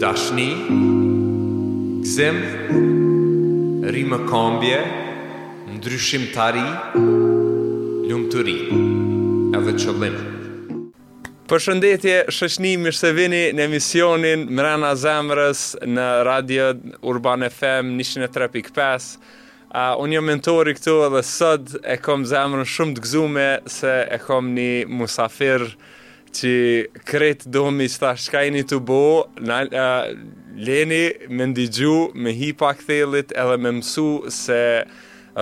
dashni, 0.00 0.50
gzim, 2.00 2.36
rime 3.92 4.18
kombje, 4.30 4.78
ndryshim 5.76 6.22
tari, 6.34 6.64
ljumë 8.08 8.24
të 8.32 8.44
ri, 8.46 8.54
edhe 9.58 9.74
qëllim. 9.82 10.16
Për 11.52 11.62
shëndetje, 11.66 12.14
shëshni 12.32 12.72
mishë 12.80 13.00
se 13.02 13.10
vini 13.18 13.42
në 13.58 13.66
emisionin 13.68 14.46
Mrena 14.56 14.94
Zemrës 15.02 15.66
në 15.84 16.08
Radio 16.32 16.70
Urban 17.12 17.44
FM 17.52 17.92
103.5. 18.00 19.12
Uh, 19.68 19.92
unë 20.02 20.16
jam 20.16 20.26
mentori 20.32 20.72
këtu 20.80 20.96
edhe 21.10 21.20
sëd 21.36 21.76
e 21.92 22.00
kom 22.02 22.24
zemrën 22.26 22.64
shumë 22.66 22.96
të 22.96 23.04
gzume 23.04 23.48
se 23.70 23.92
e 24.08 24.18
kom 24.24 24.48
një 24.56 24.72
musafirë 24.90 25.70
që 26.34 26.54
kretë 27.08 27.50
do 27.52 27.66
mi 27.74 27.86
së 27.90 28.02
thash, 28.04 28.26
shka 28.28 28.42
të 28.70 28.78
bo, 28.86 29.26
uh, 29.26 29.70
leni 30.56 31.04
me 31.28 31.46
ndigju, 31.50 32.10
me 32.14 32.32
hi 32.36 32.52
pak 32.56 32.82
thellit, 32.86 33.32
edhe 33.32 33.56
me 33.58 33.72
mësu 33.80 34.08
se 34.34 34.62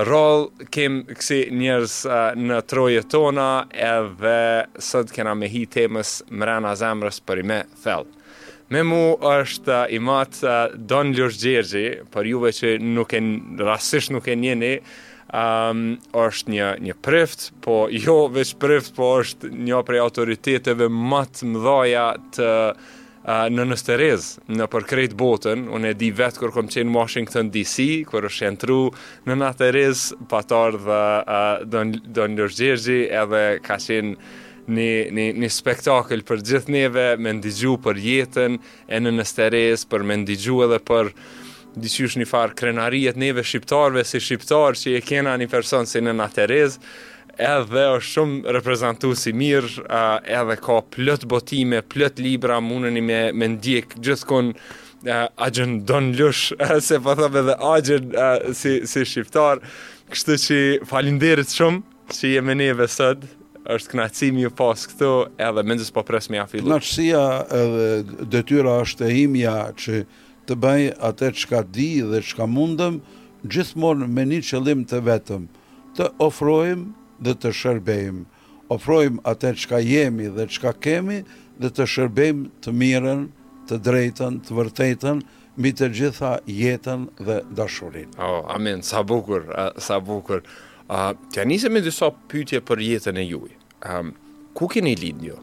rol 0.08 0.48
kem 0.70 1.02
kësi 1.08 1.48
njerës 1.52 1.96
uh, 2.08 2.16
në 2.36 2.60
troje 2.70 3.02
tona 3.10 3.48
edhe 3.72 4.68
sot 4.84 5.12
kena 5.16 5.34
me 5.34 5.48
hi 5.48 5.64
temës 5.66 6.20
mrena 6.30 6.74
zemrës 6.76 7.20
për 7.28 7.42
i 7.42 7.46
me 7.52 7.62
thell. 7.82 8.04
Me 8.68 8.82
mu 8.84 9.14
është 9.24 9.86
i 9.96 9.98
matë 10.04 10.50
Don 10.92 11.14
Ljush 11.16 11.38
Gjergji, 11.40 11.88
për 12.12 12.26
juve 12.28 12.50
që 12.52 12.74
nuk 12.84 13.14
e, 13.16 13.22
rasisht 13.64 14.12
nuk 14.12 14.26
e 14.28 14.34
njeni, 14.36 14.74
um, 15.32 15.82
është 16.16 16.52
një, 16.54 16.68
një 16.88 16.94
prift, 17.04 17.48
po 17.64 17.86
jo 17.92 18.18
veç 18.32 18.54
prift, 18.60 18.94
po 18.96 19.10
është 19.20 19.50
një 19.54 19.80
prej 19.88 20.00
autoriteteve 20.04 20.88
më 20.88 21.22
të 21.36 21.50
mëdhaja 21.52 22.06
të 22.36 22.48
uh, 22.72 22.74
në 23.52 23.66
nësterez 23.68 24.30
në 24.56 24.68
përkrejt 24.72 25.14
botën. 25.20 25.66
Unë 25.74 25.92
e 25.94 25.98
di 26.00 26.10
vetë 26.16 26.40
kërë 26.42 26.54
kom 26.56 26.68
qenë 26.72 26.94
Washington 26.96 27.52
DC, 27.54 27.90
kërë 28.08 28.30
është 28.32 28.46
jenë 28.48 28.62
tru 28.64 28.80
në 29.28 29.54
rez, 29.76 30.06
patar 30.30 30.78
dhe 30.86 31.02
uh, 31.24 31.56
do 32.14 32.26
në 32.28 32.40
lërgjergji 32.42 33.02
edhe 33.20 33.44
ka 33.68 33.76
qenë 33.76 34.14
një, 34.68 34.90
një, 35.16 35.26
një 35.42 35.48
spektakl 35.52 36.22
për 36.28 36.42
gjithë 36.44 36.72
neve, 36.74 37.08
me 37.20 37.32
ndigju 37.40 37.76
për 37.84 37.96
jetën 38.00 38.58
e 38.92 38.96
në 39.00 39.10
nësterez, 39.20 39.84
për 39.88 40.04
me 40.08 40.20
ndigju 40.24 40.64
edhe 40.68 40.80
për 40.88 41.12
diqysh 41.76 42.16
një 42.20 42.26
farë 42.30 42.56
krenarijet 42.58 43.18
neve 43.20 43.42
shqiptarve, 43.44 44.04
si 44.06 44.20
shqiptar 44.22 44.78
që 44.78 44.96
e 44.98 45.02
kena 45.04 45.34
një 45.40 45.48
person 45.52 45.86
si 45.88 46.00
në 46.02 46.14
Naterez, 46.18 46.78
edhe 47.38 47.84
është 47.96 48.12
shumë 48.16 48.52
reprezentu 48.56 49.12
si 49.14 49.34
mirë, 49.36 49.86
edhe 50.26 50.58
ka 50.64 50.80
plët 50.94 51.26
botime, 51.30 51.82
plët 51.92 52.18
libra, 52.22 52.58
mundëni 52.64 53.02
me, 53.04 53.20
me 53.38 53.50
ndjek 53.54 53.94
gjithë 54.02 54.26
kun 54.30 54.52
uh, 54.56 55.26
agjën 55.46 55.80
don 55.86 56.12
lush, 56.18 56.54
se 56.86 56.98
po 57.04 57.14
thëmë 57.18 57.42
edhe 57.44 57.58
agjën 57.74 58.08
uh, 58.14 58.36
si, 58.58 58.80
si 58.90 59.04
shqiptar, 59.06 59.62
kështu 60.14 60.38
që 60.48 60.60
falinderit 60.88 61.52
shumë 61.54 62.16
që 62.16 62.34
jemi 62.38 62.56
neve 62.58 62.88
sëtë, 62.90 63.34
është 63.68 63.90
knacimi 63.92 64.46
ju 64.46 64.50
pas 64.58 64.80
këtu 64.88 65.08
edhe 65.44 65.62
mëndës 65.68 65.90
po 65.92 66.00
pres 66.08 66.30
me 66.32 66.38
a 66.40 66.46
fillu. 66.48 66.64
Knacësia 66.70 67.20
edhe 67.52 67.88
detyra 68.32 68.78
është 68.86 69.04
e 69.04 69.10
imja 69.26 69.56
që 69.76 69.98
të 70.48 70.56
bëj 70.64 70.84
atë 71.10 71.28
që 71.38 71.50
ka 71.50 71.60
di 71.76 71.88
dhe 72.08 72.22
që 72.24 72.38
ka 72.38 72.46
mundëm, 72.48 72.98
gjithmonë 73.52 74.08
me 74.10 74.24
një 74.32 74.40
qëllim 74.48 74.80
të 74.90 75.02
vetëm, 75.06 75.44
të 75.96 76.08
ofrojmë 76.24 76.86
dhe 77.26 77.34
të 77.42 77.52
shërbejmë. 77.58 78.24
Ofrojmë 78.74 79.22
atë 79.30 79.52
që 79.60 79.68
ka 79.70 79.78
jemi 79.84 80.30
dhe 80.34 80.46
që 80.52 80.58
ka 80.64 80.72
kemi 80.84 81.20
dhe 81.60 81.70
të 81.72 81.86
shërbejmë 81.92 82.48
të 82.64 82.74
mirën, 82.80 83.26
të 83.68 83.78
drejtën, 83.84 84.40
të 84.46 84.56
vërtetën, 84.58 85.20
mi 85.58 85.70
të 85.74 85.88
gjitha 85.98 86.32
jetën 86.48 87.04
dhe 87.26 87.38
dashurin. 87.58 88.10
Oh, 88.22 88.44
amen, 88.54 88.84
sa 88.86 89.02
bukur, 89.02 89.48
uh, 89.52 89.72
sa 89.82 89.96
bukur. 90.00 90.44
Uh, 90.88 91.10
të 91.34 91.42
anisëm 91.44 91.76
e 91.76 91.82
dyso 91.84 92.12
pytje 92.32 92.62
për 92.68 92.82
jetën 92.86 93.18
e 93.20 93.26
juj. 93.26 93.50
Um, 93.84 94.12
ku 94.56 94.68
keni 94.70 94.94
lindjo? 94.96 95.40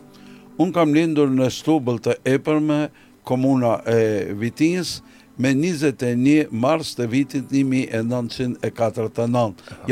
Unë 0.62 0.72
kam 0.78 0.94
lindur 0.96 1.28
në 1.36 1.50
stubël 1.52 2.00
të 2.00 2.16
epërme, 2.38 2.86
komuna 3.26 3.80
e 3.86 4.28
Vitinës 4.38 5.02
me 5.44 5.52
21 5.52 6.50
mars 6.64 6.94
të 6.96 7.10
vitit 7.12 7.50
1949. 7.52 8.64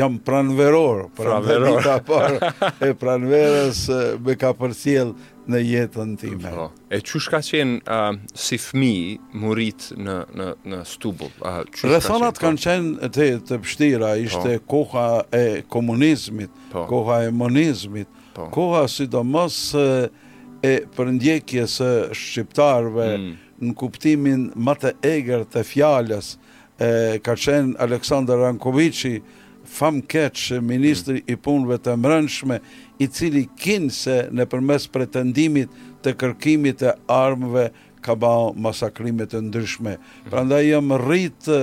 Jam 0.00 0.16
pranveror, 0.24 1.10
pranveror 1.18 1.82
parë 2.08 2.52
e 2.88 2.92
pranverës 2.96 3.82
me 4.24 4.38
ka 4.40 4.54
përcjell 4.56 5.12
në 5.44 5.58
jetën 5.60 6.14
time. 6.16 6.48
Po. 6.54 6.70
E 6.88 7.02
çush 7.04 7.26
ka 7.28 7.42
qen 7.44 7.74
uh, 7.84 8.16
si 8.32 8.56
fëmijë 8.56 9.20
murit 9.42 9.90
në 9.98 10.14
në 10.38 10.46
në 10.72 10.78
Stubull. 10.88 11.28
Uh, 11.44 11.58
qen, 11.74 11.92
kanë 12.08 12.24
po? 12.40 12.54
qenë 12.64 13.12
të 13.12 13.28
të 13.50 13.60
vështira, 13.66 14.14
ishte 14.24 14.56
po. 14.62 14.70
koha 14.86 15.04
e 15.36 15.44
komunizmit, 15.74 16.48
koha 16.88 17.20
e 17.28 17.28
monizmit, 17.42 18.08
koha 18.56 18.86
sidomos 18.88 19.60
uh, 19.76 20.08
e 20.64 20.70
përndjekjes 20.96 21.72
e 21.84 21.88
shqiptarve 22.16 23.08
mm. 23.18 23.32
në 23.68 23.72
kuptimin 23.78 24.44
më 24.64 24.74
të 24.80 24.92
egër 25.10 25.42
të 25.52 25.64
fjalës 25.68 26.30
e 26.84 26.88
ka 27.24 27.34
qenë 27.38 27.76
Aleksandr 27.84 28.40
Rankovici 28.40 29.18
fam 29.68 30.00
keqë, 30.08 30.60
ministri 30.64 31.20
mm. 31.20 31.28
i 31.32 31.36
punëve 31.44 31.76
të 31.84 31.96
mërënshme, 32.00 32.58
i 33.00 33.06
cili 33.12 33.44
kinë 33.60 33.90
se 33.92 34.16
në 34.32 34.46
përmes 34.54 34.88
pretendimit 34.94 35.72
të 36.04 36.12
kërkimit 36.20 36.84
e 36.88 36.92
armëve 37.12 37.66
ka 38.04 38.14
ba 38.20 38.32
masakrimit 38.56 39.32
të 39.34 39.40
ndryshme. 39.50 39.96
Mm. 39.96 40.30
Pra 40.32 40.44
nda 40.46 40.60
jëmë 40.64 41.00
rritë 41.04 41.60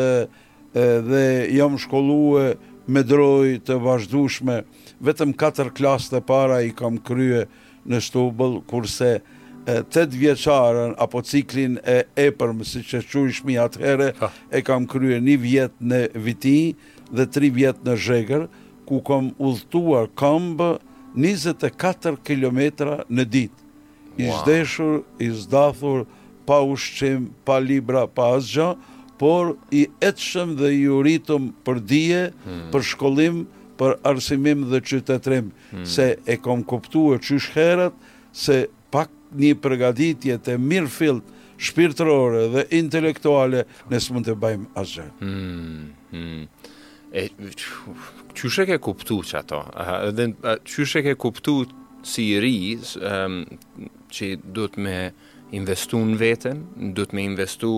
dhe 1.10 1.26
jëmë 1.58 1.82
shkollue 1.88 2.52
me 2.92 3.02
drojë 3.06 3.62
të 3.68 3.78
vazhdushme, 3.84 4.62
vetëm 5.06 5.34
4 5.42 5.74
klasë 5.78 6.14
të 6.16 6.22
para 6.30 6.62
i 6.66 6.70
kam 6.78 6.98
krye, 7.08 7.46
në 7.90 8.00
shtubëll, 8.06 8.60
kurse 8.70 9.12
e, 9.18 9.76
8 9.82 10.08
vjeqarën 10.18 10.96
apo 11.04 11.22
ciklin 11.28 11.78
e 11.86 12.02
epërm, 12.30 12.64
si 12.66 12.82
që 12.86 13.02
që 13.10 13.24
ishmi 13.34 13.58
atëhere, 13.62 14.12
ha. 14.20 14.32
e 14.52 14.62
kam 14.66 14.88
krye 14.90 15.20
një 15.24 15.38
vjet 15.44 15.80
në 15.80 16.02
viti 16.26 16.58
dhe 17.12 17.28
3 17.36 17.52
vjet 17.58 17.84
në 17.86 17.98
zhegër, 18.06 18.48
ku 18.88 19.02
kam 19.08 19.32
ullëtuar 19.40 20.10
këmbë 20.20 20.72
24 21.16 22.16
km 22.28 22.88
në 23.18 23.28
ditë. 23.36 23.60
Wow. 24.22 25.08
i 25.24 25.30
zdathur 25.32 26.02
pa 26.46 26.58
ushqim, 26.68 27.30
pa 27.48 27.56
libra, 27.64 28.04
pa 28.12 28.34
asgjë, 28.36 28.74
por 29.18 29.54
i 29.74 29.86
etshëm 30.04 30.52
dhe 30.60 30.68
i 30.78 30.82
uritëm 30.92 31.48
për 31.66 31.80
dije, 31.88 32.24
hmm. 32.44 32.68
për 32.76 32.84
shkollim, 32.90 33.38
për 33.48 33.61
për 33.80 33.96
arsimim 34.08 34.66
dhe 34.72 34.80
qytetrim, 34.90 35.52
hmm. 35.72 35.86
se 35.88 36.10
e 36.30 36.38
kom 36.44 36.64
kuptuar 36.68 37.22
qysh 37.24 37.52
herët, 37.56 37.96
se 38.34 38.64
pak 38.94 39.12
një 39.40 39.54
përgatitje 39.64 40.38
të 40.46 40.58
mirë 40.60 40.92
fillt 40.92 41.32
shpirtërore 41.62 42.46
dhe 42.56 42.64
intelektuale 42.80 43.66
nësë 43.92 44.16
mund 44.16 44.28
të 44.30 44.38
bajmë 44.44 44.72
asgjë. 44.82 45.08
Hmm. 45.22 45.92
Hmm. 46.12 46.48
qysh 48.36 48.62
e 48.64 48.70
ke 48.72 48.78
kuptu 48.84 49.22
që 49.28 49.42
ato? 49.42 49.62
Dhe, 50.16 50.30
qysh 50.68 51.00
e 51.02 51.06
ke 51.10 51.16
kuptu 51.20 51.62
si 52.08 52.32
rris 52.42 52.96
um, 52.98 53.42
që 54.12 54.34
duhet 54.56 54.78
me 54.82 54.96
investu 55.56 56.00
në 56.08 56.18
veten, 56.22 56.62
duhet 56.96 57.12
me 57.16 57.24
investu 57.28 57.72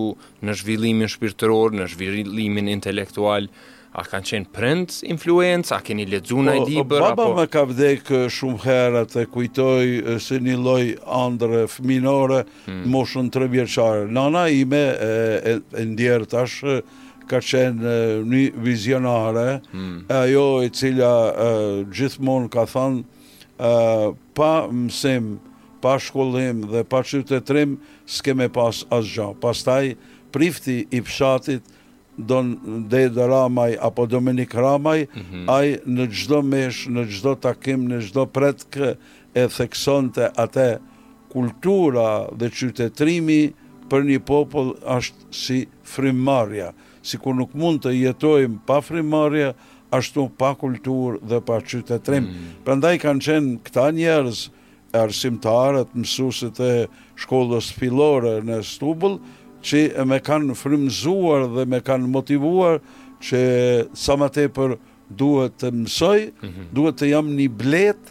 në 0.46 0.54
zhvillimin 0.62 1.10
shpirtëror, 1.10 1.74
në 1.74 1.88
zhvillimin 1.94 2.70
intelektual, 2.70 3.50
a 3.94 4.02
kanë 4.10 4.26
qenë 4.32 4.48
prënd 4.54 4.94
influencë, 5.14 5.70
a 5.76 5.78
keni 5.86 6.04
ledzu 6.10 6.40
në 6.42 6.54
i 6.58 6.62
libër? 6.66 7.02
Baba 7.02 7.28
apo... 7.28 7.36
me 7.38 7.44
ka 7.50 7.62
vdek 7.70 8.10
shumë 8.34 8.62
herët 8.64 9.14
e 9.22 9.24
kujtoj 9.30 10.16
se 10.24 10.40
një 10.42 10.56
loj 10.58 10.88
andre 11.14 11.62
fëminore, 11.70 12.40
hmm. 12.66 12.80
moshën 12.90 13.28
të 13.30 13.44
rëvjeqare. 13.44 14.08
Nana 14.16 14.48
ime 14.50 14.80
e, 14.96 15.12
e, 15.52 15.54
e 15.78 15.86
ndjerë 15.92 16.28
tash 16.34 16.62
ka 17.30 17.38
qenë 17.38 17.94
një 18.32 18.42
vizionare, 18.66 19.48
hmm. 19.70 20.08
ajo 20.12 20.46
e 20.66 20.72
cila 20.74 21.14
gjithmonë 21.94 22.50
ka 22.52 22.66
thënë 22.74 23.70
pa 24.34 24.52
mësim, 24.74 25.36
pa 25.84 25.94
shkollim 26.02 26.66
dhe 26.72 26.82
pa 26.88 27.04
qytetrim, 27.06 27.78
s'keme 28.10 28.50
pas 28.52 28.82
Pas 28.90 29.14
Pastaj, 29.44 29.94
prifti 30.34 30.80
i 30.90 31.00
pshatit, 31.06 31.70
don 32.18 32.56
Dede 32.90 33.26
Ramaj 33.26 33.74
apo 33.80 34.06
Dominik 34.06 34.54
Ramaj, 34.54 35.02
mm 35.08 35.20
-hmm. 35.20 35.50
ai 35.50 35.76
në 35.86 36.06
çdo 36.14 36.42
mesh, 36.42 36.86
në 36.88 37.04
çdo 37.10 37.34
takim, 37.40 37.88
në 37.90 38.00
çdo 38.08 38.26
pretk 38.26 38.76
e 39.34 39.48
theksonte 39.48 40.28
atë 40.36 40.78
kultura 41.32 42.28
dhe 42.38 42.46
qytetërimi 42.50 43.52
për 43.90 44.02
një 44.04 44.18
popull 44.18 44.70
është 44.86 45.20
si 45.30 45.66
frymëmarrja, 45.94 46.70
sikur 47.02 47.34
nuk 47.34 47.54
mund 47.54 47.80
të 47.84 47.90
jetojmë 47.92 48.58
pa 48.66 48.78
frymëmarrje, 48.80 49.54
ashtu 49.90 50.30
pa 50.38 50.54
kulturë 50.54 51.18
dhe 51.28 51.40
pa 51.40 51.58
qytetërim. 51.60 52.20
Mm 52.20 52.26
-hmm. 52.30 52.64
Prandaj 52.64 52.98
kanë 52.98 53.20
qenë 53.22 53.58
këta 53.62 53.90
njerëz 53.92 54.48
arsimtarët 54.92 55.88
mësuesit 55.94 56.60
e 56.60 56.88
shkollës 57.18 57.72
fillore 57.74 58.40
në 58.44 58.62
Stubull 58.62 59.18
që 59.64 59.80
me 60.08 60.18
kanë 60.24 60.54
frimzuar 60.58 61.46
dhe 61.56 61.64
me 61.74 61.80
kanë 61.86 62.10
motivuar 62.12 62.76
që 63.24 63.40
sa 63.96 64.16
më 64.20 64.28
tepër 64.36 64.74
duhet 65.20 65.56
të 65.60 65.70
mësoj, 65.80 66.20
mm 66.30 66.48
-hmm. 66.48 66.68
duhet 66.76 66.94
të 67.00 67.08
jam 67.14 67.30
një 67.38 67.48
blet 67.62 68.02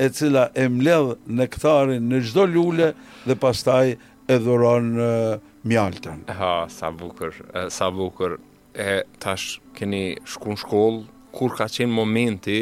e 0.00 0.06
cila 0.16 0.44
e 0.56 0.64
mledh 0.80 1.12
në 1.36 1.44
këtarin 1.52 2.08
në 2.10 2.22
gjdo 2.28 2.46
lule 2.54 2.88
dhe 3.26 3.36
pastaj 3.44 3.86
e 4.32 4.36
dhuron 4.44 4.88
mjaltën. 5.68 6.18
Ha, 6.40 6.52
sa 6.68 6.88
bukur, 6.90 7.30
sa 7.70 7.86
bukur. 7.90 8.38
E, 8.74 9.02
tash 9.20 9.60
keni 9.76 10.16
shku 10.24 10.54
në 10.54 10.60
shkollë, 10.64 11.02
kur 11.36 11.50
ka 11.58 11.66
qenë 11.68 11.92
momenti 11.92 12.60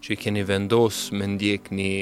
që 0.00 0.08
i 0.12 0.16
keni 0.22 0.42
vendos 0.48 1.10
me 1.12 1.26
ndjek 1.34 1.68
një, 1.68 1.92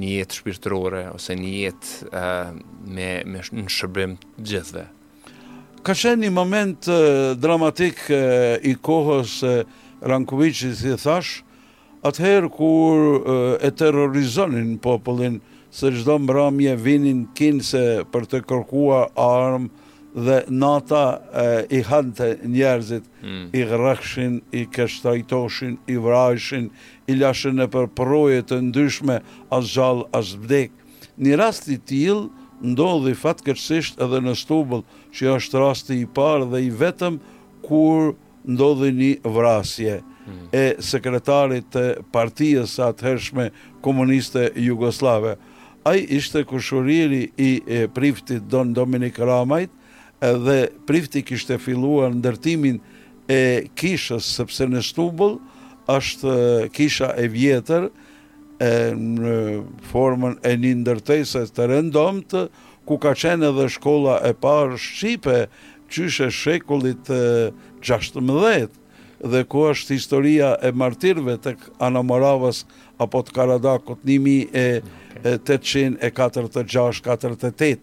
një 0.00 0.10
jetë 0.18 0.36
shpirtërore 0.40 1.02
ose 1.14 1.32
një 1.36 1.52
jetë 1.64 1.92
uh, 2.12 2.50
me, 2.94 3.08
me 3.24 3.40
në 3.40 3.70
shërbim 3.72 4.18
gjithve? 4.48 4.84
Ka 5.84 5.92
qenë 5.92 6.24
një 6.24 6.30
moment 6.32 6.86
dramatik 7.44 7.98
i 8.08 8.70
kohës 8.86 9.34
Rankoviqi 10.00 10.70
si 10.76 10.94
thash, 10.96 11.42
atëherë 12.08 12.48
kur 12.54 13.02
e 13.60 13.68
terrorizonin 13.76 14.78
popullin, 14.84 15.36
se 15.74 15.90
gjdo 15.92 16.16
mbramje 16.24 16.72
vinin 16.80 17.20
kinë 17.36 17.66
se 17.68 17.82
për 18.14 18.24
të 18.32 18.40
kërkua 18.48 19.00
armë 19.24 20.24
dhe 20.24 20.38
nata 20.62 21.04
i 21.78 21.82
hante 21.90 22.30
njerëzit, 22.54 23.04
hmm. 23.24 23.50
i 23.52 23.64
grekshin, 23.68 24.38
i 24.56 24.62
kështajtoshin, 24.72 25.74
i 25.90 25.98
vrajshin, 26.00 26.70
i 27.12 27.18
lashin 27.20 27.60
e 27.64 27.68
për 27.72 27.90
projet 27.98 28.48
të 28.54 28.62
ndyshme, 28.70 29.18
as 29.52 29.68
gjallë, 29.74 30.08
as 30.16 30.32
bdek. 30.46 30.72
Një 31.20 31.36
rast 31.42 31.68
i 31.68 31.76
tilë, 31.80 32.28
ndodhi 32.62 33.14
fatkeqësisht 33.18 33.98
edhe 34.04 34.20
në 34.22 34.34
stubull, 34.38 34.84
që 35.14 35.32
është 35.38 35.62
rasti 35.62 35.98
i 36.02 36.06
parë 36.14 36.48
dhe 36.52 36.60
i 36.68 36.70
vetëm 36.78 37.18
kur 37.66 38.12
ndodhi 38.46 38.90
një 38.98 39.12
vrasje 39.32 39.98
hmm. 40.02 40.50
e 40.54 40.64
sekretarit 40.84 41.66
të 41.74 41.84
partijës 42.14 42.74
sa 42.78 42.90
hershme 43.02 43.48
komuniste 43.82 44.50
Jugoslave. 44.60 45.36
A 45.84 45.94
i 45.96 46.04
ishte 46.16 46.44
kushuriri 46.48 47.26
i 47.36 47.50
priftit 47.94 48.46
Don 48.48 48.72
Dominik 48.76 49.18
Ramajt 49.18 49.70
dhe 50.46 50.58
prifti 50.88 51.22
kishte 51.22 51.58
filluar 51.60 52.12
ndërtimin 52.16 52.78
e 53.32 53.42
kishës 53.76 54.28
sepse 54.38 54.64
në 54.68 54.80
stubull 54.84 55.38
është 55.92 56.34
kisha 56.72 57.10
e 57.20 57.26
vjetër, 57.28 57.90
e, 58.64 58.94
në 58.94 59.64
formën 59.90 60.38
e 60.46 60.52
një 60.60 60.70
ndërtese 60.82 61.42
të 61.54 61.62
rëndom 61.72 62.16
ku 62.88 62.94
ka 63.02 63.12
qenë 63.16 63.46
edhe 63.52 63.66
shkolla 63.72 64.14
e 64.28 64.32
parë 64.40 64.78
Shqipe, 64.80 65.42
qyshe 65.92 66.28
shekullit 66.32 67.08
16, 67.84 68.68
dhe 69.24 69.40
ku 69.48 69.58
është 69.70 69.90
historia 69.96 70.50
e 70.64 70.70
martirve 70.76 71.34
të 71.42 71.52
Anamoravës 71.86 72.58
apo 73.02 73.18
të 73.24 73.30
Karadakot 73.36 73.98
1846-48. 74.04 74.82
Okay. 77.04 77.78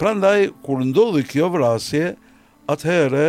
Pra 0.00 0.12
ndaj, 0.18 0.40
kur 0.66 0.78
ndodhi 0.82 1.22
kjo 1.30 1.46
vrasje, 1.54 2.06
atëhere 2.72 3.26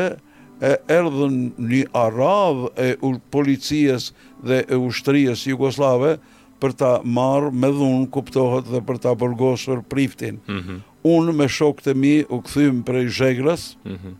e 0.62 0.74
erdhën 0.98 1.38
një 1.70 1.84
aradhë 1.98 2.72
e 2.82 2.94
policies 3.34 4.10
dhe 4.46 4.64
e 4.66 4.76
ushtrijes 4.82 5.46
Jugoslave, 5.50 6.16
për 6.62 6.76
ta 6.78 6.92
marr 7.04 7.48
me 7.52 7.72
dhunë, 7.74 8.08
kuptohet 8.14 8.70
dhe 8.72 8.82
për 8.86 9.00
ta 9.04 9.16
burgosur 9.22 9.82
priftin. 9.90 10.38
Mm 10.46 10.62
-hmm. 10.66 10.80
Unë 11.16 11.34
me 11.40 11.48
shokët 11.50 11.88
e 11.92 11.94
mi 12.04 12.14
u 12.36 12.40
kthym 12.46 12.84
prej 12.86 13.08
Zhegrës. 13.18 13.64
Mm 13.86 13.98
-hmm. 13.98 14.14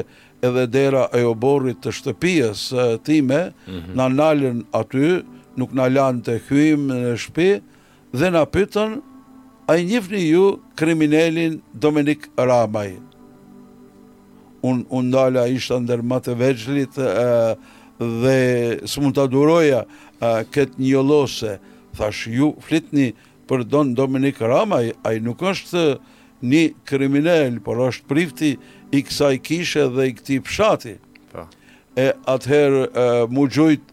edhe 0.47 0.65
dera 0.73 1.03
e 1.13 1.21
oborrit 1.25 1.77
të 1.83 1.91
shtëpijës 1.97 2.61
time, 3.05 3.39
mm 3.51 3.71
-hmm. 3.71 3.95
na 3.99 4.05
nalën 4.17 4.63
aty, 4.81 5.21
nuk 5.59 5.71
na 5.77 5.85
lanë 5.95 6.21
të 6.25 6.35
hyjmë 6.47 6.99
në 7.05 7.15
shtëpi 7.15 7.61
dhe 8.19 8.29
na 8.31 8.43
pyetën 8.53 8.91
a 9.67 9.73
i 9.77 9.83
njëfni 9.85 10.21
ju 10.31 10.45
kriminelin 10.75 11.61
Dominik 11.73 12.27
Ramaj? 12.37 12.91
Unë 14.65 14.85
un 14.97 15.05
ndala 15.11 15.43
ishtë 15.53 15.77
ndër 15.83 16.01
matë 16.11 16.33
veçlit, 16.39 16.97
e, 16.97 17.55
dhe 17.99 18.81
së 18.83 19.01
mund 19.01 19.15
të 19.15 19.27
duroja 19.31 19.83
këtë 20.19 20.79
një 20.81 21.03
lose, 21.03 21.57
thash 21.95 22.27
ju 22.27 22.53
flitni 22.63 23.11
për 23.49 23.63
Don 23.69 23.93
Dominik 23.95 24.39
Rama, 24.41 24.81
a 25.03 25.13
i 25.13 25.19
nuk 25.23 25.43
është 25.43 25.85
një 26.45 26.63
kriminel, 26.87 27.59
por 27.63 27.79
është 27.87 28.07
prifti 28.09 28.49
i 28.95 29.03
kësa 29.05 29.29
i 29.35 29.39
kishe 29.39 29.87
dhe 29.93 30.07
i 30.09 30.15
këti 30.17 30.39
pshati. 30.43 30.95
Po. 31.31 31.45
E 31.95 32.09
atëherë 32.31 33.27
mu 33.31 33.45
gjojt 33.47 33.85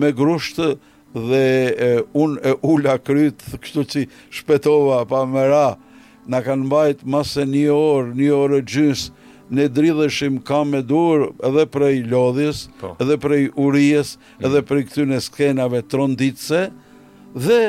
me 0.00 0.10
grushtë 0.16 0.70
dhe 1.14 2.02
unë 2.14 2.42
e 2.46 2.56
ula 2.66 2.96
krytë, 2.98 3.52
kështu 3.62 3.84
që 3.92 4.06
shpetova 4.40 5.04
pa 5.10 5.22
mëra, 5.28 5.68
në 6.30 6.42
kanë 6.46 6.68
bajtë 6.70 7.10
masë 7.10 7.46
një 7.52 7.66
orë, 7.74 8.14
një 8.20 8.32
orë 8.36 8.62
gjysë, 8.70 9.12
ne 9.50 9.66
dridheshim 9.68 10.38
ka 10.46 10.60
me 10.64 10.80
dur 10.86 11.26
edhe 11.48 11.66
prej 11.70 12.04
lodhjes, 12.10 12.64
po. 12.80 12.94
edhe 13.02 13.16
prej 13.20 13.48
urijes, 13.60 14.16
mm. 14.18 14.46
edhe 14.46 14.62
prej 14.66 14.86
këtune 14.90 15.20
skenave 15.22 15.82
tronditse, 15.82 16.68
dhe 17.34 17.60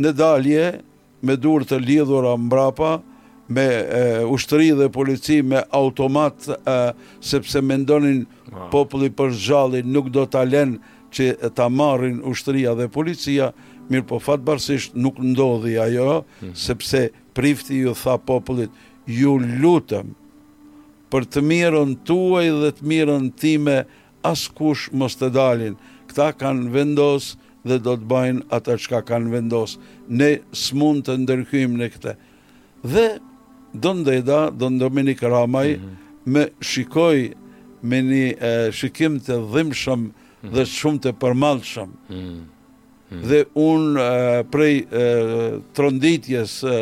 në 0.00 0.12
dalje 0.18 0.66
me 1.26 1.36
dur 1.36 1.64
të 1.66 1.80
lidhura 1.84 2.34
mbrapa, 2.38 2.98
me 3.48 3.64
ushtëri 4.28 4.66
dhe 4.76 4.90
polici 4.92 5.38
me 5.42 5.62
automat, 5.74 6.48
sepse 7.24 7.62
mendonin 7.64 8.22
ndonin 8.22 8.52
ah. 8.58 8.68
populli 8.72 9.08
për 9.08 9.32
zhali 9.32 9.80
nuk 9.88 10.10
do 10.12 10.26
ta 10.28 10.42
lënë 10.44 10.96
që 11.16 11.28
ta 11.56 11.70
marrin 11.72 12.18
ushtëria 12.28 12.74
dhe 12.76 12.90
policia, 12.92 13.50
mirë 13.88 14.04
po 14.10 14.18
fatë 14.20 14.44
barsisht 14.44 14.96
nuk 15.00 15.16
ndodhi 15.30 15.78
ajo, 15.80 16.18
mhm. 16.42 16.52
sepse 16.52 17.06
prifti 17.34 17.80
ju 17.86 17.94
tha 17.96 18.18
popullit, 18.20 18.68
ju 19.06 19.38
lutëm, 19.40 20.12
për 21.12 21.26
të 21.34 21.42
mirën 21.48 21.94
tuaj 22.08 22.46
dhe 22.62 22.70
të 22.78 22.88
mirën 22.90 23.28
time, 23.40 23.78
askush 24.30 24.88
mos 25.00 25.16
të 25.16 25.30
dalin. 25.36 25.76
Këta 26.08 26.30
kanë 26.40 26.70
vendosë 26.74 27.36
dhe 27.68 27.78
do 27.84 27.94
të 28.00 28.08
bajnë 28.10 28.44
ata 28.56 28.76
qka 28.80 29.00
kanë 29.08 29.32
vendosë. 29.36 29.76
Ne 30.18 30.30
s'mund 30.64 31.04
të 31.08 31.18
ndërkymë 31.24 31.80
në 31.80 31.88
këte. 31.94 32.14
Dhe 32.92 33.06
Don 33.84 34.04
Deda, 34.06 34.42
Don 34.60 34.78
Dominik 34.80 35.24
Ramaj, 35.24 35.76
mm 35.82 35.96
me 36.28 36.42
shikoj 36.60 37.30
me 37.88 37.98
një 38.04 38.24
e, 38.44 38.48
shikim 38.76 39.14
të 39.24 39.36
dhimshëm 39.48 39.94
mm 39.94 40.10
-hmm. 40.10 40.52
dhe 40.56 40.62
shumë 40.68 40.98
të 41.06 41.12
përmalshëm. 41.22 41.88
Mm 42.08 42.14
-hmm. 42.18 43.20
Dhe 43.30 43.38
unë 43.62 44.08
prej 44.52 44.74
e, 45.00 45.06
tronditjes 45.74 46.58
e, 46.68 46.74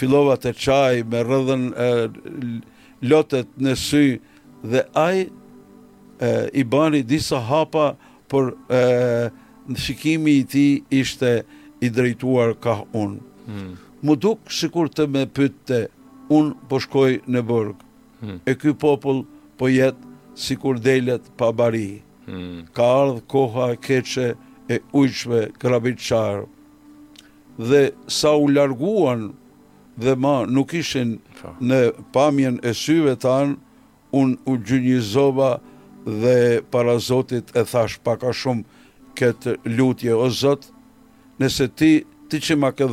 fillova 0.00 0.36
të 0.40 0.52
qaj 0.64 0.94
me 1.12 1.20
rëdhen 1.28 1.66
e, 1.76 1.90
lotet 3.02 3.48
në 3.56 3.74
sy 3.76 4.18
dhe 4.62 4.82
aj 4.96 5.26
i 6.52 6.64
bani 6.68 7.02
disa 7.08 7.40
hapa 7.48 7.94
për 8.32 8.52
në 9.70 9.76
shikimi 9.78 10.32
i 10.40 10.44
ti 10.52 10.66
ishte 11.00 11.40
i 11.80 11.88
drejtuar 11.90 12.52
ka 12.60 12.82
unë. 12.92 13.20
Më 13.20 13.48
hmm. 13.48 14.20
dukë 14.24 14.52
shikur 14.52 14.90
të 14.92 15.06
me 15.10 15.22
pëtë 15.26 15.78
unë 16.32 16.68
po 16.68 16.78
shkoj 16.82 17.12
në 17.26 17.40
bërgë. 17.48 17.90
Hmm. 18.20 18.36
E 18.44 18.54
ky 18.54 18.74
popullë 18.76 19.24
po 19.58 19.70
jetë 19.72 20.08
si 20.40 20.56
kur 20.60 20.78
delet 20.78 21.24
pa 21.40 21.48
bari. 21.56 22.02
Hmm. 22.28 22.66
Ka 22.76 22.84
ardhë 23.00 23.24
koha 23.28 23.70
keqe 23.82 24.28
e 24.70 24.76
ujqve 25.00 25.46
krabitësharë. 25.60 26.44
Dhe 27.58 27.82
sa 28.12 28.36
u 28.38 28.46
larguan 28.52 29.30
dhe 30.00 30.16
ma 30.24 30.36
nuk 30.48 30.72
ishin 30.80 31.18
po. 31.40 31.48
në 31.60 31.80
pamjen 32.12 32.58
e 32.68 32.72
syve 32.76 33.14
tanë, 33.24 33.54
unë 34.20 34.36
u 34.50 34.54
gjynjizova 34.66 35.50
dhe 36.20 36.60
para 36.72 36.96
Zotit 37.08 37.52
e 37.54 37.62
thash 37.70 37.98
paka 38.04 38.32
shumë 38.40 38.64
këtë 39.18 39.52
lutje 39.76 40.14
o 40.22 40.26
Zot, 40.40 40.66
nëse 41.40 41.66
ti, 41.78 41.92
ti 42.30 42.36
që 42.48 42.54
ma 42.60 42.70
ke 42.72 42.86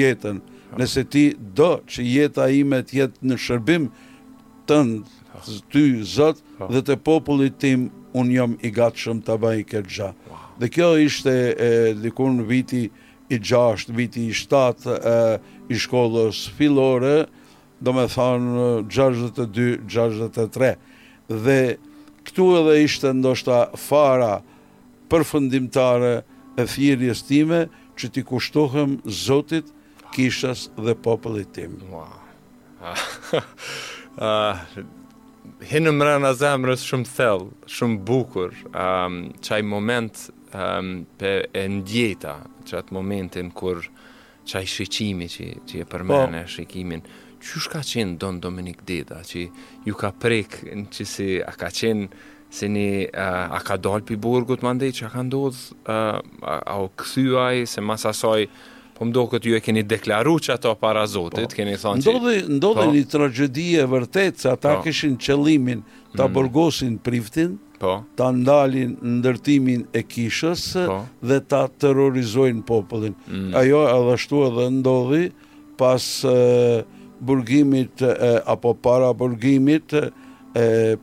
jetën, 0.00 0.38
po. 0.38 0.78
nëse 0.78 1.02
ti 1.12 1.24
do 1.56 1.70
që 1.90 2.00
jeta 2.14 2.48
ime 2.60 2.82
të 2.86 2.92
jetë 3.00 3.26
në 3.28 3.36
shërbim 3.46 3.84
tëndë, 4.68 5.04
po. 5.04 5.58
ty 5.72 5.82
Zot 6.16 6.36
dhe 6.72 6.80
të 6.86 6.94
popullit 7.08 7.58
tim 7.58 7.90
unë 8.20 8.34
jam 8.36 8.56
i 8.66 8.70
gatshëm 8.78 9.18
të 9.26 9.34
bëj 9.42 9.58
këtë 9.70 9.92
gjë. 9.96 10.10
Dhe 10.60 10.66
kjo 10.72 10.88
ishte 11.08 11.34
e, 11.68 11.94
dikun 12.02 12.42
viti 12.48 12.88
i 13.30 13.38
gjasht, 13.38 13.88
viti 13.94 14.26
i 14.28 14.34
shtat 14.34 14.82
i 15.70 15.78
shkollës 15.78 16.48
filore, 16.58 17.28
do 17.80 17.94
me 17.96 18.04
thonë 18.10 18.68
62, 18.90 19.86
63. 19.88 20.72
Dhe 21.30 21.58
këtu 22.26 22.48
edhe 22.58 22.74
ishte 22.84 23.12
ndoshta 23.14 23.60
fara 23.78 24.40
përfundimtare 25.10 26.12
e 26.58 26.66
thjirjes 26.74 27.22
time 27.30 27.66
që 27.98 28.10
ti 28.16 28.26
kushtohem 28.26 28.98
Zotit, 29.06 29.70
kishës 30.14 30.66
dhe 30.76 30.96
popullit 30.98 31.54
tim. 31.54 31.78
Wow. 31.88 32.16
Ah, 34.18 34.66
hinë 35.70 35.92
më 35.96 36.08
në 36.24 36.32
zemrës 36.40 36.82
shumë 36.88 37.08
thell, 37.16 37.46
shumë 37.76 37.98
bukur, 38.08 38.54
um, 38.72 39.16
qaj 39.44 39.60
moment 39.66 40.22
um, 40.56 40.90
për 41.20 41.46
e 41.60 41.64
ndjeta, 41.78 42.34
që 42.68 42.78
atë 42.80 42.96
momentin 42.96 43.50
kur 43.56 43.82
qaj 44.50 44.64
shqeqimi 44.72 45.28
që, 45.30 45.48
që 45.68 45.82
e 45.84 45.88
përmene, 45.92 46.42
oh. 46.42 46.48
Po. 46.48 46.54
shqeqimin, 46.56 47.04
që 47.40 47.62
shka 47.66 47.82
qenë 47.92 48.18
Don 48.20 48.40
Dominik 48.42 48.82
Deda, 48.88 49.22
që 49.26 49.46
ju 49.88 49.96
ka 50.00 50.12
prek, 50.22 50.60
që 50.92 51.06
si 51.14 51.30
a 51.44 51.54
ka 51.60 51.72
qenë, 51.80 52.26
Se 52.50 52.66
një, 52.66 52.86
uh, 53.14 53.44
a 53.54 53.60
ka 53.62 53.76
dalë 53.78 54.02
për 54.08 54.16
burgut 54.24 54.64
më 54.66 54.70
ndetë 54.74 54.96
që 54.98 55.04
a 55.06 55.10
ka 55.12 55.20
ndodhë, 55.22 55.60
uh, 55.86 56.16
a, 56.50 56.54
a 56.72 56.74
o 56.82 56.88
këthyaj, 56.98 57.60
se 57.70 57.78
masasaj 57.86 58.48
po 59.00 59.06
më 59.06 59.40
ju 59.40 59.54
e 59.56 59.60
keni 59.64 59.82
deklaru 59.82 60.34
që 60.44 60.54
ato 60.58 60.74
para 60.76 61.06
Zotit, 61.08 61.48
po, 61.48 61.54
keni 61.56 61.76
thonë 61.80 62.02
që... 62.04 62.10
Ndodhe, 62.10 62.34
ndodhe 62.60 62.84
po, 62.84 62.92
një 62.92 63.04
tragedi 63.08 63.68
e 63.80 63.86
vërtet, 63.88 64.38
se 64.44 64.50
ata 64.52 64.74
po, 64.76 64.82
këshin 64.84 65.14
qëlimin 65.16 65.80
të 66.12 66.20
mm, 66.26 66.34
bërgosin 66.34 66.98
priftin, 67.00 67.54
po, 67.80 67.94
të 68.20 68.28
ndalin 68.42 68.92
ndërtimin 69.22 69.86
e 69.96 70.02
kishës 70.04 70.66
po, 70.84 70.98
dhe 71.30 71.40
të 71.48 71.62
terrorizojnë 71.80 72.60
popullin. 72.68 73.16
Mm, 73.24 73.54
Ajo 73.56 73.86
edhe 73.88 74.18
shtu 74.20 74.42
edhe 74.50 74.68
ndodhi 74.82 75.24
pas 75.80 76.10
e, 76.28 76.36
burgimit 77.24 78.04
e, 78.04 78.12
apo 78.52 78.74
para 78.84 79.14
burgimit 79.16 79.96
e, 79.96 80.10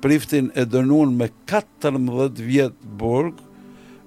priftin 0.05 0.51
e 0.53 0.69
dënun 0.69 1.17
me 1.17 1.31
14 1.49 2.45
vjetë 2.45 2.93
burg, 3.01 3.46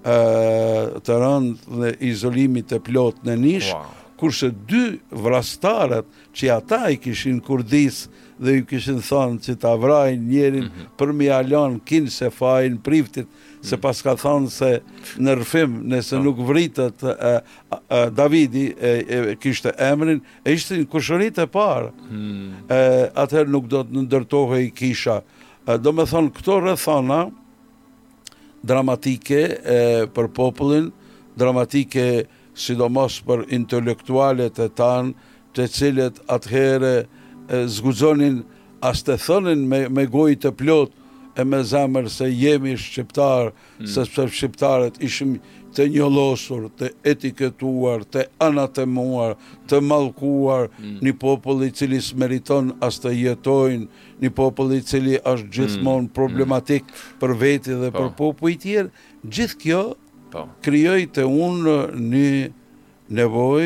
të 0.01 1.17
rënd 1.21 1.67
dhe 1.69 1.91
izolimit 2.13 2.69
të 2.71 2.81
plot 2.89 3.19
në 3.27 3.35
nish, 3.37 3.71
wow. 3.73 3.85
kurse 4.17 4.51
dy 4.69 4.99
vrastarët 5.11 6.05
që 6.37 6.51
ata 6.55 6.87
i 6.93 6.97
kishin 7.01 7.39
kurdis 7.45 8.03
dhe 8.41 8.55
ju 8.59 8.65
kishin 8.65 8.99
thonë 9.05 9.39
që 9.45 9.55
ta 9.61 9.75
vrajnë 9.77 10.23
njerin 10.29 10.65
mm 10.65 10.67
-hmm. 10.67 10.97
për 10.97 11.11
mi 11.13 11.29
alon 11.29 11.79
kin 11.85 12.09
se 12.09 12.29
fajnë 12.33 12.81
priftit, 12.85 13.27
mm 13.27 13.61
-hmm. 13.61 13.67
se 13.69 13.77
pas 13.77 14.01
ka 14.01 14.15
thonë 14.15 14.49
se 14.49 14.71
në 15.17 15.35
rëfim 15.39 15.79
nëse 15.91 16.17
po. 16.17 16.23
nuk 16.23 16.37
vritët 16.47 17.03
e, 17.03 17.13
e, 17.27 17.41
e, 17.97 18.09
Davidi 18.09 18.73
e, 18.81 18.91
e, 19.09 19.35
kishte 19.35 19.71
emrin, 19.77 20.21
e 20.45 20.53
ishte 20.53 20.75
në 20.77 20.85
kushërit 20.89 21.37
e 21.37 21.47
parë, 21.47 21.91
mm 22.11 22.17
-hmm. 22.17 22.51
atëherë 23.15 23.49
nuk 23.49 23.67
do 23.67 23.81
të 23.83 23.91
nëndërtohë 23.93 24.63
i 24.65 24.71
kisha. 24.71 25.21
E, 25.67 25.77
do 25.77 25.91
me 25.91 26.03
thonë, 26.03 26.31
këto 26.33 26.59
rëthona, 26.59 27.25
mm 27.25 27.29
-hmm 27.29 27.40
dramatike 28.63 29.41
e, 29.65 29.79
për 30.13 30.29
popullin, 30.37 30.91
dramatike 31.39 32.25
sidomos 32.55 33.21
për 33.25 33.45
intelektualet 33.55 34.59
e 34.59 34.69
tanë, 34.77 35.13
të 35.55 35.65
cilët 35.75 36.19
atëhere 36.31 37.05
zguzonin 37.71 38.41
as 38.87 39.01
të 39.03 39.17
thënin 39.25 39.65
me, 39.67 39.85
me 39.91 40.05
gojë 40.07 40.37
të 40.45 40.51
plot 40.61 40.93
e 41.39 41.43
me 41.47 41.59
zemër 41.67 42.07
se 42.11 42.27
jemi 42.31 42.77
shqiptar, 42.79 43.49
mm. 43.81 43.87
se 43.91 44.05
shqiptarët 44.05 45.01
ishim 45.03 45.37
të 45.75 45.85
njëlosur, 45.93 46.65
të 46.79 46.89
etiketuar, 47.13 48.03
të 48.13 48.25
anatemuar, 48.43 49.35
të 49.71 49.79
malkuar, 49.87 50.67
mm. 50.75 50.97
një 51.05 51.13
populli 51.21 51.71
cili 51.77 52.01
smeriton 52.03 52.73
as 52.83 52.99
të 53.03 53.13
jetojnë, 53.15 53.87
një 54.21 54.31
populli 54.37 54.81
cili 54.87 55.17
ashtë 55.21 55.47
mm. 55.47 55.51
gjithmonë 55.57 56.07
mm. 56.07 56.13
problematik 56.17 56.89
për 57.21 57.35
veti 57.41 57.77
dhe 57.81 57.91
po. 57.91 57.99
për 58.01 58.09
popu 58.19 58.51
i 58.51 58.57
tjerë, 58.59 58.91
gjithë 59.23 59.59
kjo 59.63 59.83
po. 60.33 60.45
kryoj 60.65 61.05
të 61.17 61.27
unë 61.29 61.77
një 61.99 62.33
nevoj 63.21 63.63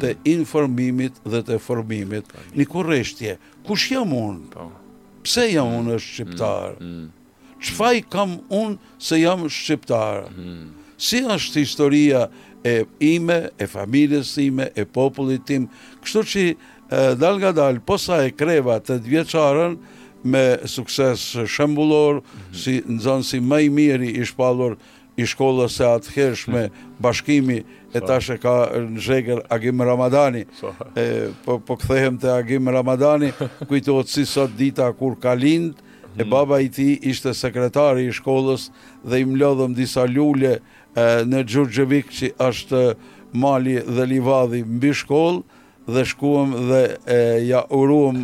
të 0.00 0.10
informimit 0.32 1.16
dhe 1.28 1.42
të 1.44 1.56
formimit, 1.60 2.24
po. 2.32 2.42
një 2.56 2.64
kureshtje, 2.72 3.34
kush 3.66 3.90
jam 3.92 4.12
unë, 4.16 4.66
pse 5.26 5.42
jam 5.52 5.74
unë 5.82 5.98
është 6.00 6.14
shqiptarë, 6.16 6.92
Qfaj 7.66 8.02
kam 8.12 8.34
unë 8.52 8.92
se 9.00 9.16
jam 9.16 9.46
shqiptarë, 9.50 10.26
si 10.98 11.20
është 11.24 11.60
historia 11.62 12.26
e 12.64 12.82
ime, 13.04 13.50
e 13.60 13.66
familjes 13.68 14.34
ime, 14.42 14.70
e 14.74 14.84
popullit 14.84 15.44
tim, 15.46 15.68
kështu 16.02 16.22
që 16.32 16.44
dal 17.20 17.38
nga 17.40 17.52
dal, 17.54 17.80
posa 17.84 18.20
e 18.26 18.32
kreva 18.32 18.78
të 18.80 18.96
dvjeqarën, 19.04 19.76
me 20.26 20.42
sukses 20.66 21.28
shëmbullor, 21.46 22.20
mhm. 22.20 22.52
si 22.58 22.78
në 22.86 22.98
zonë 23.04 23.26
si 23.28 23.40
mëj 23.42 23.66
miri 23.70 24.08
i 24.16 24.24
shpallur 24.26 24.74
i 25.16 25.24
shkollës 25.28 25.76
se 25.78 25.84
atë 25.86 26.14
hersh 26.16 26.48
me 26.50 26.64
mhm. 26.64 26.96
bashkimi 27.04 27.58
e 27.96 28.00
që 28.02 28.36
ka 28.42 28.54
në 28.86 29.00
zhegër 29.00 29.38
Agim 29.52 29.80
Ramadani. 29.80 30.42
Po, 31.46 31.54
po 31.64 31.76
këthehem 31.80 32.18
të 32.20 32.32
Agim 32.34 32.68
Ramadani, 32.68 33.30
kujtu 33.70 33.94
o 34.00 34.04
si 34.04 34.26
sot 34.28 34.50
dita 34.58 34.90
kur 34.98 35.14
ka 35.22 35.32
lindë, 35.36 35.78
e 36.16 36.24
mhm. 36.26 36.30
baba 36.32 36.58
i 36.64 36.68
ti 36.74 36.96
ishte 37.08 37.30
sekretari 37.36 38.08
i 38.08 38.12
shkollës 38.18 38.70
dhe 39.06 39.22
i 39.22 39.26
mlodhëm 39.30 39.76
disa 39.78 40.04
ljullë 40.10 40.56
në 41.28 41.42
Gjurgjevik 41.50 42.10
që 42.16 42.30
është 42.46 42.82
mali 43.36 43.76
dhe 43.84 44.06
livadhi 44.08 44.62
mbi 44.64 44.92
shkollë 44.96 45.92
dhe 45.92 46.04
shkuam 46.12 46.54
dhe 46.70 46.80
ja 47.46 47.60
uruam 47.78 48.22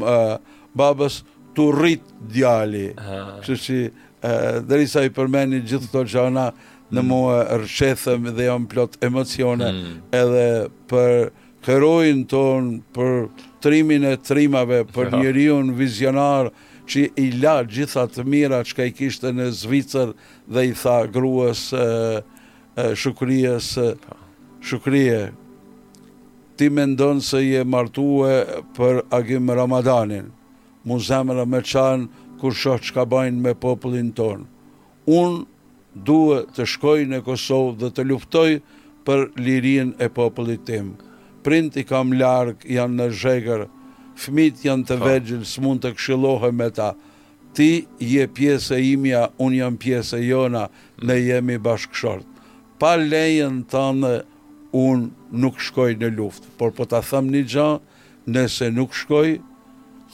babës 0.77 1.21
të 1.57 1.67
rritë 1.77 2.19
djali. 2.33 2.87
Kështë 2.97 3.59
që 3.67 4.65
dërisa 4.71 5.03
i 5.09 5.13
përmeni 5.17 5.61
gjithë 5.69 5.91
të 5.93 6.05
gjana 6.15 6.47
në 6.93 7.03
mm. 7.03 7.07
mua 7.09 7.37
rëshethëm 7.61 8.31
dhe 8.37 8.49
jam 8.49 8.67
plot 8.69 8.97
emocione 9.07 9.69
mm. 9.69 9.95
edhe 10.17 10.47
për 10.89 11.33
kërojnë 11.63 12.27
ton, 12.33 12.73
për 12.93 13.29
trimin 13.63 14.07
e 14.11 14.17
trimave, 14.27 14.83
për 14.93 15.09
ja. 15.13 15.19
njëriun 15.23 15.73
vizionar 15.79 16.51
që 16.91 17.05
i 17.23 17.29
la 17.41 17.61
gjithat 17.65 18.19
mira 18.27 18.61
që 18.67 18.77
ka 18.79 18.89
i 18.89 18.95
kishtë 18.97 19.31
në 19.37 19.51
Zvicër 19.61 20.17
dhe 20.53 20.67
i 20.73 20.77
tha 20.79 20.99
gruës 21.15 21.69
shukrije 22.95 23.61
se 23.61 23.95
shukrije 24.63 25.33
ti 26.57 26.71
mendon 26.71 27.21
se 27.21 27.43
je 27.49 27.65
martue 27.65 28.47
për 28.77 29.01
agim 29.11 29.51
Ramadanin 29.51 30.31
mu 30.85 31.01
zemra 31.01 31.45
me 31.45 31.61
qanë 31.61 32.09
kur 32.41 32.53
shoh 32.55 32.81
çka 32.81 33.05
bajnë 33.05 33.41
me 33.41 33.55
popullin 33.55 34.13
ton 34.15 34.47
un 35.07 35.45
duhe 35.95 36.47
të 36.57 36.67
shkoj 36.75 37.05
në 37.13 37.21
Kosovë 37.29 37.77
dhe 37.79 37.91
të 37.95 38.05
luftoj 38.09 38.51
për 39.05 39.27
lirin 39.37 39.93
e 39.99 40.09
popullit 40.09 40.65
tim 40.65 40.95
print 41.45 41.77
i 41.77 41.85
kam 41.85 42.13
larg 42.17 42.65
janë 42.69 42.97
në 43.03 43.11
zhegër 43.13 43.67
fëmit 44.17 44.65
janë 44.65 44.87
të 44.89 44.99
po. 44.99 45.05
vegjël 45.07 45.45
s'mund 45.45 45.81
të 45.85 45.93
kshilohë 45.99 46.53
me 46.57 46.71
ta 46.71 46.93
ti 47.55 47.85
je 48.01 48.27
pjesë 48.29 48.75
e 48.79 48.83
imja 48.95 49.27
un 49.39 49.53
jam 49.55 49.77
pjesë 49.77 50.19
e 50.23 50.29
jona 50.33 50.69
ne 51.03 51.17
jemi 51.21 51.59
bashkëshort 51.59 52.29
pa 52.83 52.97
lejen 52.99 53.61
të 53.71 53.83
në 54.01 54.13
unë 54.75 55.37
nuk 55.43 55.61
shkoj 55.63 55.93
në 56.01 56.09
luftë, 56.17 56.49
por 56.59 56.73
po 56.75 56.83
të 56.91 56.99
thëmë 57.07 57.35
një 57.37 57.43
gjë, 57.53 57.69
nëse 58.35 58.71
nuk 58.75 58.97
shkoj, 58.99 59.37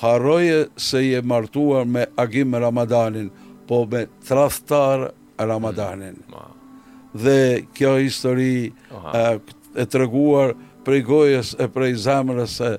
harroje 0.02 0.58
se 0.88 1.00
je 1.06 1.22
martuar 1.26 1.86
me 1.88 2.04
agim 2.20 2.52
Ramadanin, 2.60 3.30
po 3.68 3.86
me 3.88 4.02
traftar 4.28 5.06
Ramadanin. 5.40 6.18
Mm, 6.26 7.16
Dhe 7.24 7.38
kjo 7.74 7.94
histori 8.02 8.70
e 8.92 9.86
treguar 9.90 10.52
prej 10.84 11.00
gojës 11.08 11.54
e 11.64 11.70
prej 11.72 11.94
zemrës 12.04 12.58
e 12.60 12.70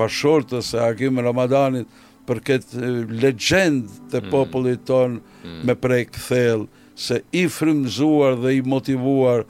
bashortës 0.00 0.72
e 0.74 0.80
agim 0.86 1.20
Ramadanit 1.20 1.88
për 2.28 2.40
këtë 2.48 2.94
legend 3.22 3.88
të 4.12 4.22
mm. 4.24 4.30
popullit 4.32 4.84
ton 4.88 5.20
mm. 5.20 5.60
me 5.68 5.76
prej 5.84 6.04
këthel, 6.16 6.64
se 6.98 7.20
i 7.38 7.46
frimzuar 7.48 8.34
dhe 8.42 8.50
i 8.58 8.62
motivuar 8.66 9.44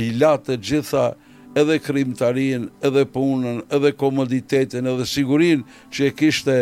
i 0.00 0.08
latë 0.16 0.46
të 0.56 0.56
gjitha 0.68 1.06
edhe 1.60 1.76
krimtarin, 1.84 2.62
edhe 2.86 3.02
punën, 3.12 3.60
edhe 3.74 3.90
komoditetin, 4.00 4.86
edhe 4.88 5.06
sigurin 5.10 5.64
që 5.92 6.08
e 6.08 6.14
kishte 6.20 6.56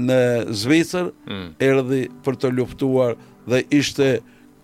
në 0.00 0.20
Zvicër, 0.54 1.12
mm. 1.28 1.52
erdi 1.62 2.00
për 2.24 2.38
të 2.42 2.50
luftuar 2.56 3.14
dhe 3.50 3.62
ishte 3.80 4.10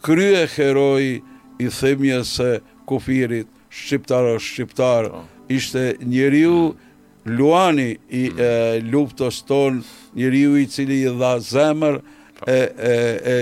krye 0.06 0.42
heroi 0.56 1.20
i 1.62 1.70
themje 1.78 2.18
se 2.32 2.48
kufirit, 2.88 3.46
shqiptar 3.70 4.26
o 4.32 4.34
shqiptar, 4.42 5.06
oh. 5.12 5.22
ishte 5.52 5.92
njeriu 6.06 6.72
mm. 6.72 7.30
luani 7.36 7.92
i 8.20 8.26
mm. 8.32 8.42
e, 8.42 8.82
luftës 8.90 9.44
ton, 9.48 9.80
njeriu 10.18 10.56
i 10.62 10.66
cili 10.66 11.02
i 11.06 11.12
dha 11.20 11.36
zemër, 11.50 12.00
oh. 12.02 12.36
e, 12.50 12.60
e, 12.90 12.96
e 13.36 13.38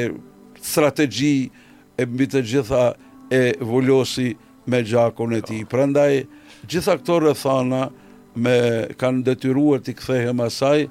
strategji 0.65 1.51
e 2.01 2.07
mbi 2.09 2.27
të 2.31 2.41
gjitha 2.49 2.85
e 3.33 3.43
vullosi 3.63 4.31
me 4.67 4.81
gjakon 4.89 5.35
e 5.37 5.41
ti. 5.47 5.61
Prandaj, 5.69 6.23
gjitha 6.69 6.97
këto 7.01 7.19
rëthana 7.27 7.85
me 8.41 8.57
kanë 9.01 9.25
detyruar 9.27 9.83
të 9.85 9.95
kthehem 9.99 10.41
asaj, 10.47 10.87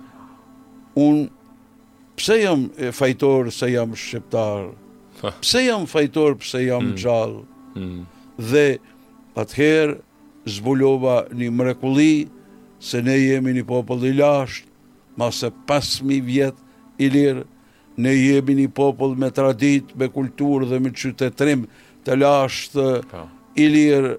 unë 0.99 1.25
pse 2.19 2.37
jam 2.43 2.67
fajtor 2.93 3.49
se 3.53 3.71
jam 3.73 3.95
shqiptar, 3.97 4.69
pse 5.41 5.65
jam 5.65 5.87
fajtor 5.89 6.37
pse 6.43 6.61
jam 6.67 6.91
mm. 6.91 6.99
gjall, 7.01 7.33
hmm. 7.73 8.03
dhe 8.37 8.65
atëherë 9.39 9.97
zbulova 10.57 11.17
një 11.33 11.49
mrekulli 11.57 12.13
se 12.83 13.01
ne 13.01 13.15
jemi 13.17 13.53
një 13.57 13.65
popull 13.69 14.05
i 14.09 14.13
lasht, 14.13 14.67
ma 15.17 15.31
se 15.33 15.49
5.000 15.69 16.19
vjetë 16.25 16.61
i 17.05 17.09
lirë, 17.13 17.43
Ne 17.97 18.13
jemi 18.15 18.55
një 18.57 18.67
popull 18.73 19.13
me 19.19 19.29
tradit, 19.29 19.91
me 19.95 20.07
kultur 20.09 20.65
dhe 20.65 20.79
me 20.81 20.89
qytetrim 20.91 21.65
të 22.05 22.15
lashtë, 22.15 22.85
po. 23.11 23.25
i 23.55 23.67
lirë, 23.69 24.15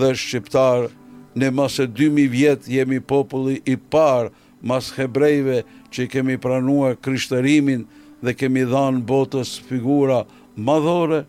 dhe 0.00 0.12
shqiptar 0.16 0.88
Ne 1.34 1.48
masë 1.56 1.86
2000 1.96 2.26
vjetë 2.28 2.68
jemi 2.74 2.98
populli 3.00 3.58
i 3.72 3.76
parë 3.90 4.28
Mas 4.62 4.90
hebrejve 4.98 5.62
që 5.92 6.04
kemi 6.12 6.36
pranua 6.38 6.92
kryshtërimin 7.02 7.86
dhe 8.22 8.34
kemi 8.38 8.62
dhanë 8.70 9.00
botës 9.08 9.56
figura 9.66 10.20
madhore. 10.54 11.24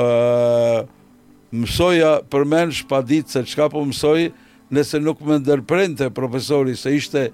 mësoja 1.63 2.15
përmen 2.33 2.73
shpadit 2.73 3.29
se 3.35 3.43
qka 3.51 3.67
po 3.75 3.83
mësoj 3.89 4.31
nëse 4.73 5.03
nuk 5.05 5.21
me 5.29 5.37
ndërprejnë 5.43 5.99
të 6.01 6.11
profesori 6.17 6.77
se 6.81 6.95
ishte 6.97 7.27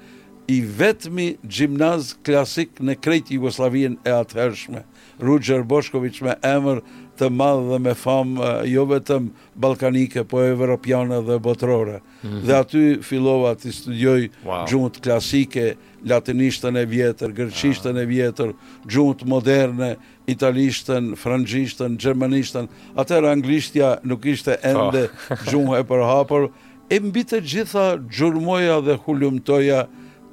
i 0.48 0.62
vetmi 0.78 1.34
gjimnaz 1.44 2.14
klasik 2.24 2.80
në 2.80 2.96
krejt 3.04 3.28
Jugoslavien 3.36 3.98
e 4.08 4.14
atëhershme. 4.16 4.80
Ruger 5.20 5.62
Boshkovic 5.68 6.22
me 6.24 6.34
emër 6.46 6.80
të 7.18 7.28
madhë 7.34 7.66
dhe 7.68 7.78
me 7.84 7.92
famë 7.98 8.48
jo 8.70 8.84
vetëm 8.88 9.26
balkanike, 9.60 10.22
po 10.30 10.40
evropiane 10.46 11.18
dhe 11.26 11.36
botrore. 11.42 11.98
Mhm. 12.22 12.40
Dhe 12.46 12.56
aty 12.62 12.82
fillova 13.02 13.52
Ti 13.60 13.74
studioj 13.74 14.28
gjumët 14.70 15.02
klasike, 15.04 15.74
latinishtën 16.06 16.76
e 16.78 16.84
vjetër, 16.86 17.32
gërqishtën 17.34 17.98
e 17.98 18.04
vjetër, 18.06 18.52
gjuhët 18.92 19.24
moderne, 19.28 19.94
italishtën, 20.30 21.12
frangishtën, 21.18 21.96
gjermanishtën, 22.00 22.68
atër 23.00 23.26
anglishtja 23.32 23.94
nuk 24.06 24.26
ishte 24.34 24.58
ende 24.62 25.06
po. 25.08 25.38
gjuhë 25.50 25.80
e 25.80 25.86
përhapër, 25.88 26.48
e 26.94 27.00
mbi 27.02 27.24
të 27.28 27.40
gjitha 27.52 27.86
gjurmoja 28.12 28.80
dhe 28.86 28.98
hullumtoja 29.06 29.84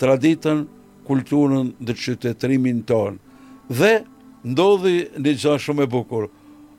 traditën, 0.01 0.65
kulturën 1.05 1.73
dhe 1.85 1.93
qytetrimin 1.97 2.83
tonë. 2.89 3.17
Dhe 3.69 3.93
ndodhi 4.45 4.97
një 5.17 5.33
gjithë 5.35 5.57
shumë 5.65 5.85
e 5.87 5.91
bukurë, 5.93 6.31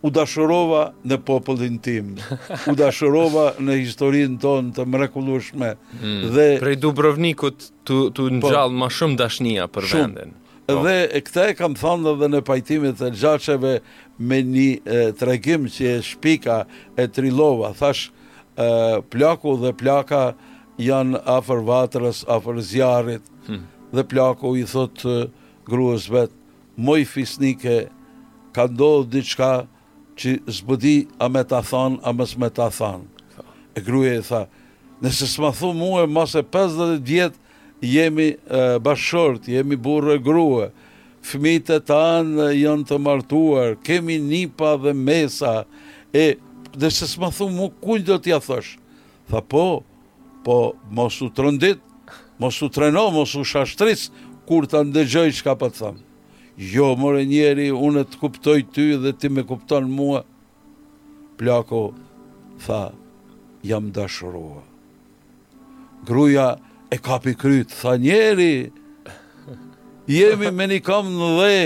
u 0.07 0.11
dashurova 0.15 0.83
në 1.05 1.17
popullin 1.27 1.77
tim, 1.83 2.13
u 2.71 2.75
dashurova 2.79 3.47
në 3.61 3.75
historinë 3.81 4.39
tonë 4.43 4.75
të 4.77 4.85
mrekullueshme. 4.93 5.73
Mm. 6.01 6.33
Dhe 6.35 6.47
prej 6.63 6.77
Dubrovnikut 6.83 7.71
të 7.87 7.97
të 8.15 8.27
po. 8.29 8.51
ngjall 8.51 8.75
ma 8.79 8.87
më 8.87 8.93
shumë 9.01 9.19
dashnia 9.21 9.67
për 9.75 9.89
vendin. 9.93 10.35
Po. 10.67 10.79
Dhe 10.87 10.95
këtë 11.27 11.49
e 11.53 11.57
kam 11.59 11.75
thënë 11.79 12.13
edhe 12.15 12.29
në 12.37 12.41
pajtimet 12.49 13.03
e 13.07 13.11
gjaçeve 13.19 13.75
me 14.27 14.41
një 14.55 15.13
tregim 15.21 15.67
që 15.71 15.91
e 15.97 15.97
shpika 16.07 16.61
e 16.99 17.09
Trilova, 17.15 17.73
thash 17.79 18.09
plaku 19.13 19.57
dhe 19.63 19.75
plaka 19.79 20.23
janë 20.83 21.21
afër 21.39 21.63
vatrës, 21.69 22.23
afër 22.37 22.61
zjarrit. 22.71 23.27
Hmm. 23.47 23.67
Dhe 23.95 24.03
plaku 24.11 24.55
i 24.59 24.65
thot 24.69 25.03
gruas 25.69 26.07
vet, 26.11 26.33
moj 26.77 27.03
fisnike 27.15 27.77
ka 28.57 28.67
ndodhur 28.67 29.07
diçka 29.13 29.53
që 30.17 30.37
zbëdi 30.49 30.95
a 31.21 31.29
me 31.29 31.43
ta 31.45 31.61
than, 31.63 31.99
a 32.03 32.13
mës 32.17 32.37
me 32.41 32.49
ta 32.51 32.71
than. 32.73 33.05
E 33.77 33.83
gruje 33.85 34.15
e 34.19 34.23
tha, 34.25 34.45
nëse 35.05 35.27
s'ma 35.35 35.51
thu 35.59 35.75
muë, 35.77 36.07
e 36.07 36.09
50 36.17 36.97
vjetë 37.05 37.85
jemi 37.85 38.31
bashort, 38.87 39.49
jemi 39.53 39.77
burë 39.77 40.15
e 40.17 40.23
gruë, 40.25 40.71
fmitë 41.27 41.77
e 41.81 41.85
tanë 41.91 42.49
janë 42.63 42.87
të 42.89 43.01
martuar, 43.05 43.75
kemi 43.87 44.17
nipa 44.23 44.77
dhe 44.81 44.95
mesa, 44.97 45.65
e 46.17 46.31
nëse 46.77 47.09
s'ma 47.13 47.29
thu 47.37 47.51
mu, 47.53 47.69
kuj 47.85 48.01
do 48.09 48.17
t'ja 48.23 48.41
thosh? 48.41 48.77
Tha 49.29 49.43
po, 49.45 49.83
po 50.47 50.59
mos 50.95 51.21
u 51.21 51.29
trëndit, 51.35 51.83
mos 52.41 52.61
u 52.63 52.71
treno, 52.73 53.09
mos 53.13 53.37
u 53.37 53.45
shashtris, 53.45 54.09
kur 54.47 54.65
po 54.65 54.69
të 54.77 54.85
ndëgjoj 54.93 55.31
që 55.37 55.45
ka 55.49 55.57
për 55.61 55.73
thamë 55.77 56.03
jo, 56.57 56.93
more 56.97 57.25
njeri, 57.29 57.69
unë 57.73 58.07
të 58.11 58.21
kuptoj 58.23 58.61
ty 58.73 58.89
dhe 59.01 59.13
ti 59.21 59.29
me 59.29 59.43
kupton 59.47 59.89
mua. 59.93 60.23
Plako, 61.37 61.91
tha, 62.65 62.87
jam 63.69 63.91
dashurua. 63.93 64.63
Gruja 66.07 66.55
e 66.93 66.97
kapi 67.03 67.35
krytë, 67.37 67.77
tha, 67.81 67.97
njeri, 68.01 68.71
jemi 70.09 70.53
me 70.53 70.69
një 70.73 70.81
kam 70.87 71.11
në 71.19 71.31
dhe, 71.41 71.59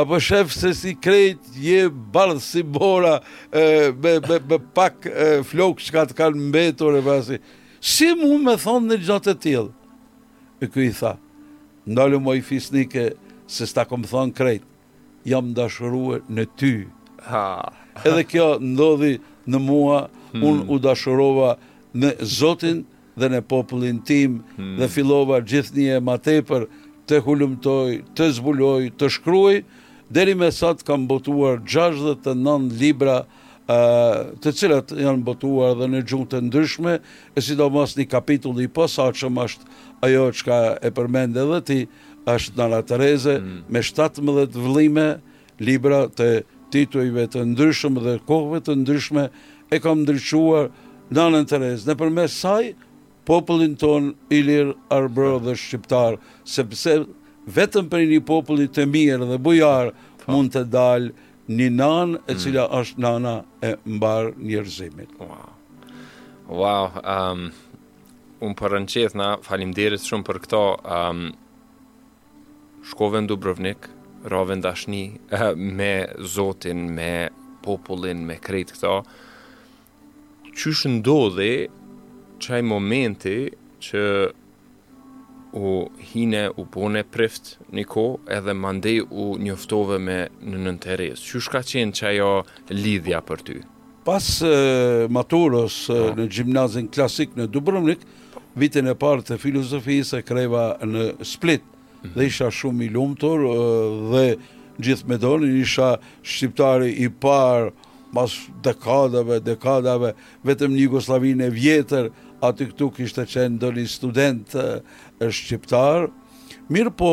apo 0.00 0.18
shef 0.20 0.54
se 0.54 0.72
si 0.74 0.94
krejt 0.98 1.44
je 1.60 1.84
bardhë 1.90 2.40
si 2.42 2.62
bora 2.66 3.18
me, 3.52 4.16
me, 4.24 4.56
pak 4.74 5.06
flokë 5.50 5.84
që 5.86 5.94
ka 5.94 6.02
të 6.10 6.16
kanë 6.22 6.48
mbetur 6.48 6.96
e 6.98 7.02
pasi. 7.04 7.38
Si 7.84 8.08
mu 8.16 8.38
me 8.42 8.56
thonë 8.58 8.90
në 8.94 8.98
gjatë 9.04 9.34
të 9.36 9.42
tjilë? 9.44 9.70
E 10.64 10.70
këj 10.72 10.88
tha, 10.98 11.12
ndalë 11.90 12.18
moj 12.26 12.38
fisnike, 12.46 13.10
se 13.46 13.66
s'ta 13.68 13.84
kom 13.88 14.02
thonë 14.08 14.34
krejt, 14.36 14.64
jam 15.28 15.52
dashëruar 15.56 16.22
në 16.28 16.44
ty. 16.60 16.72
Ha. 17.30 17.44
Edhe 18.04 18.24
kjo 18.28 18.46
ndodhi 18.62 19.16
në 19.48 19.60
mua, 19.62 20.02
hmm. 20.34 20.44
unë 20.44 20.66
u 20.74 20.78
dashërova 20.84 21.54
në 21.94 22.10
Zotin 22.24 22.82
dhe 23.20 23.28
në 23.30 23.42
popullin 23.48 24.00
tim 24.04 24.40
hmm. 24.56 24.74
dhe 24.80 24.88
filova 24.90 25.38
gjithë 25.46 25.76
një 25.78 25.96
e 26.00 26.02
ma 26.02 26.16
tepër 26.18 26.64
të 27.08 27.20
hulumtoj, 27.26 27.98
të 28.16 28.28
zbuloj, 28.38 28.88
të 28.98 29.10
shkruj, 29.18 29.58
deri 30.14 30.34
me 30.36 30.48
sot 30.52 30.82
kam 30.88 31.08
botuar 31.10 31.62
69 31.62 32.72
libra 32.82 33.22
Uh, 33.64 34.34
të 34.44 34.50
cilat 34.52 34.90
janë 34.92 35.22
botuar 35.24 35.70
dhe 35.80 35.86
në 35.88 36.02
gjungë 36.10 36.26
të 36.34 36.40
ndryshme 36.50 36.98
e 37.32 37.40
si 37.40 37.54
do 37.56 37.70
mos 37.72 37.94
një 37.96 38.04
kapitulli 38.12 38.66
posa 38.68 39.06
që 39.08 39.30
më 39.32 39.46
ajo 40.04 40.26
që 40.36 40.42
ka 40.44 40.58
e 40.84 40.90
përmende 40.92 41.40
dhe 41.48 41.60
ti 41.70 41.78
është 42.30 42.54
në 42.56 42.66
latëreze 42.72 43.34
mm. 43.40 43.64
me 43.68 43.82
17 43.82 44.56
vëllime 44.56 45.06
libra 45.60 46.06
të 46.10 46.28
titujve 46.72 47.26
të 47.34 47.42
ndryshme 47.52 48.00
dhe 48.04 48.14
kohëve 48.28 48.62
të 48.66 48.76
ndryshme 48.80 49.26
e 49.72 49.80
kam 49.84 50.02
ndryshuar 50.02 50.70
në 51.14 51.26
në 51.34 51.42
të 51.50 51.60
rezë. 51.62 51.86
Në 51.90 51.96
përmes 52.00 52.38
saj, 52.42 52.70
popullin 53.28 53.76
ton 53.80 54.10
i 54.34 54.40
lirë 54.42 55.42
dhe 55.46 55.54
shqiptar, 55.56 56.18
sepse 56.56 56.98
vetëm 57.56 57.88
për 57.92 58.06
një 58.10 58.20
popullin 58.28 58.68
të 58.72 58.88
mirë 58.88 59.28
dhe 59.32 59.38
bujarë 59.46 59.90
po. 59.92 60.32
mund 60.32 60.52
të 60.54 60.64
dalë 60.64 61.12
një 61.58 61.68
nan 61.76 62.16
e 62.26 62.32
mm. 62.32 62.38
cila 62.40 62.66
mm. 62.66 62.80
është 62.80 63.00
nana 63.04 63.34
e 63.70 63.74
mbarë 63.94 64.34
njërzimit. 64.48 65.10
Wow, 65.20 65.54
wow 66.62 66.90
um, 67.04 67.52
unë 68.44 68.56
përën 68.58 68.88
qethë 68.92 69.16
na 69.20 69.30
falimderit 69.44 70.00
shumë 70.04 70.24
për 70.26 70.40
këto 70.46 70.62
um, 70.82 71.28
shkove 72.88 73.22
në 73.24 73.30
Dubrovnik, 73.30 73.86
rove 74.28 74.56
në 74.58 74.64
dashni 74.64 75.02
eh, 75.32 75.50
me 75.56 75.92
Zotin, 76.34 76.86
me 76.96 77.10
popullin, 77.64 78.24
me 78.28 78.38
kretë 78.44 78.76
këta, 78.78 78.94
që 80.54 80.72
shë 80.80 80.92
ndodhe 81.00 81.50
qaj 82.44 82.60
momenti 82.68 83.36
që 83.84 84.02
u 85.54 85.70
hine 86.10 86.44
u 86.58 86.64
bone 86.74 87.04
prift 87.14 87.52
një 87.74 87.84
ko 87.88 88.04
edhe 88.34 88.54
mandej 88.58 88.96
u 89.06 89.28
njoftove 89.38 90.00
me 90.02 90.16
në 90.42 90.60
nën 90.64 90.80
teres. 90.82 91.22
Që 91.28 91.42
shka 91.46 91.60
qenë 91.72 91.94
që 92.00 92.12
lidhja 92.74 93.20
për 93.28 93.44
ty? 93.46 93.60
Pas 94.04 94.24
e, 94.44 94.50
eh, 94.50 95.06
maturës 95.14 95.76
e, 95.88 95.94
eh, 95.94 96.10
po. 96.10 96.18
në 96.20 96.26
gjimnazin 96.34 96.90
klasik 96.92 97.36
në 97.38 97.48
Dubrovnik, 97.54 98.02
vitin 98.60 98.90
e 98.92 98.96
parë 98.98 99.26
të 99.30 99.38
filozofisë 99.40 100.20
e 100.20 100.26
kreva 100.28 100.66
në 100.84 101.08
Split 101.24 101.70
dhe 102.12 102.26
isha 102.28 102.50
shumë 102.52 102.84
i 102.86 102.90
lumëtur 102.92 103.44
dhe 104.12 104.24
gjithë 104.84 105.08
me 105.08 105.16
doni 105.20 105.48
isha 105.62 105.88
shqiptari 106.20 106.90
i 107.04 107.08
parë 107.08 107.70
mas 108.14 108.34
dekadave, 108.62 109.40
dekadave, 109.42 110.12
vetëm 110.46 110.74
një 110.76 110.84
Jugoslavin 110.84 111.40
e 111.42 111.48
vjetër, 111.50 112.12
aty 112.46 112.68
këtu 112.70 112.88
kështë 112.98 113.24
qenë 113.32 113.58
do 113.58 113.72
një 113.74 113.86
student 113.90 114.54
e 115.24 115.30
shqiptar. 115.34 116.06
Mirë 116.70 116.92
po, 116.94 117.10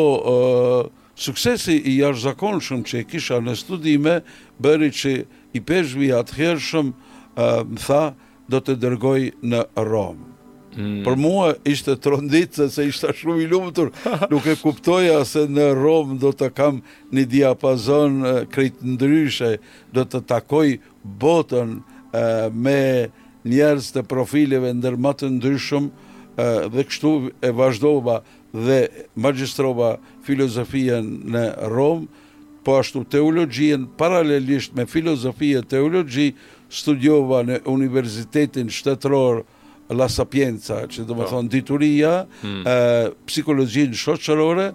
suksesi 1.18 1.80
i 1.90 1.96
jashtë 2.04 2.28
zakonshëm 2.28 2.84
që 2.86 3.02
i 3.02 3.08
kisha 3.16 3.40
në 3.42 3.56
studime, 3.58 4.20
bëri 4.62 4.92
që 5.00 5.16
i 5.58 5.64
peshvi 5.66 6.12
atë 6.20 6.54
më 6.86 7.80
tha, 7.88 8.04
do 8.52 8.60
të 8.62 8.78
dërgoj 8.84 9.20
në 9.42 9.64
Romë. 9.82 10.30
Mm. 10.72 11.02
Për 11.04 11.18
mua 11.20 11.50
ishte 11.68 11.98
trondit 12.00 12.56
se, 12.56 12.70
se 12.72 12.86
ishte 12.88 13.12
shumë 13.18 13.44
i 13.44 13.48
lumëtur, 13.52 13.90
nuk 14.32 14.46
e 14.48 14.54
kuptoja 14.60 15.18
se 15.28 15.44
në 15.52 15.66
Romë 15.80 16.20
do 16.22 16.32
të 16.40 16.52
kam 16.56 16.80
një 17.12 17.26
diapazon 17.34 18.22
krejt 18.54 18.80
ndryshe, 18.88 19.56
do 19.92 20.06
të 20.08 20.22
takoj 20.32 20.68
botën 21.24 21.76
e, 21.76 22.24
me 22.56 22.80
njerës 23.52 23.92
të 23.98 24.06
profileve 24.12 24.70
ndërmatë 24.78 25.32
ndryshëm 25.40 25.92
dhe 26.72 26.84
kështu 26.88 27.10
e 27.46 27.50
vazhdova 27.54 28.20
dhe 28.66 28.76
magistrova 29.22 29.96
filozofien 30.26 31.10
në 31.34 31.42
Romë, 31.74 32.08
po 32.66 32.78
ashtu 32.80 33.02
teologjien 33.14 33.84
paralelisht 34.00 34.74
me 34.78 34.86
filozofie 34.90 35.60
teologji 35.70 36.32
studiova 36.72 37.42
në 37.48 37.58
Universitetin 37.70 38.70
Shtetërorë 38.74 39.42
la 39.94 40.08
sapienza, 40.10 40.86
që 40.88 41.06
do 41.08 41.14
më 41.18 41.24
po. 41.26 41.30
thonë 41.36 41.48
dituria, 41.52 42.12
hmm. 42.42 42.64
e, 43.28 43.32
shoqërore, 44.04 44.70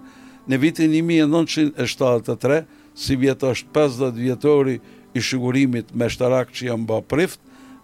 në 0.47 0.57
vitin 0.63 0.91
1973, 0.93 2.61
si 2.97 3.17
vjetë 3.19 3.45
është 3.53 3.69
50 3.75 4.13
vjetori 4.23 4.77
i 5.13 5.19
shigurimit 5.21 5.85
me 5.93 6.07
shtarak 6.09 6.49
që 6.55 6.65
jam 6.71 6.85
ba 6.89 7.01
prift, 7.01 7.39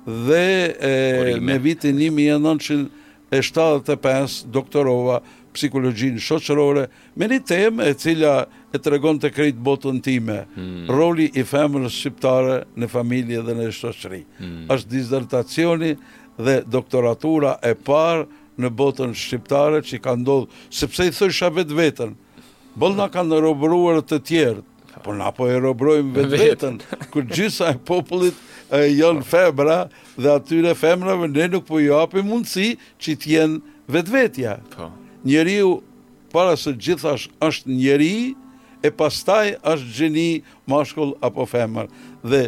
dhe 0.05 0.73
e, 0.77 1.39
në 1.39 1.57
vitin 1.63 1.97
1975, 2.01 4.45
doktorova 4.51 5.19
psikologjin 5.53 6.15
shoqërore, 6.17 6.87
me 7.15 7.25
një 7.29 7.39
temë 7.45 7.83
e 7.91 7.93
cila 7.99 8.37
e 8.73 8.77
të 8.81 8.87
regon 8.95 9.17
të 9.21 9.29
krejt 9.35 9.57
botën 9.61 9.99
time, 10.01 10.39
hmm. 10.55 10.87
roli 10.89 11.27
i 11.37 11.43
femërës 11.45 11.93
shqiptare 11.99 12.61
në 12.73 12.87
familje 12.89 13.39
dhe 13.45 13.53
në 13.59 13.65
shoqëri. 13.75 14.21
Hmm. 14.39 14.63
Ashtë 14.73 14.91
dizertacioni 14.95 15.91
dhe 16.39 16.59
doktoratura 16.67 17.55
e 17.65 17.73
parë 17.75 18.25
në 18.61 18.69
botën 18.77 19.13
shqiptare 19.17 19.81
që 19.85 19.99
ka 20.03 20.13
ndodhë, 20.17 20.49
sepse 20.73 21.07
i 21.09 21.13
thësha 21.13 21.49
vetë 21.55 21.77
vetën, 21.77 22.11
bëllë 22.77 22.99
nga 22.99 23.07
kanë 23.15 23.39
robruar 23.43 24.01
të 24.05 24.19
tjerë, 24.29 24.63
por 25.03 25.17
na 25.19 25.31
po 25.35 25.47
e 25.51 25.57
robrojmë 25.59 26.13
vetë 26.13 26.39
vetën, 26.39 26.77
kër 27.11 27.25
gjysa 27.33 27.71
e 27.75 27.79
popullit 27.87 28.37
e 28.73 28.85
janë 28.99 29.25
febra 29.27 29.79
dhe 30.15 30.31
atyre 30.37 30.75
femrave, 30.77 31.27
ne 31.33 31.47
nuk 31.55 31.65
po 31.67 31.81
japi 31.81 32.23
mundësi 32.23 32.75
që 33.01 33.17
t'jenë 33.23 33.75
vetë 33.91 34.13
vetja. 34.13 34.55
Po. 34.77 34.91
Njeri 35.27 35.57
ju, 35.59 35.73
para 36.33 36.53
së 36.57 36.75
gjithash 36.79 37.27
është 37.45 37.73
njeri, 37.73 38.13
e 38.83 38.89
pastaj 38.91 39.53
është 39.69 39.91
gjeni 39.95 40.29
mashkull 40.67 41.13
apo 41.23 41.45
femër. 41.47 41.85
Dhe 42.27 42.41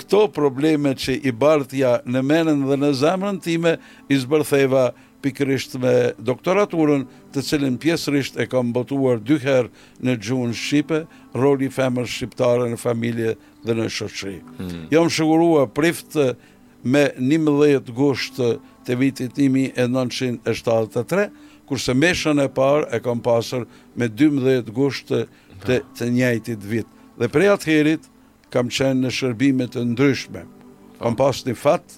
këto 0.00 0.20
probleme 0.32 0.92
që 0.96 1.14
i 1.28 1.32
bartja 1.32 1.98
në 2.08 2.20
menën 2.24 2.64
dhe 2.68 2.76
në 2.80 2.90
zemrën 3.00 3.38
time, 3.44 3.76
i 4.08 4.16
zbërtheva 4.16 4.90
pikrisht 5.20 5.74
me 5.80 5.92
doktoraturën, 6.24 7.02
të 7.34 7.42
cilin 7.44 7.74
pjesërisht 7.82 8.38
e 8.40 8.46
kam 8.48 8.70
botuar 8.72 9.20
dyher 9.20 9.68
në 10.00 10.14
gjuhën 10.24 10.54
Shqipe, 10.56 11.02
roli 11.36 11.68
femër 11.72 12.08
shqiptare 12.08 12.70
në 12.72 12.78
familje 12.80 13.34
dhe 13.66 13.76
në 13.76 13.88
shoqëri. 13.98 14.38
Hmm. 14.58 14.86
Jam 14.92 15.10
shëguruar 15.12 15.68
prift 15.76 16.16
me 16.82 17.02
11 17.20 17.92
gusht 17.92 18.40
të 18.86 18.96
vitit 18.96 19.36
imi 19.44 19.66
e 19.76 19.84
1973, 19.84 21.28
kurse 21.68 21.92
meshën 21.94 22.40
e 22.42 22.48
parë 22.50 22.88
e 22.96 23.00
kam 23.04 23.20
pasër 23.22 23.68
me 23.94 24.08
12 24.08 24.72
gusht 24.74 25.12
të, 25.60 25.76
të 26.00 26.08
njajtit 26.16 26.64
vit. 26.66 26.88
Dhe 27.20 27.28
prej 27.28 27.50
atëherit, 27.52 28.08
kam 28.52 28.68
qenë 28.72 29.04
në 29.06 29.10
shërbime 29.14 29.66
të 29.72 29.84
ndryshme. 29.94 30.44
Kam 31.00 31.16
pas 31.18 31.40
një 31.46 31.54
fat 31.56 31.96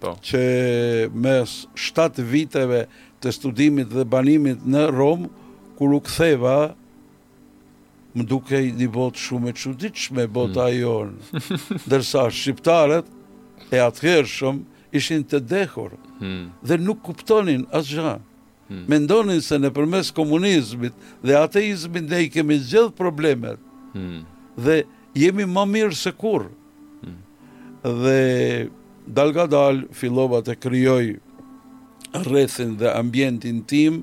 po. 0.00 0.14
që 0.24 0.42
mes 1.24 1.56
7 1.80 2.24
viteve 2.30 2.84
të 3.24 3.32
studimit 3.32 3.90
dhe 3.96 4.04
banimit 4.04 4.66
në 4.68 4.86
Rom, 4.94 5.26
kur 5.78 5.96
u 5.96 6.00
ktheva 6.06 6.56
më 8.14 8.26
duke 8.30 8.60
një 8.78 8.86
botë 8.94 9.18
shumë 9.24 9.50
e 9.50 9.56
çuditshme 9.58 10.26
botë 10.30 10.68
hmm. 10.68 10.76
jonë. 10.84 11.40
Ndërsa 11.88 12.26
shqiptarët 12.30 13.08
e 13.74 13.80
atëhershëm 13.82 14.60
ishin 14.94 15.24
të 15.26 15.40
dehur 15.50 15.96
hmm. 16.20 16.44
dhe 16.62 16.78
nuk 16.78 17.00
kuptonin 17.08 17.64
asgjë. 17.74 18.14
Hmm. 18.68 18.84
Mendonin 18.88 19.42
se 19.44 19.58
në 19.60 19.72
përmes 19.76 20.12
komunizmit 20.16 20.94
dhe 21.24 21.34
ateizmit 21.36 22.06
ne 22.08 22.22
i 22.28 22.30
kemi 22.32 22.60
gjithë 22.64 22.94
problemet. 23.00 23.58
Hmm. 23.92 24.22
Dhe 24.56 24.84
jemi 25.14 25.46
më 25.48 25.64
mirë 25.74 25.96
se 25.98 26.12
kur. 26.16 26.48
Dhe 27.84 28.68
dal 29.06 29.32
ga 29.36 29.46
dal, 29.50 29.84
fillova 29.92 30.40
të 30.46 30.54
kryoj 30.62 31.14
rrethin 32.24 32.76
dhe 32.80 32.88
ambientin 32.96 33.60
tim 33.68 34.00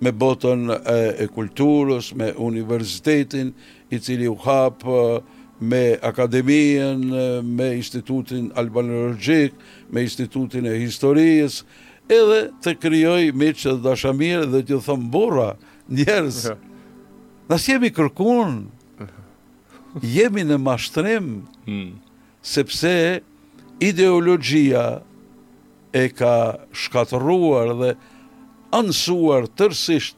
me 0.00 0.12
botën 0.14 0.70
e, 0.78 1.26
kulturës, 1.34 2.12
me 2.16 2.30
universitetin 2.38 3.50
i 3.92 3.98
cili 4.00 4.28
u 4.30 4.36
hapë, 4.38 5.18
me 5.60 5.98
akademien, 6.06 7.02
me 7.44 7.72
institutin 7.76 8.48
albanologjik, 8.56 9.52
me 9.90 10.06
institutin 10.06 10.66
e 10.70 10.76
historijës, 10.78 11.60
edhe 12.08 12.40
të 12.64 12.76
kryoj 12.80 13.22
me 13.36 13.50
që 13.52 13.76
dashamirë 13.84 14.48
dhe 14.54 14.62
të 14.68 14.78
thëmë 14.86 15.10
bura 15.12 15.50
njerës. 15.90 16.46
Nësë 17.50 17.74
jemi 17.74 17.90
kërkunë, 17.96 18.56
jemi 20.02 20.42
në 20.44 20.56
mashtrem 20.60 21.28
hmm. 21.66 21.92
sepse 22.42 22.92
ideologjia 23.82 24.82
e 25.96 26.06
ka 26.12 26.34
shkatëruar 26.72 27.72
dhe 27.80 27.92
ansuar 28.74 29.46
tërsisht 29.56 30.16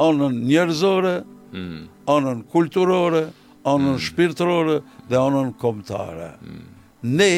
anën 0.00 0.36
njerëzore, 0.46 1.14
hmm. 1.52 1.80
anën 2.08 2.44
kulturore, 2.52 3.24
anën 3.68 3.96
hmm. 3.96 4.04
shpirtërore 4.06 4.78
dhe 5.10 5.18
anën 5.20 5.50
komtare. 5.60 6.30
Hmm. 6.40 6.62
Ne, 7.02 7.32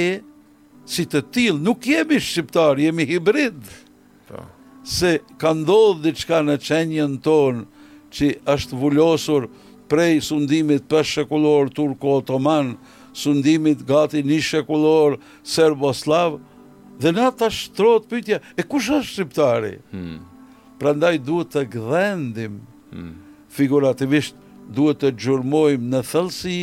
si 0.86 1.06
të 1.06 1.22
tilë, 1.34 1.58
nuk 1.64 1.86
jemi 1.88 2.20
shqiptarë, 2.22 2.84
jemi 2.88 3.06
hibridë. 3.08 3.78
Po. 4.28 4.44
Se 4.84 5.16
ka 5.40 5.52
ndodhë 5.56 6.04
diçka 6.10 6.42
në 6.46 6.56
qenjën 6.66 7.16
tonë 7.24 7.64
që 8.12 8.32
është 8.52 8.76
vullosur 8.82 9.48
prej 9.92 10.14
sundimit 10.24 10.86
për 10.88 11.02
shekullor 11.10 11.68
turko-otoman, 11.76 12.76
sundimit 13.12 13.82
gati 13.84 14.22
një 14.24 14.38
shekullor 14.40 15.18
serboslav, 15.44 16.38
dhe 17.02 17.12
na 17.12 17.28
të 17.32 17.50
ashtrot 17.50 18.06
pëjtja, 18.08 18.38
e 18.56 18.64
kush 18.64 18.88
është 18.96 19.10
shqiptari? 19.10 19.74
Hmm. 19.92 20.14
Pra 20.80 20.94
ndaj 20.96 21.18
duhet 21.26 21.52
të 21.52 21.66
gdhendim, 21.74 22.56
hmm. 22.94 23.12
figurativisht 23.52 24.38
duhet 24.72 25.02
të 25.04 25.12
gjurmojmë 25.20 25.92
në 25.92 26.00
thëlsi 26.08 26.56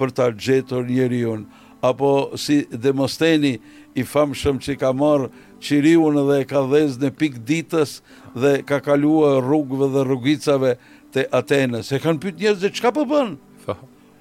për 0.00 0.14
të 0.16 0.28
gjetur 0.46 0.84
njeri 0.90 1.22
unë, 1.30 1.46
apo 1.86 2.10
si 2.40 2.64
demosteni 2.72 3.54
i 3.94 4.02
famshëm 4.10 4.58
që 4.64 4.74
ka 4.80 4.90
marë 4.98 5.30
qiri 5.64 5.94
dhe 6.26 6.40
ka 6.50 6.64
dhezë 6.68 7.00
në 7.04 7.10
pik 7.20 7.36
ditës 7.48 7.98
dhe 8.34 8.52
ka 8.68 8.80
kaluar 8.84 9.38
rrugëve 9.46 9.92
dhe 9.94 10.02
rrugicave 10.08 10.72
të 11.14 11.24
Atene, 11.38 11.82
se 11.86 12.00
kanë 12.02 12.20
pyt 12.24 12.38
njëzë 12.42 12.62
dhe 12.64 12.70
qka 12.74 12.90
për 12.96 13.10
po, 13.14 13.76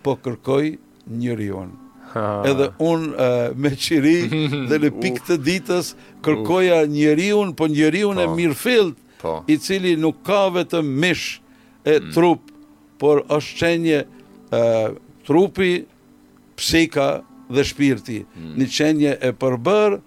po 0.05 0.15
kërkoj 0.25 0.73
njëri 1.19 1.49
Edhe 2.45 2.67
unë 2.85 3.27
me 3.57 3.71
qiri 3.81 4.17
dhe 4.69 4.77
në 4.83 4.91
pik 5.01 5.17
të 5.27 5.39
ditës, 5.47 5.93
kërkoja 6.25 6.83
njëri 6.91 7.31
po 7.57 7.67
njëri 7.71 8.03
e 8.11 8.27
po. 8.27 8.35
mirë 8.35 8.57
po. 9.23 9.33
i 9.53 9.57
cili 9.57 9.95
nuk 9.97 10.21
ka 10.27 10.43
vetëm 10.53 10.85
mish 11.01 11.39
e 11.87 11.97
mm. 11.99 12.11
trup, 12.13 12.51
por 13.01 13.23
është 13.35 13.57
qenje 13.59 13.99
trupi, 15.25 15.71
psika 16.59 17.07
dhe 17.49 17.63
shpirti. 17.65 18.19
Mm. 18.37 18.53
Një 18.61 18.67
qenje 18.75 19.15
e 19.17 19.31
përbër, 19.41 19.97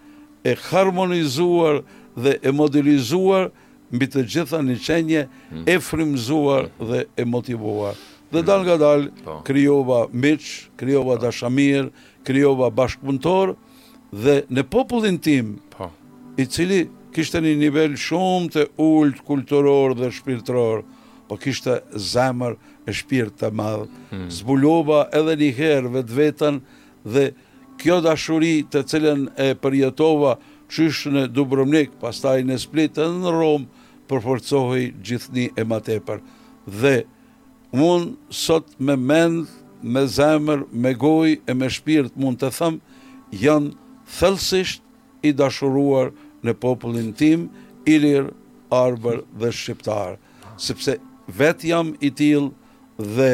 e 0.47 0.55
harmonizuar 0.71 1.83
dhe 2.17 2.37
e 2.47 2.53
modelizuar, 2.53 3.51
mbi 3.93 4.07
të 4.11 4.23
gjitha 4.27 4.61
një 4.67 4.77
qenje 4.83 5.23
hmm. 5.51 5.65
e 5.67 5.77
frimzuar 5.81 6.69
dhe 6.79 7.05
e 7.17 7.25
motivuar. 7.27 7.95
Dhe 8.31 8.41
hmm. 8.41 8.47
dal 8.49 8.65
nga 8.65 8.77
dal, 8.81 9.07
po. 9.25 9.41
kryova 9.47 10.07
miq, 10.13 10.45
kryova 10.79 11.17
po. 11.17 11.23
dashamir, 11.27 11.91
kryova 12.27 12.71
bashkëpuntor, 12.75 13.55
dhe 14.11 14.41
në 14.51 14.67
popullin 14.71 15.19
tim, 15.23 15.59
po. 15.77 15.91
i 16.37 16.47
cili 16.47 16.87
kishte 17.15 17.41
një 17.41 17.55
nivel 17.61 17.95
shumë 17.97 18.51
të 18.55 18.67
ullët 18.83 19.23
kulturor 19.27 19.95
dhe 19.99 20.11
shpirtror, 20.13 20.83
po 21.27 21.39
kishte 21.43 21.81
zemër 21.99 22.57
e 22.87 22.93
shpirt 22.95 23.39
të 23.41 23.49
madhë, 23.55 23.89
hmm. 24.11 24.29
zbulova 24.31 25.07
edhe 25.19 25.39
një 25.41 25.53
herë 25.59 25.95
vetë 25.99 26.17
vetën, 26.19 26.61
dhe 27.07 27.29
kjo 27.81 28.01
dashuri 28.03 28.61
të 28.73 28.81
cilën 28.89 29.25
e 29.39 29.49
përjetova 29.61 30.37
qyshë 30.73 31.11
në 31.15 31.25
Dubrovnik, 31.31 31.93
pastaj 32.01 32.41
në 32.49 32.57
Splitën 32.59 33.19
në 33.23 33.35
Romë, 33.35 33.67
përforcohi 34.09 34.85
gjithni 35.07 35.49
e 35.61 35.65
ma 35.67 35.79
tepër. 35.85 36.21
Dhe 36.81 36.97
unë 37.77 38.15
sot 38.37 38.73
me 38.79 38.97
mend, 38.97 39.49
me 39.83 40.03
zemër, 40.09 40.65
me 40.85 40.95
goj 40.99 41.35
e 41.51 41.55
me 41.55 41.69
shpirt 41.71 42.17
mund 42.23 42.41
të 42.43 42.51
thëmë, 42.59 43.01
janë 43.37 43.73
thëllësisht 44.19 44.83
i 45.27 45.33
dashuruar 45.39 46.13
në 46.47 46.55
popullin 46.63 47.13
tim, 47.19 47.49
ilir, 47.91 48.31
arber 48.75 49.21
dhe 49.41 49.51
shqiptar. 49.55 50.17
Sepse 50.63 50.97
vet 51.39 51.65
jam 51.67 51.93
i 52.07 52.11
tilë 52.11 53.09
dhe 53.17 53.33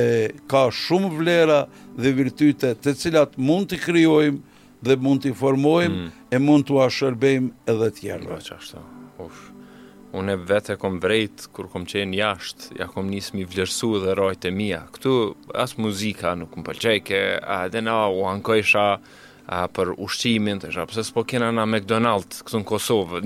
ka 0.50 0.66
shumë 0.74 1.12
vlera 1.18 1.60
dhe 1.96 2.12
virtyte 2.18 2.74
të 2.82 2.96
cilat 3.02 3.36
mund 3.38 3.70
të 3.70 3.78
kryojmë 3.84 4.58
dhe 4.88 4.96
mund 4.98 5.22
të 5.22 5.34
formojmë 5.38 5.94
mm. 6.00 6.10
e 6.34 6.42
mund 6.42 6.66
të 6.66 6.80
ashërbejmë 6.88 7.52
edhe 7.70 7.90
tjerë. 8.00 8.30
Dhe 8.34 8.44
që 8.50 8.58
ashtë, 8.58 8.82
ufë. 9.22 9.51
Unë 10.12 10.34
e 10.34 10.38
vetë 10.44 10.74
e 10.76 10.78
kom 10.80 10.98
vrejt, 11.00 11.46
kur 11.56 11.70
kom 11.72 11.86
qenë 11.88 12.18
jashtë, 12.18 12.74
ja 12.82 12.86
kom 12.92 13.08
njësë 13.08 13.36
mi 13.38 13.46
vlerësu 13.48 13.92
dhe 14.02 14.14
rojtë 14.18 14.50
e 14.50 14.52
mija. 14.52 14.82
Këtu, 14.92 15.12
asë 15.56 15.80
muzika 15.80 16.34
nuk 16.36 16.52
më 16.58 16.64
përqejke, 16.66 17.20
a 17.40 17.62
edhe 17.70 17.80
na 17.86 17.94
u 18.12 18.20
ankojësha 18.28 18.84
për 19.74 19.94
ushqimin, 20.04 20.60
të 20.62 20.68
isha, 20.72 20.84
përse 20.90 21.06
s'po 21.08 21.24
kena 21.32 21.48
na 21.56 21.64
McDonald's, 21.66 22.44
këtu 22.44 22.60
në 22.60 22.68
Kosovë. 22.68 23.22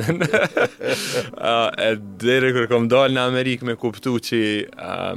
a, 1.50 1.52
e 1.88 1.90
dhere 2.22 2.54
kërë 2.54 2.70
kom 2.70 2.86
dalë 2.92 3.18
në 3.18 3.24
Amerikë 3.34 3.66
me 3.72 3.76
kuptu 3.82 4.14
që 4.30 4.40
a, 4.78 5.14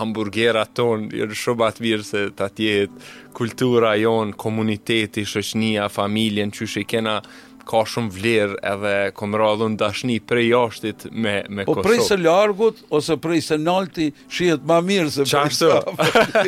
hamburgera 0.00 0.64
tonë, 0.74 1.12
jërë 1.20 1.42
shumë 1.44 1.68
atë 1.68 1.84
mirë 1.86 2.06
se 2.08 2.24
të 2.32 2.48
atjetë, 2.48 3.10
kultura 3.36 3.92
jonë, 4.00 4.38
komuniteti, 4.40 5.28
shëqnia, 5.28 5.90
familjen, 5.92 6.48
që 6.56 6.72
shë 6.74 6.80
i 6.86 6.90
kena 6.96 7.18
ka 7.68 7.80
shumë 7.88 8.12
vlerë 8.14 8.56
edhe 8.70 8.92
kom 9.18 9.34
radhën 9.38 9.74
dashni 9.80 10.18
prej 10.20 10.46
ashtit 10.58 11.06
me, 11.10 11.36
me 11.48 11.64
po 11.66 11.76
Kosovë. 11.78 11.82
Po 11.82 11.88
prej 11.88 12.06
se 12.06 12.18
largut 12.20 12.82
ose 12.94 13.16
prej 13.24 13.42
se 13.48 13.58
nalti 13.60 14.08
shihet 14.28 14.64
ma 14.68 14.78
mirë 14.84 15.12
se 15.14 15.26
prej 15.28 15.58
se 15.58 15.72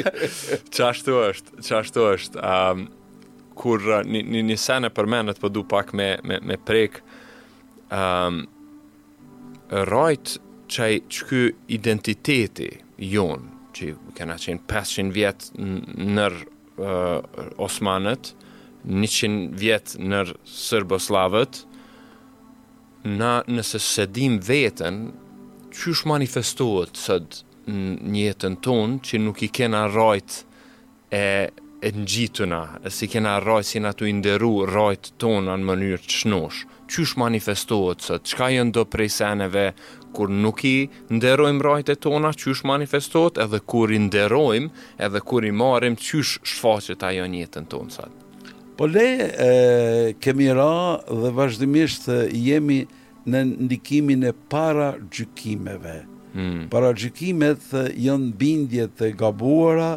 Qashtu 0.76 1.16
është, 1.18 1.58
qashtu 1.66 2.06
është. 2.12 2.40
Um, 2.42 2.86
kur 3.56 3.80
një, 3.86 4.22
uh, 4.22 4.42
një 4.50 4.56
sene 4.60 4.90
për 4.92 5.08
menet 5.10 5.40
po 5.40 5.50
du 5.52 5.64
pak 5.68 5.92
me, 5.96 6.10
me, 6.26 6.38
me 6.44 6.58
prek, 6.68 7.00
um, 7.88 8.42
rajt 9.90 10.36
që 10.72 10.88
i 10.96 11.00
qky 11.16 11.42
identiteti 11.78 12.68
jonë, 13.06 13.54
që 13.76 13.90
kena 14.18 14.36
qenë 14.42 14.66
500 14.70 15.14
vjetë 15.14 15.70
në 16.16 16.28
uh, 16.30 17.60
Osmanët, 17.66 18.34
100 18.86 19.50
vjet 19.58 19.96
në 19.98 20.20
sërboslavët, 20.46 21.60
na 23.10 23.40
nëse 23.46 23.78
së 23.82 24.04
dim 24.14 24.38
veten 24.42 25.08
çysh 25.74 26.04
manifestohet 26.10 26.98
sot 26.98 27.40
në 27.66 28.24
jetën 28.28 28.56
tonë 28.62 29.00
që 29.06 29.20
nuk 29.22 29.42
i 29.46 29.50
kenë 29.58 29.84
rajt 29.94 30.40
e 31.14 31.26
e 31.86 31.90
ngjitur 31.92 32.48
na 32.48 32.80
e 32.88 32.90
si 32.90 33.04
kena 33.12 33.34
rajt 33.44 33.66
si 33.68 33.78
na 33.84 33.90
tu 33.94 34.08
nderu 34.08 34.64
rajt 34.66 35.10
tonë 35.22 35.44
në 35.60 35.66
mënyrë 35.70 35.98
të 36.06 36.14
shnosh 36.22 36.62
çysh 36.90 37.12
manifestohet 37.20 38.00
sot 38.02 38.24
çka 38.26 38.48
janë 38.54 38.72
do 38.78 38.86
prej 38.90 39.12
seneve 39.18 39.66
kur 40.16 40.32
nuk 40.32 40.64
i 40.66 40.86
rajt 41.68 41.88
e 41.88 41.96
tona 42.06 42.32
çysh 42.32 42.64
manifestohet 42.64 43.38
edhe 43.44 43.58
kur 43.60 43.92
i 43.92 43.98
nderojm 44.06 44.70
edhe 44.98 45.20
kur 45.20 45.44
i 45.44 45.52
marrim 45.52 45.96
çysh 46.08 46.38
shfaqet 46.42 47.02
ajo 47.10 47.26
në 47.28 47.44
jetën 47.44 47.68
tonë 47.74 47.92
sot 47.98 48.24
Po 48.76 48.84
le 48.86 50.14
kemi 50.20 50.48
ra 50.52 51.00
dhe 51.08 51.30
vazhdimisht 51.32 52.08
jemi 52.32 52.82
në 53.26 53.40
ndikimin 53.66 54.22
e 54.28 54.32
para 54.52 54.88
gjykimeve. 55.10 55.94
Hmm. 56.36 56.66
Para 56.70 56.92
gjykimet 56.92 57.70
janë 57.96 58.34
bindje 58.38 58.84
të 58.98 59.08
gabuara 59.18 59.94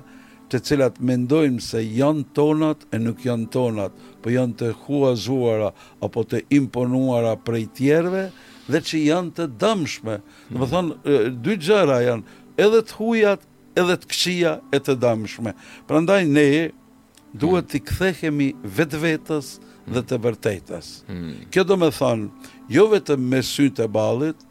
të 0.49 0.61
cilat 0.65 0.95
mendojmë 1.05 1.61
se 1.61 1.81
janë 1.83 2.23
tonat 2.39 2.87
e 2.95 2.97
nuk 3.03 3.19
janë 3.27 3.49
tonat, 3.53 3.91
po 4.23 4.31
janë 4.33 4.55
të 4.61 4.69
huazuara 4.85 5.73
apo 6.07 6.23
të 6.31 6.39
imponuara 6.57 7.35
prej 7.45 7.67
tjerëve 7.77 8.23
dhe 8.71 8.81
që 8.87 9.03
janë 9.11 9.35
të 9.37 9.49
dëmshme. 9.61 10.15
Do 10.15 10.55
po 10.55 10.65
hmm. 10.65 10.65
të 10.65 10.71
thonë 10.71 11.37
dy 11.45 11.59
gjëra 11.67 11.99
janë, 12.07 12.41
edhe 12.65 12.81
të 12.87 12.97
hujat, 12.97 13.43
edhe 13.77 13.99
të 14.01 14.09
këqia, 14.09 14.55
e 14.73 14.81
të 14.87 14.95
dëmshme. 15.03 15.53
Prandaj 15.91 16.23
ne 16.33 16.47
duhet 17.37 17.67
të 17.69 17.79
kthehemi 17.85 18.51
vetvetes 18.63 19.57
dhe 19.89 20.01
të 20.07 20.19
vërtetës. 20.25 20.87
Hmm. 21.07 21.35
Kjo 21.51 21.63
do 21.65 21.77
me 21.77 21.89
thonë, 21.93 22.29
jo 22.73 22.85
vetëm 22.93 23.25
me 23.31 23.41
sytë 23.45 23.85
e 23.85 23.89
balit, 23.91 24.45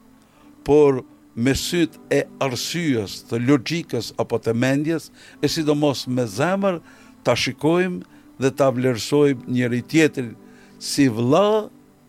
por 0.67 1.01
me 1.39 1.53
sytë 1.55 1.99
e 2.13 2.21
arsyës 2.43 3.19
të 3.29 3.39
logjikës 3.47 4.13
apo 4.21 4.39
të 4.43 4.53
mendjes, 4.59 5.09
e 5.41 5.47
sidomos 5.49 6.05
me 6.07 6.25
zemër 6.27 6.79
të 7.27 7.35
shikojmë 7.43 8.21
dhe 8.39 8.53
të 8.55 8.69
vlerësojmë 8.77 9.49
njëri 9.55 9.81
tjetrin 9.91 10.31
si 10.79 11.07
vla 11.11 11.65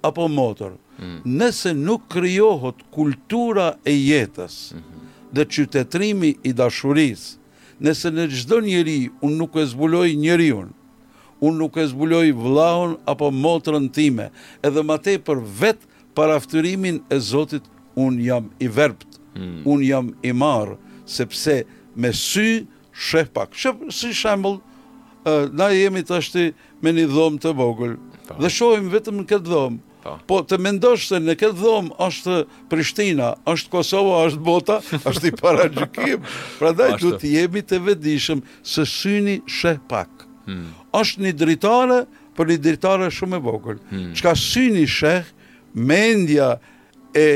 apo 0.06 0.28
motor. 0.30 0.76
Hmm. 1.00 1.20
Nëse 1.24 1.72
nuk 1.74 2.06
kryohot 2.12 2.82
kultura 2.94 3.72
e 3.88 3.94
jetës 3.96 4.72
hmm. 4.76 5.10
dhe 5.34 5.46
qytetrimi 5.54 6.34
i 6.46 6.52
dashurisë, 6.54 7.39
nëse 7.84 8.10
në 8.12 8.26
gjdo 8.34 8.58
njeri 8.66 8.98
unë 9.24 9.38
nuk 9.40 9.56
e 9.58 9.64
zbuloj 9.70 10.10
njeri 10.20 10.50
unë, 10.52 10.70
unë 11.40 11.56
nuk 11.62 11.78
e 11.80 11.86
zbuloj 11.90 12.26
vlahon 12.36 12.94
apo 13.08 13.30
motrën 13.32 13.88
time, 13.96 14.28
edhe 14.64 14.84
ma 14.84 14.98
te 15.00 15.16
për 15.24 15.40
vetë 15.62 15.88
paraftyrimin 16.18 17.00
e 17.14 17.18
Zotit 17.22 17.64
unë 18.00 18.24
jam 18.28 18.50
i 18.60 18.68
verbt, 18.68 19.18
hmm. 19.36 19.62
unë 19.64 19.88
jam 19.88 20.12
i 20.28 20.34
marë, 20.36 20.76
sepse 21.08 21.62
me 21.96 22.10
sy 22.16 22.66
shëh 23.08 23.30
pak. 23.34 23.56
Shëh, 23.56 23.80
si 23.94 24.12
shembol, 24.14 24.60
na 25.56 25.70
jemi 25.72 26.00
të 26.04 26.14
ashti 26.18 26.46
me 26.80 26.92
një 26.96 27.08
dhomë 27.12 27.40
të 27.44 27.50
vogël, 27.58 27.96
po. 28.28 28.36
dhe 28.40 28.48
shojmë 28.52 28.92
vetëm 28.98 29.18
në 29.22 29.26
këtë 29.30 29.48
dhomë, 29.50 29.80
Po. 30.02 30.16
po 30.26 30.38
të 30.48 30.56
mendosh 30.64 31.08
se 31.10 31.18
në 31.20 31.34
këtë 31.40 31.56
dhomë 31.60 31.94
është 32.06 32.36
Prishtina, 32.70 33.30
është 33.52 33.72
Kosova, 33.74 34.22
është 34.30 34.42
Bota, 34.46 34.78
është 35.10 35.28
i 35.30 35.34
para 35.36 35.66
gjykim. 35.74 36.24
Pra 36.58 36.70
daj 36.78 36.94
du 37.02 37.12
të 37.20 37.32
jemi 37.34 37.62
të 37.64 37.80
vedishëm 37.84 38.40
se 38.64 38.86
syni 38.88 39.38
shë 39.48 39.74
pak. 39.92 40.26
Hmm. 40.46 40.70
është 40.96 41.20
një 41.26 41.32
dritare, 41.38 41.98
për 42.34 42.48
një 42.48 42.54
dritare 42.64 43.10
shumë 43.12 43.36
e 43.36 43.42
vogël. 43.44 43.76
Qka 43.76 43.90
hmm. 43.94 44.14
Çka 44.18 44.32
syni 44.40 44.86
shë, 44.88 45.12
mendja 45.76 46.48
e 47.20 47.26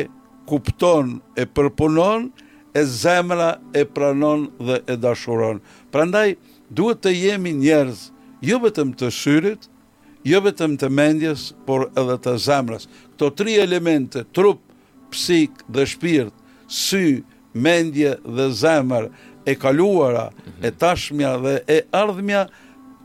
kupton, 0.48 1.18
e 1.36 1.44
përpunon, 1.46 2.26
e 2.74 2.82
zemra 2.90 3.52
e 3.76 3.84
pranon 3.86 4.48
dhe 4.58 4.80
e 4.90 4.96
dashuron. 5.04 5.60
Prandaj 5.94 6.34
duhet 6.72 7.04
të 7.04 7.12
jemi 7.14 7.52
njerëz, 7.60 8.08
jo 8.48 8.58
vetëm 8.64 8.96
të 8.98 9.12
syrit, 9.14 9.68
jo 10.24 10.40
vetëm 10.44 10.74
të 10.80 10.88
mendjes, 10.90 11.50
por 11.66 11.86
edhe 12.00 12.16
të 12.24 12.34
zemrës. 12.46 12.88
Këto 13.14 13.28
tri 13.38 13.58
elemente, 13.60 14.24
trup, 14.34 14.62
psik 15.12 15.60
dhe 15.70 15.84
shpirt, 15.86 16.34
sy, 16.68 17.20
mendje 17.54 18.16
dhe 18.24 18.48
zemrë, 18.62 19.10
e 19.46 19.52
kaluara, 19.60 20.30
mm 20.30 20.48
-hmm. 20.48 20.66
e 20.66 20.70
tashmja 20.80 21.32
dhe 21.44 21.54
e 21.68 21.78
ardhmja, 22.00 22.42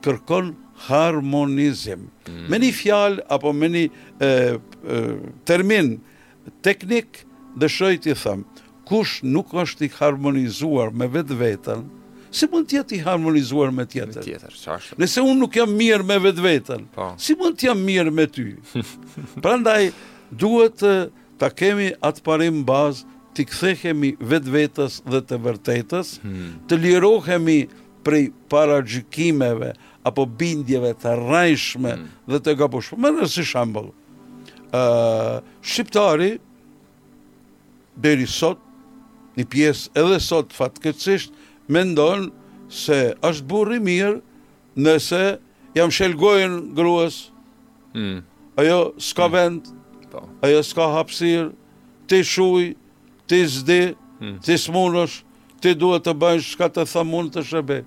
kërkon 0.03 0.53
harmonizim. 0.88 1.99
Mm 1.99 2.10
-hmm. 2.32 2.47
Me 2.49 2.58
një 2.60 2.71
fjalë, 2.82 3.19
apo 3.29 3.53
me 3.53 3.67
një 3.67 3.84
e, 4.19 4.25
e, 4.25 4.58
termin 5.45 5.99
teknik, 6.62 7.25
dhe 7.60 7.67
shëjt 7.67 8.05
i 8.08 8.13
thëmë, 8.15 8.43
kush 8.89 9.19
nuk 9.23 9.51
është 9.53 9.84
i 9.86 9.91
harmonizuar 9.99 10.89
me 10.91 11.05
vetë 11.08 11.36
vetën, 11.38 11.84
mm 11.84 11.99
si 12.34 12.48
mund 12.52 12.68
të 12.70 12.78
jetë 12.80 12.98
i 12.98 13.00
harmonizuar 13.06 13.72
me 13.74 13.86
tjetër? 13.89 14.24
Tjetër, 14.26 14.54
çfarë? 14.56 14.98
Nëse 15.02 15.24
unë 15.26 15.42
nuk 15.42 15.56
jam 15.58 15.72
mirë 15.78 16.06
me 16.08 16.18
vetveten, 16.24 16.86
po. 16.94 17.10
si 17.22 17.36
mund 17.39 17.58
të 17.60 17.70
jam 17.70 17.82
mirë 17.86 18.13
me 18.15 18.28
ty? 18.30 18.50
Prandaj 19.44 19.89
duhet 20.30 20.76
të 20.82 20.94
ta 21.39 21.50
kemi 21.54 21.92
atë 22.06 22.26
parim 22.26 22.62
bazë 22.68 23.08
të 23.38 23.46
kthehemi 23.50 24.13
vetvetes 24.20 25.00
dhe 25.08 25.22
të 25.30 25.39
vërtetës, 25.46 26.15
hmm. 26.26 26.58
të 26.70 26.80
lirohemi 26.84 27.60
prej 28.04 28.26
paragjykimeve 28.52 29.74
apo 30.08 30.26
bindjeve 30.39 30.92
të 31.02 31.15
rrajshme 31.22 31.94
hmm. 31.94 32.18
dhe 32.34 32.42
të 32.46 32.58
gabosh. 32.60 32.92
Më 33.00 33.13
në 33.18 33.30
si 33.32 33.46
shambull, 33.48 33.89
uh, 34.74 35.39
shqiptari 35.63 36.36
deri 38.00 38.28
sot, 38.32 38.65
një 39.39 39.46
pjesë 39.48 39.92
edhe 39.96 40.18
sot 40.20 40.52
fatkeqësisht 40.52 41.36
mendon 41.69 42.29
se 42.69 42.99
është 43.25 43.47
burri 43.49 43.77
mirë 43.86 44.15
nëse 44.86 45.21
jam 45.77 45.93
shelgojnë 45.93 46.73
gruës, 46.77 47.19
hmm. 47.93 48.19
ajo 48.60 48.79
s'ka 49.05 49.27
hmm. 49.27 49.38
vend, 49.38 50.12
po. 50.12 50.23
ajo 50.45 50.62
s'ka 50.65 50.89
hapsirë, 50.97 51.49
ti 52.10 52.21
shuj, 52.25 52.71
ti 53.29 53.41
zdi, 53.53 53.82
hmm. 54.19 54.39
ti 54.45 54.58
smunësh, 54.60 55.19
ti 55.62 55.75
duhet 55.77 56.05
të 56.08 56.13
bëjnë 56.21 56.45
shka 56.49 56.69
të 56.75 56.86
thamun 56.93 57.29
të 57.34 57.45
shëbe. 57.51 57.79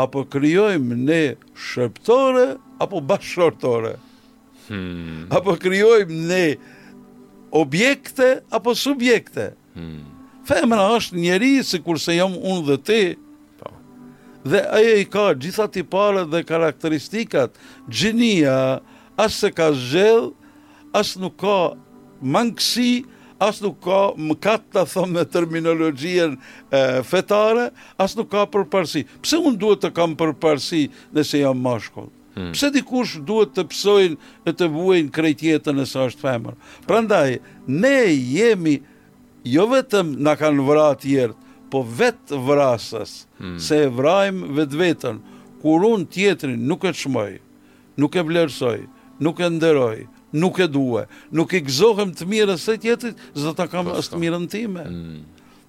Apo 0.00 0.22
kryojmë 0.32 0.96
ne 1.00 1.22
shëptore, 1.70 2.52
apo 2.80 3.02
bashkërtore? 3.04 3.96
Apo 5.34 5.56
kryojmë 5.60 6.18
ne 6.30 6.42
objekte, 7.60 8.28
apo 8.54 8.74
subjekte? 8.78 9.48
femra 10.50 10.88
është 10.96 11.20
njeri 11.22 11.52
si 11.64 11.78
kurse 11.84 12.16
jam 12.16 12.32
unë 12.38 12.64
dhe 12.70 12.76
ti 12.88 13.00
pa. 13.60 13.70
Po. 13.70 13.76
dhe 14.50 14.62
aje 14.78 14.98
i 15.02 15.06
ka 15.12 15.28
gjitha 15.42 15.66
ti 15.72 15.82
pare 15.84 16.24
dhe 16.32 16.40
karakteristikat 16.48 17.56
gjinia 17.90 18.56
asë 19.20 19.38
se 19.38 19.50
ka 19.54 19.70
zxell 19.76 20.30
asë 20.98 21.20
nuk 21.24 21.36
ka 21.42 21.58
mangësi 22.34 23.04
asë 23.46 23.64
nuk 23.68 23.78
ka 23.84 24.00
mëkat 24.28 24.64
të 24.74 24.82
thëmë 24.92 25.14
me 25.18 25.24
terminologjien 25.34 26.34
e, 26.36 26.80
fetare 27.10 27.68
asë 28.04 28.18
nuk 28.22 28.32
ka 28.32 28.46
përparsi 28.52 29.04
Pse 29.22 29.38
unë 29.38 29.60
duhet 29.60 29.84
të 29.84 29.92
kam 29.96 30.16
përparsi 30.20 30.86
dhe 31.14 31.24
se 31.24 31.40
jam 31.44 31.60
mashkull? 31.64 32.10
Hmm. 32.36 32.52
Pse 32.54 32.68
dikush 32.74 33.16
duhet 33.26 33.54
të 33.56 33.64
psojnë 33.70 34.18
e 34.48 34.52
të 34.56 34.68
vuajnë 34.74 35.14
krejtjetën 35.16 35.80
e 35.82 35.86
sa 35.92 36.04
është 36.10 36.20
femër? 36.24 36.56
Pra 36.86 37.00
ndaj, 37.04 37.38
ne 37.66 37.96
jemi 38.12 38.76
jo 39.46 39.66
vetëm 39.70 40.14
na 40.22 40.34
kanë 40.38 40.64
vrarë 40.66 40.98
të 40.98 41.06
tjerë, 41.08 41.34
po 41.70 41.82
vetë 41.86 42.38
vrasës, 42.48 43.10
hmm. 43.38 43.58
se 43.62 43.84
e 43.86 43.90
vrajm 43.94 44.40
vetë 44.56 44.78
vetën, 44.80 45.20
kur 45.62 45.84
unë 45.86 46.08
tjetërin 46.16 46.64
nuk 46.66 46.84
e 46.84 46.90
qmoj, 46.98 47.36
nuk 48.00 48.16
e 48.18 48.24
vlerësoj, 48.26 48.80
nuk 49.22 49.40
e 49.44 49.50
nderoj, 49.54 50.02
nuk 50.34 50.58
e 50.58 50.66
dua, 50.70 51.04
nuk 51.30 51.54
e 51.54 51.60
gëzohem 51.66 52.10
të 52.16 52.26
mirës 52.30 52.64
se 52.66 52.74
tjetrit, 52.82 53.18
zë 53.38 53.54
ta 53.58 53.68
kam 53.70 53.86
po 53.86 53.96
është 54.02 54.18
mirën 54.18 54.48
time. 54.50 54.82
Hmm. 54.82 55.20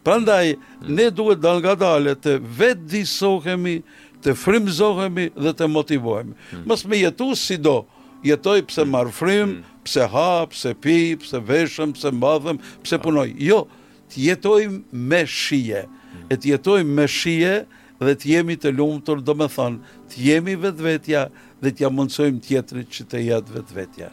Prandaj, 0.05 0.55
hmm. 0.57 0.95
ne 0.97 1.05
duhet 1.13 1.41
dal 1.43 1.61
nga 1.61 1.75
dalë, 1.77 2.15
të 2.23 2.39
vetë 2.57 2.87
disohemi, 2.95 3.77
të 4.25 4.33
frimzohemi 4.37 5.27
dhe 5.37 5.53
të 5.57 5.69
motivohemi. 5.69 6.33
Hmm. 6.55 6.65
Mësë 6.71 6.89
me 6.89 7.03
jetu 7.03 7.31
si 7.37 7.59
do, 7.61 7.83
jetoj 8.25 8.61
pëse 8.65 8.87
marë 8.89 9.13
frimë, 9.13 9.45
hmm, 9.53 9.61
hmm 9.61 9.70
pse 9.85 10.05
ha, 10.05 10.45
pse 10.49 10.73
pi, 10.81 10.97
pse 11.21 11.39
veshëm, 11.45 11.93
pse 11.97 12.11
madhëm, 12.13 12.59
pse 12.85 12.99
ah. 12.99 13.03
punoj. 13.03 13.29
Jo, 13.41 13.63
të 14.11 14.23
jetojmë 14.27 14.81
me 15.11 15.23
shije. 15.27 15.85
E 16.31 16.37
të 16.37 16.53
jetojmë 16.55 16.97
me 16.99 17.05
shije 17.09 17.55
dhe 18.01 18.15
të 18.21 18.31
jemi 18.35 18.57
të 18.57 18.71
lumtur, 18.77 19.21
do 19.21 19.35
me 19.37 19.47
thonë, 19.53 19.95
të 20.11 20.23
jemi 20.27 20.57
vetvetja 20.59 21.25
dhe 21.61 21.73
të 21.77 21.91
mundsojmë 21.93 22.41
tjetëri 22.47 22.85
që 22.93 23.07
të 23.11 23.21
jetë 23.27 23.57
vetvetja. 23.59 24.11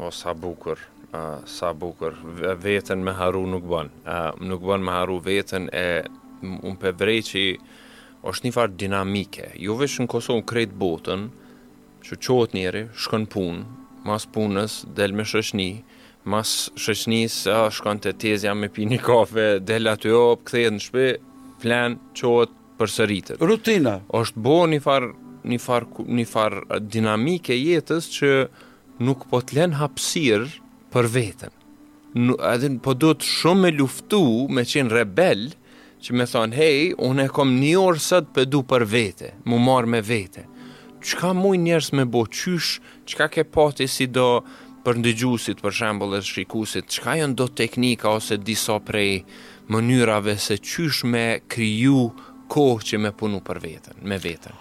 O, 0.00 0.10
sa 0.12 0.34
bukur, 0.36 0.80
sa 1.48 1.70
bukur. 1.72 2.16
Vetën 2.62 3.00
me 3.04 3.14
haru 3.16 3.44
nuk 3.48 3.64
bënë. 3.64 4.04
nuk 4.44 4.62
bënë 4.66 4.84
me 4.84 4.92
haru 4.94 5.20
vetën 5.24 5.70
e 5.72 5.86
unë 6.46 6.78
për 6.82 6.96
vrej 7.00 7.20
që 7.30 7.44
është 8.26 8.46
një 8.48 8.54
farë 8.56 8.76
dinamike. 8.80 9.50
Jo 9.62 9.76
vesh 9.78 10.00
në 10.02 10.08
Kosovë 10.10 10.42
në 10.42 10.46
kretë 10.52 10.80
botën, 10.80 11.26
që 12.06 12.16
qotë 12.22 12.54
njeri, 12.58 12.84
shkën 12.94 13.24
punë, 13.32 13.62
mas 14.06 14.26
punës, 14.32 14.84
del 14.96 15.12
me 15.18 15.24
shëshni, 15.26 15.70
mas 16.32 16.52
shëshnis, 16.82 17.40
a, 17.50 17.58
shkon 17.74 18.00
të 18.02 18.14
tezja 18.22 18.54
me 18.58 18.70
pi 18.74 18.86
një 18.90 19.00
kafe, 19.04 19.48
del 19.68 19.90
aty 19.90 20.12
op, 20.14 20.44
këthejet 20.46 20.74
në 20.76 20.84
shpe, 20.86 21.06
plan, 21.62 21.98
qohet 22.18 22.54
për 22.78 22.92
sëritet. 22.92 23.42
Rutina. 23.48 23.96
është 24.20 24.42
bo 24.46 24.56
një 24.70 24.80
far, 24.86 25.10
një 25.50 25.60
far, 25.66 25.86
far 26.34 26.56
dinamike 26.92 27.56
jetës 27.58 28.08
që 28.18 28.30
nuk 29.06 29.26
po 29.30 29.40
të 29.44 29.58
len 29.58 29.76
hapsir 29.80 30.46
për 30.92 31.10
vetën. 31.18 31.52
N 32.16 32.30
adin, 32.48 32.78
po 32.80 32.94
do 32.96 33.10
të 33.12 33.26
shumë 33.38 33.62
me 33.66 33.70
luftu 33.76 34.22
me 34.54 34.62
qenë 34.64 34.92
rebel 34.96 35.50
që 36.04 36.16
me 36.16 36.24
thonë, 36.28 36.56
hej, 36.56 36.78
unë 37.06 37.26
e 37.28 37.32
kom 37.34 37.54
një 37.60 37.74
orë 37.86 38.02
sëtë 38.08 38.46
du 38.52 38.62
për 38.70 38.84
vete, 38.92 39.34
mu 39.48 39.58
marë 39.62 39.90
me 39.96 40.02
vete 40.04 40.46
qka 41.06 41.30
muj 41.38 41.58
njerës 41.62 41.92
me 41.94 42.04
bo 42.10 42.24
qysh, 42.26 42.78
qka 43.06 43.26
ke 43.34 43.44
pati 43.54 43.86
si 43.88 44.06
do 44.10 44.42
për 44.86 45.00
ndëgjusit, 45.02 45.58
për 45.62 45.74
shembol 45.74 46.12
e 46.18 46.22
shikusit, 46.22 46.88
qka 46.94 47.16
jën 47.20 47.32
do 47.38 47.48
teknika 47.58 48.12
ose 48.16 48.36
disa 48.46 48.76
prej 48.86 49.22
mënyrave 49.70 50.36
se 50.38 50.58
qysh 50.62 51.04
me 51.10 51.24
kryu 51.50 52.08
kohë 52.54 52.86
që 52.90 53.00
me 53.02 53.10
punu 53.18 53.40
për 53.46 53.58
vetën, 53.64 53.98
me 54.06 54.18
vetën. 54.22 54.54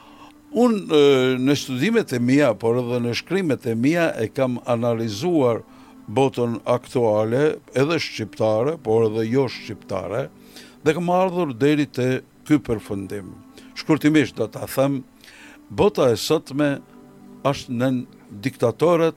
Unë 0.55 1.01
në 1.45 1.55
studimet 1.59 2.13
e 2.15 2.19
mija, 2.23 2.53
por 2.61 2.77
edhe 2.81 3.01
në 3.03 3.13
shkrimet 3.19 3.65
e 3.67 3.75
mija, 3.75 4.07
e 4.23 4.29
kam 4.33 4.57
analizuar 4.71 5.59
botën 6.07 6.57
aktuale, 6.69 7.57
edhe 7.77 7.97
shqiptare, 8.01 8.77
por 8.85 9.09
edhe 9.09 9.25
jo 9.29 9.45
shqiptare, 9.51 10.27
dhe 10.85 10.93
kam 10.97 11.11
ardhur 11.11 11.51
deri 11.59 11.85
të 11.89 12.07
ky 12.47 12.57
përfundim. 12.65 13.33
Shkurtimisht 13.75 14.39
do 14.39 14.47
ta 14.47 14.63
them 14.71 15.01
bota 15.71 16.09
e 16.13 16.17
sotme 16.19 16.77
është 17.45 17.75
në 17.79 17.89
diktatorët 18.45 19.15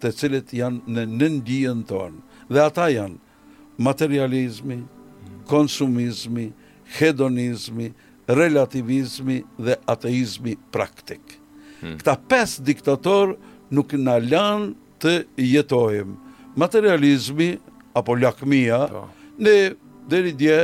të 0.00 0.12
cilët 0.16 0.54
janë 0.56 0.94
në 0.96 1.04
nëndijën 1.18 1.82
tonë. 1.88 2.20
Dhe 2.50 2.62
ata 2.64 2.86
janë 2.90 3.18
materializmi, 3.80 4.80
konsumizmi, 5.48 6.50
hedonizmi, 6.98 7.90
relativizmi 8.28 9.40
dhe 9.58 9.76
ateizmi 9.90 10.56
praktik. 10.72 11.22
Hmm. 11.80 11.96
Këta 12.00 12.14
pes 12.28 12.58
diktator 12.60 13.34
nuk 13.72 13.92
në 13.96 14.16
lanë 14.28 14.72
të 15.00 15.14
jetojmë. 15.40 16.14
Materializmi 16.58 17.54
apo 17.96 18.16
lakmia, 18.20 18.84
po. 18.92 19.06
ne 19.38 19.56
dhe 20.10 20.18
një 20.26 20.34
dje 20.38 20.58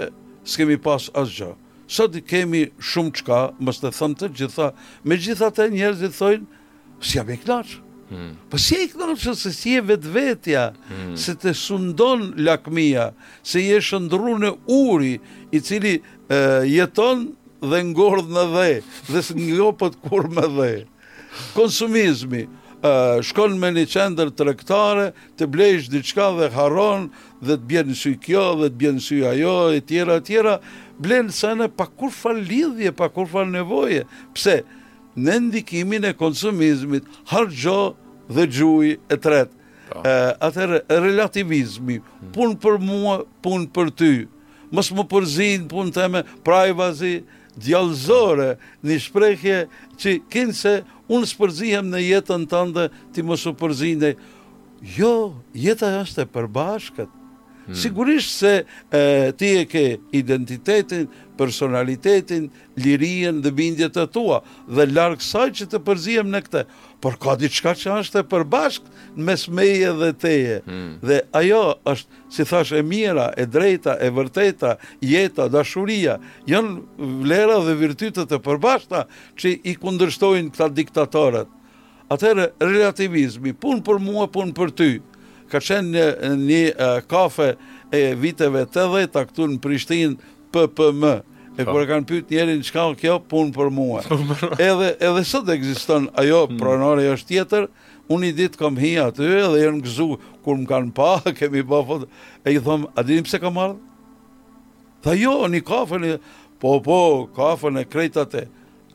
s'kemi 0.46 0.76
pas 0.82 1.08
asgjohë. 1.18 1.64
Sot 1.88 2.16
kemi 2.26 2.66
shumë 2.82 3.12
çka, 3.20 3.38
mos 3.62 3.78
të 3.78 3.92
them 3.94 4.14
të 4.18 4.30
gjitha, 4.40 4.70
me 5.06 5.16
gjitha 5.22 5.50
të 5.54 5.68
njerëzit 5.74 6.16
thojnë, 6.16 6.46
si 7.00 7.18
jam 7.18 7.30
i 7.30 7.36
kënaqur. 7.38 7.82
Hmm. 8.06 8.32
Po 8.50 8.58
si 8.58 8.76
e 8.86 9.34
se 9.34 9.52
si 9.52 9.74
e 9.74 9.80
vetë 9.82 10.10
vetja 10.14 10.70
hmm. 10.86 11.16
Se 11.16 11.34
të 11.34 11.52
sundon 11.54 12.34
lakmia 12.38 13.10
Se 13.42 13.58
je 13.58 13.74
e 13.74 13.80
shëndru 13.82 14.36
në 14.38 14.52
uri 14.70 15.18
I 15.50 15.60
cili 15.60 15.96
e, 16.28 16.36
jeton 16.70 17.32
dhe 17.60 17.80
ngordh 17.82 18.30
në 18.30 18.44
dhe 18.54 18.80
Dhe 19.10 19.22
së 19.26 19.34
ngjopët 19.34 19.98
kur 20.06 20.30
më 20.30 20.46
dhe 20.54 20.70
Konsumizmi 21.58 22.44
e, 22.46 22.92
Shkon 23.26 23.58
me 23.58 23.74
një 23.74 23.86
qender 23.90 24.30
të 24.30 24.48
rektare 24.52 25.10
Të 25.36 25.50
blejsh 25.50 25.90
diçka 25.90 26.30
dhe 26.38 26.52
haron 26.54 27.08
Dhe 27.42 27.58
të 27.58 27.66
bjenë 27.72 27.98
sy 27.98 28.14
kjo 28.22 28.52
dhe 28.62 28.70
të 28.70 28.78
bjenë 28.84 29.02
sy 29.02 29.18
ajo 29.34 29.56
E 29.74 29.82
tjera, 29.82 30.20
tjera 30.22 30.60
blenë 31.02 31.34
sana 31.34 31.66
pa 31.68 31.86
kur 31.86 32.12
fal 32.14 32.38
lidhje, 32.38 32.92
pa 32.96 33.08
kur 33.12 33.28
falë 33.28 33.52
nevoje. 33.58 34.04
Pse, 34.36 34.60
në 35.16 35.38
ndikimin 35.48 36.08
e 36.10 36.14
konsumizmit, 36.16 37.06
hargjo 37.30 37.94
dhe 38.28 38.44
gjuj 38.52 38.94
e 39.12 39.16
tret. 39.20 39.52
Po. 39.90 40.02
Atër 40.44 40.80
relativizmi, 40.90 42.00
hmm. 42.00 42.30
pun 42.34 42.56
për 42.60 42.78
mua, 42.82 43.16
pun 43.44 43.66
për 43.70 43.92
ty. 43.94 44.12
Mësë 44.74 44.96
më 44.98 45.04
përzin, 45.12 45.66
pun 45.70 45.92
të 45.94 46.06
eme 46.08 46.24
prajvazi, 46.46 47.20
djallëzore, 47.56 48.56
një 48.84 48.96
shprejkje 49.06 49.60
që 50.02 50.16
kinë 50.34 50.56
se 50.58 50.72
unë 51.06 51.28
së 51.30 51.38
përzihem 51.40 51.86
në 51.88 52.02
jetën 52.02 52.42
të 52.50 52.88
ti 53.14 53.22
më 53.24 53.38
së 53.40 53.54
përzine. 53.62 54.10
Jo, 54.98 55.14
jetëa 55.56 56.02
është 56.02 56.26
e 56.26 56.28
përbashkët. 56.36 57.15
Hmm. 57.66 57.74
sigurisht 57.74 58.30
se 58.38 58.64
ti 59.38 59.46
e 59.58 59.64
ke 59.66 59.98
identitetin, 60.12 61.08
personalitetin, 61.38 62.50
lirien 62.78 63.40
dhe 63.42 63.50
bindjet 63.50 63.92
të 63.96 64.04
tua, 64.14 64.38
dhe 64.70 64.86
larkë 64.86 65.26
saj 65.26 65.48
që 65.58 65.66
të 65.72 65.80
përzijem 65.86 66.30
në 66.30 66.40
këte, 66.46 66.62
por 67.02 67.16
ka 67.20 67.34
diçka 67.36 67.74
që 67.74 67.96
ashtë 68.00 68.22
e 68.22 68.26
përbashk 68.30 68.86
në 69.18 69.24
mes 69.26 69.44
meje 69.58 69.90
dhe 70.00 70.12
teje. 70.22 70.60
Hmm. 70.68 70.94
Dhe 71.02 71.18
ajo 71.42 71.60
është, 71.92 72.22
si 72.38 72.46
thash, 72.48 72.70
e 72.78 72.82
mira, 72.86 73.26
e 73.36 73.46
drejta, 73.50 73.98
e 73.98 74.12
vërteta, 74.16 74.76
jeta, 75.02 75.48
dashuria, 75.52 76.20
janë 76.46 76.78
vlera 77.26 77.58
dhe 77.66 77.74
virtytet 77.82 78.32
e 78.38 78.42
përbashta 78.46 79.04
që 79.34 79.56
i 79.66 79.74
kundërshtojnë 79.82 80.54
këta 80.54 80.70
diktatorët. 80.78 81.50
Atëherë, 82.14 82.50
relativizmi, 82.62 83.50
punë 83.58 83.82
për 83.82 83.98
mua, 84.06 84.30
punë 84.30 84.54
për 84.54 84.70
ty, 84.78 84.90
ka 85.52 85.60
qenë 85.62 85.88
një, 85.92 86.34
një 86.40 86.90
kafe 87.10 87.52
e 87.94 88.00
viteve 88.18 88.64
të 88.72 88.86
dhe 88.92 89.04
të 89.14 89.22
këtu 89.30 89.48
në 89.54 89.58
Prishtin 89.64 90.16
PPM. 90.52 91.18
E 91.56 91.64
pa. 91.64 91.70
Po. 91.70 91.78
kërë 91.78 91.88
kanë 91.88 92.08
pyt 92.10 92.32
njerin 92.34 92.62
qka 92.66 92.84
kjo 93.00 93.14
punë 93.30 93.54
për 93.56 93.70
mua. 93.72 94.02
edhe, 94.60 94.90
edhe 95.00 95.22
sot 95.24 95.48
egziston 95.48 96.10
ajo 96.20 96.42
hmm. 96.50 97.04
është 97.14 97.28
tjetër, 97.30 97.68
unë 98.12 98.28
i 98.28 98.32
ditë 98.42 98.60
kam 98.60 98.76
hi 98.76 98.90
aty 99.00 99.24
edhe 99.24 99.62
jenë 99.62 99.80
gëzu 99.86 100.08
kur 100.44 100.58
më 100.60 100.68
kanë 100.68 100.92
pa, 100.94 101.14
kemi 101.38 101.62
pa 101.64 101.80
fot, 101.88 102.04
e 102.44 102.52
i 102.52 102.60
thomë, 102.60 102.90
a 102.94 103.02
dini 103.02 103.24
pse 103.24 103.40
kam 103.40 103.56
ardhë? 103.58 103.80
Tha 105.02 105.16
jo, 105.16 105.32
një 105.48 105.62
kafe 105.64 106.00
një, 106.02 106.18
po, 106.60 106.76
po, 106.84 106.98
kafe 107.36 107.72
në 107.72 107.86
krejtate, 107.88 108.46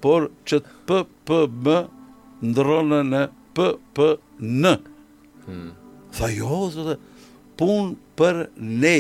por 0.04 0.30
që 0.48 0.62
të 0.88 1.02
PPM 1.26 2.46
ndronë 2.46 3.04
në 3.10 3.26
PPN. 3.58 4.66
Hmm. 5.50 5.68
Tha 6.18 6.28
jo, 6.34 6.66
punë 7.60 7.94
për 8.20 8.40
ne. 8.58 8.96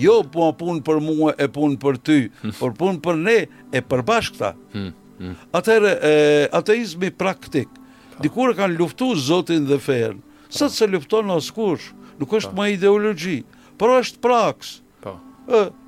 Jo 0.00 0.18
punë 0.20 0.54
po, 0.56 0.70
pun 0.72 0.78
për 0.84 0.98
mua 1.00 1.32
e 1.40 1.46
punë 1.52 1.78
për 1.80 1.98
ty, 2.04 2.16
por 2.60 2.74
punë 2.76 3.00
për 3.04 3.16
ne 3.20 3.36
e 3.76 3.80
përbashk 3.80 4.36
ta. 4.42 4.50
Hmm, 4.74 4.90
hmm. 5.18 5.36
Atëherë, 5.56 5.92
ateizmi 6.58 7.08
praktik, 7.16 7.70
dikur 8.20 8.52
e 8.52 8.58
kanë 8.58 8.76
luftu 8.76 9.08
zotin 9.16 9.64
dhe 9.70 9.78
ferën, 9.80 10.18
po. 10.20 10.48
sa 10.52 10.68
të 10.68 10.76
se 10.76 10.88
lufton 10.92 11.30
në 11.32 11.38
skush, 11.48 11.90
nuk 12.20 12.36
është 12.40 12.52
po. 12.52 12.58
ma 12.58 12.68
ideologi, 12.74 13.38
por 13.80 13.96
është 13.96 14.20
praks. 14.26 14.76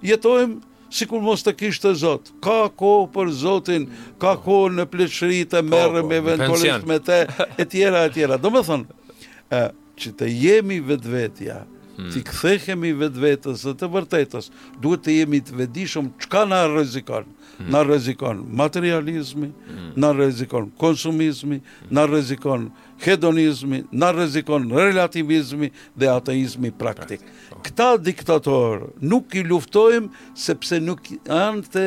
jetojmë 0.01 0.64
si 0.89 1.05
kur 1.11 1.21
mos 1.21 1.43
të 1.45 1.53
kishtë 1.61 1.91
të 1.91 1.93
zot, 2.01 2.31
ka 2.41 2.71
ko 2.81 2.93
për 3.12 3.29
zotin, 3.45 3.85
ka 4.23 4.39
ko 4.41 4.57
në 4.73 4.87
pleqëri 4.89 5.43
të 5.53 5.61
merëm 5.69 6.14
eventualisht 6.16 6.89
me 6.89 6.97
te, 7.05 7.27
e 7.61 7.69
tjera, 7.69 8.07
e 8.09 8.14
tjera. 8.16 8.41
Do 8.41 8.49
me 8.55 8.64
thënë, 8.64 9.69
që 10.01 10.12
të 10.18 10.28
jemi 10.30 10.78
vetvetja, 10.86 11.62
hmm. 11.96 12.12
të 12.14 12.22
kthehemi 12.28 12.94
vetvetes 13.01 13.64
dhe 13.66 13.74
të 13.80 13.90
vërtetës, 13.96 14.51
duhet 14.82 15.05
të 15.07 15.16
jemi 15.18 15.42
të 15.44 15.59
vetëdijshëm 15.61 16.12
çka 16.22 16.44
na 16.51 16.62
rrezikon. 16.70 17.26
Hmm. 17.59 17.70
Na 17.74 17.80
rrezikon 17.82 18.44
materializmi, 18.61 19.49
hmm. 19.66 19.88
na 19.99 20.12
rrezikon 20.14 20.68
konsumizmi, 20.78 21.57
hmm. 21.59 21.88
na 21.99 22.05
rrezikon 22.07 22.68
hedonizmi, 23.03 23.80
na 23.90 24.12
rrezikon 24.14 24.68
relativizmi 24.74 25.72
dhe 25.99 26.11
ateizmi 26.12 26.70
praktik. 26.70 27.18
praktik. 27.26 27.49
Po. 27.51 27.59
Këta 27.66 27.88
diktatorë 28.11 28.92
nuk 29.11 29.34
i 29.34 29.42
luftojmë 29.46 30.34
sepse 30.38 30.78
nuk 30.86 31.03
janë 31.24 31.66
të 31.74 31.84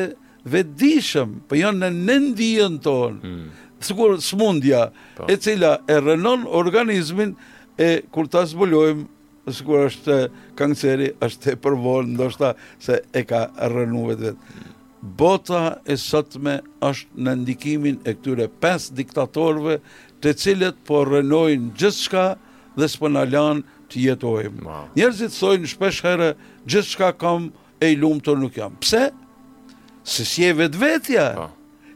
vetëdijshëm, 0.52 1.36
po 1.48 1.56
janë 1.62 1.86
në 1.88 1.92
nëndijën 2.10 2.76
tonë. 2.84 3.20
Hmm. 3.24 3.50
Sigur 3.82 4.20
smundja 4.22 4.90
pa. 4.92 5.24
Po. 5.24 5.30
e 5.32 5.38
cila 5.42 5.78
e 5.90 5.96
rënon 5.98 6.44
organizmin 6.62 7.32
e 7.82 8.02
kur 8.14 8.28
ta 8.30 8.42
zbulojmë, 8.48 9.04
kur 9.66 9.80
është 9.88 10.16
kanceri, 10.58 11.08
është 11.26 11.54
e 11.54 11.58
përvon, 11.64 12.12
ndoshta 12.16 12.52
se 12.84 13.00
e 13.00 13.22
ka 13.30 13.42
rënë 13.74 14.04
vetë. 14.10 14.32
Bota 15.18 15.62
e 15.90 15.96
sotme 15.98 16.58
është 16.86 17.24
në 17.26 17.32
ndikimin 17.42 17.96
e 18.06 18.12
këtyre 18.18 18.46
5 18.62 18.92
diktatorëve, 19.00 19.80
të 20.22 20.34
cilët 20.38 20.78
po 20.86 21.00
rënojnë 21.08 21.72
gjithçka 21.80 22.26
dhe 22.78 22.86
s'po 22.92 23.10
na 23.10 23.24
lën 23.26 23.64
të 23.90 24.04
jetojmë. 24.04 24.62
Wow. 24.68 24.86
Njerëzit 24.94 25.34
thojnë 25.34 25.72
shpesh 25.74 25.98
herë 26.06 26.30
gjithçka 26.70 27.08
kam 27.20 27.50
e 27.82 27.90
i 27.92 27.98
lumtur 27.98 28.38
nuk 28.40 28.54
jam. 28.56 28.78
Pse? 28.80 29.08
Se 30.06 30.24
si 30.28 30.46
e 30.46 30.52
vetvetja. 30.60 31.26
Po. 31.40 31.48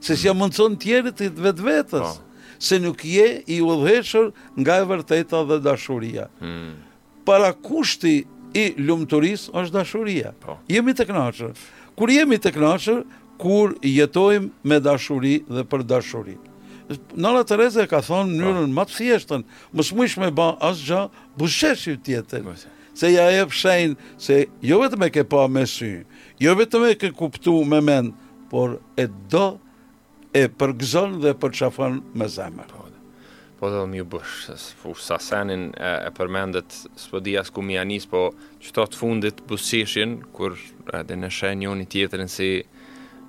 Se 0.03 0.19
si 0.19 0.27
e 0.31 0.35
mundson 0.35 0.75
tjerë 0.83 1.15
të 1.17 1.31
vetvetes. 1.47 2.11
Po 2.19 2.25
se 2.59 2.79
nuk 2.81 3.05
je 3.05 3.43
i 3.47 3.61
udhëhequr 3.63 4.31
nga 4.61 4.77
e 4.83 4.87
vërteta 4.89 5.41
dhe 5.49 5.59
dashuria. 5.65 6.27
Hmm. 6.41 6.75
Para 7.27 7.53
kushti 7.53 8.21
i 8.57 8.67
lumëturis 8.79 9.49
është 9.53 9.75
dashuria. 9.75 10.33
Po. 10.41 10.59
Jemi 10.71 10.95
të 10.97 11.09
knaqër. 11.11 11.55
Kur 11.97 12.13
jemi 12.13 12.39
të 12.41 12.55
knaqër, 12.57 13.03
kur 13.41 13.75
jetojmë 13.85 14.49
me 14.69 14.79
dashuri 14.85 15.39
dhe 15.49 15.65
për 15.69 15.85
dashuri. 15.89 16.39
Nala 17.19 17.43
Tereze 17.45 17.83
ka 17.91 17.99
thonë 18.07 18.31
në 18.31 18.39
njërën 18.41 18.71
po. 18.71 18.77
matë 18.79 18.95
thjeshtën, 18.97 19.43
mësë 19.75 19.97
mëjsh 19.99 20.17
me 20.23 20.29
ba 20.31 20.53
asë 20.71 20.85
gja, 20.87 21.01
bëshesh 21.39 21.89
ju 21.91 21.97
tjetër. 22.07 22.45
Po, 22.47 22.55
se 22.97 23.11
ja 23.11 23.27
e 23.29 23.43
pëshenë, 23.51 23.97
se 24.23 24.45
jo 24.63 24.79
vetë 24.81 25.01
me 25.01 25.11
ke 25.13 25.25
pa 25.27 25.49
me 25.51 25.67
sy, 25.69 25.91
jo 26.41 26.55
vetë 26.57 26.81
me 26.85 26.93
ke 26.97 27.11
kuptu 27.13 27.57
me 27.67 27.83
men, 27.83 28.13
por 28.51 28.77
e 28.97 29.09
do 29.29 29.57
e 30.35 30.47
përgëzon 30.59 31.19
dhe 31.25 31.33
përçafon 31.41 32.01
me 32.19 32.27
zemër. 32.31 32.71
Po, 32.75 32.87
po 33.61 33.71
dhe 33.73 33.83
mi 33.91 34.01
u 34.03 34.07
bësh, 34.09 34.51
u 34.91 34.95
sa 34.99 35.19
senin 35.23 35.69
e, 35.75 35.91
e 36.09 36.13
përmendet, 36.17 36.79
s'po 36.99 37.21
di 37.25 37.37
as 37.41 37.51
ku 37.53 37.65
mi 37.65 37.79
anis, 37.81 38.09
po 38.11 38.31
që 38.63 38.73
të 38.77 38.87
të 38.95 39.01
fundit 39.01 39.45
busishin, 39.51 40.21
kur 40.37 40.57
edhe 40.95 41.19
në 41.21 41.33
shenë 41.33 41.63
një 41.63 41.77
i 41.85 41.91
tjetërin 41.95 42.31
si 42.33 42.51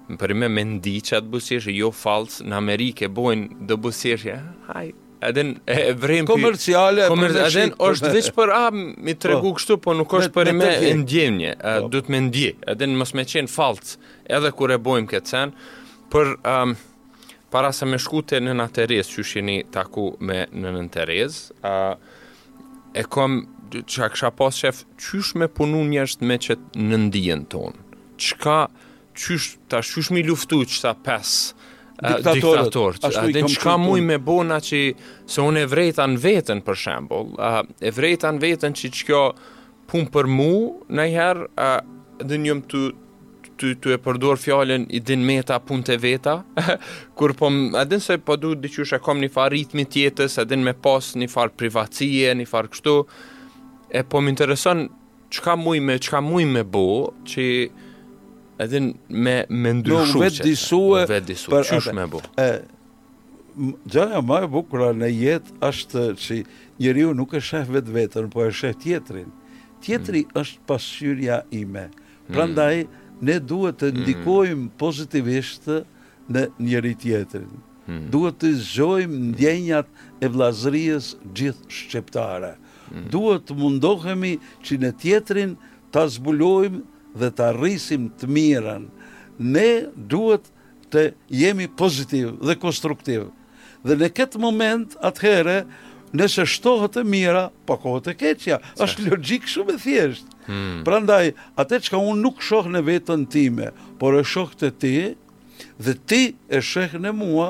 më 0.08 0.16
përime 0.22 0.48
me 0.48 0.64
ndi 0.78 0.98
që 1.04 1.20
atë 1.20 1.70
jo 1.76 1.90
falcë, 1.92 2.46
në 2.48 2.56
Amerikë 2.56 3.10
bojnë 3.12 3.68
dhe 3.68 3.80
busishin, 3.84 4.54
haj, 4.72 4.94
Aden 5.28 5.56
e 5.66 5.96
komerciale 6.30 7.08
për 7.10 7.38
aden 7.42 7.72
është 7.74 8.06
po. 8.06 8.12
vetëm 8.14 8.36
për 8.38 8.52
a 8.54 8.60
mi 9.08 9.16
tregu 9.18 9.48
po. 9.50 9.54
kështu 9.58 9.78
po 9.82 9.96
nuk 9.98 10.12
është 10.14 10.30
për 10.36 10.52
me 10.54 10.68
ndjenjë, 11.00 11.56
po. 11.58 11.88
duhet 11.90 12.12
me 12.14 12.20
ndje. 12.28 12.52
Aden 12.70 12.94
mos 13.00 13.16
më 13.18 13.26
qen 13.32 13.50
fallc 13.50 13.96
edhe 14.30 14.52
kur 14.54 14.76
e 14.76 14.78
bojm 14.78 15.08
këtë 15.10 15.42
për 16.12 16.34
um, 16.48 16.76
para 17.52 17.72
se 17.74 17.88
me 17.88 18.00
shku 18.00 18.24
të 18.30 18.42
nëna 18.46 18.68
Terez, 18.76 19.10
që 19.14 19.24
shini 19.32 19.58
taku 19.74 20.10
me 20.20 20.44
nëna 20.52 20.84
Terez, 20.94 21.40
uh, 21.62 21.96
e 22.98 23.04
kom 23.12 23.42
që 23.74 24.04
a 24.06 24.10
kësha 24.12 24.32
pas 24.40 24.56
shef, 24.56 24.84
qysh 25.02 25.34
me 25.42 25.50
punu 25.52 25.82
njështë 25.90 26.28
me 26.30 26.38
që 26.44 26.56
në 26.88 27.00
ndijen 27.06 27.46
tonë? 27.52 28.02
Qka, 28.24 28.60
qysh, 29.20 29.52
ta 29.72 29.82
qysh 29.84 30.12
mi 30.16 30.24
luftu 30.28 30.62
që 30.72 30.80
ta 30.86 30.94
pes 31.08 31.34
diktatorët? 32.00 33.04
A 33.12 33.26
dhe 33.36 33.44
qka 33.52 33.76
muj 33.84 34.00
me 34.08 34.18
bona 34.24 34.60
që 34.64 34.80
se 35.30 35.44
unë 35.44 35.66
e 35.68 35.72
vrejta 35.72 36.08
në 36.08 36.22
vetën 36.24 36.64
për 36.68 36.80
shembol, 36.84 37.34
e 37.86 37.92
vrejta 38.00 38.32
në 38.38 38.42
vetën 38.46 38.80
që 38.80 38.94
që 38.98 39.08
kjo 39.12 39.22
pun 39.92 40.08
për 40.12 40.32
mu 40.40 40.50
në 40.98 41.10
herë, 41.16 41.52
dhe 42.28 42.42
njëm 42.46 42.64
të 42.72 42.84
ty 43.58 43.74
ty 43.82 43.94
e 43.96 43.98
përdor 44.04 44.38
fjalën 44.40 44.86
i 44.94 45.00
din 45.04 45.24
meta 45.26 45.58
punte 45.64 45.96
veta 46.02 46.38
kur 47.18 47.34
po 47.38 47.50
a 47.80 47.84
din 47.90 48.02
se 48.04 48.18
po 48.22 48.38
du 48.38 48.54
di 48.56 48.70
qysh 48.72 48.96
e 48.96 49.00
kam 49.04 49.20
një 49.24 49.32
far 49.34 49.52
ritmi 49.54 49.86
tjetës, 49.90 50.38
jetës 50.38 50.54
a 50.56 50.60
me 50.62 50.74
pas 50.86 51.02
një 51.18 51.30
far 51.34 51.50
privatësie 51.58 52.34
një 52.38 52.46
far 52.52 52.70
kështu 52.72 52.96
e 53.90 54.04
po 54.04 54.22
më 54.22 54.34
intereson 54.36 54.86
çka 55.34 55.58
muj 55.60 55.80
me 55.84 55.98
çka 56.00 56.22
muj 56.24 56.46
me 56.52 56.64
bo, 56.64 56.86
që 57.28 57.48
a 58.60 58.66
din 58.70 58.94
me 59.10 59.42
me 59.52 59.74
ndryshuar 59.82 60.30
vetë 60.30 60.48
di 61.28 61.38
sue 61.38 61.52
për 61.52 61.94
me 62.00 62.06
bo. 62.14 62.22
e 62.46 62.50
Gjaja 63.90 64.20
më 64.22 64.36
e 64.46 64.48
bukur 64.54 64.92
në 64.94 65.08
jetë 65.18 65.54
është 65.66 66.02
që 66.22 66.36
njeriu 66.78 67.14
nuk 67.18 67.32
e 67.34 67.40
sheh 67.42 67.66
vetë 67.74 67.94
vetën 67.96 68.28
po 68.30 68.44
e 68.46 68.52
sheh 68.54 68.76
tjetrin 68.84 69.32
tjetri 69.82 70.24
mm. 70.28 70.34
është 70.38 70.60
pasqyrja 70.70 71.40
ime 71.58 71.88
mm. 71.88 72.28
Prandaj, 72.36 72.84
ne 73.22 73.40
duhet 73.50 73.78
të 73.82 73.90
mm. 73.92 74.02
ndikojmë 74.04 74.62
mm. 74.62 74.74
pozitivisht 74.80 75.70
në 76.32 76.44
njëri 76.68 76.94
tjetërin. 77.02 77.64
Mm. 77.88 78.10
Duhet 78.14 78.40
të 78.44 78.50
zhojmë 78.74 79.22
ndjenjat 79.30 79.92
e 80.22 80.30
vlazërijës 80.34 81.14
gjithë 81.38 81.72
shqeptare. 81.80 82.54
Mm. 82.92 83.06
Duhet 83.14 83.46
të 83.48 83.58
mundohemi 83.62 84.36
që 84.66 84.80
në 84.84 84.92
tjetërin 85.02 85.56
të 85.96 86.04
zbulojmë 86.18 86.82
dhe 87.18 87.32
të 87.38 87.50
rrisim 87.58 88.10
të 88.20 88.30
mirën. 88.34 88.86
Ne 89.40 89.70
duhet 90.12 90.48
të 90.94 91.08
jemi 91.40 91.68
pozitiv 91.80 92.36
dhe 92.44 92.56
konstruktiv. 92.62 93.30
Dhe 93.88 93.96
në 94.02 94.08
këtë 94.18 94.40
moment, 94.42 94.94
atëhere, 95.08 95.62
nëse 96.16 96.46
shtohet 96.46 96.96
e 96.98 97.04
mira, 97.04 97.48
pa 97.66 97.76
po 97.76 97.82
kohë 97.84 98.04
të 98.06 98.14
keqja, 98.22 98.58
është 98.84 99.08
logjik 99.12 99.48
shumë 99.52 99.76
e 99.76 99.82
thjeshtë. 99.84 100.38
Hmm. 100.48 100.80
Prandaj, 100.88 101.34
atë 101.60 101.82
çka 101.88 102.00
unë 102.00 102.22
nuk 102.24 102.44
shoh 102.46 102.70
në 102.72 102.82
veten 102.88 103.26
time, 103.32 103.72
por 104.00 104.16
e 104.16 104.24
shoh 104.24 104.54
te 104.60 104.70
ti 104.72 104.94
dhe 105.84 105.98
ti 106.08 106.22
e 106.48 106.62
shoh 106.64 106.96
në 106.96 107.12
mua 107.20 107.50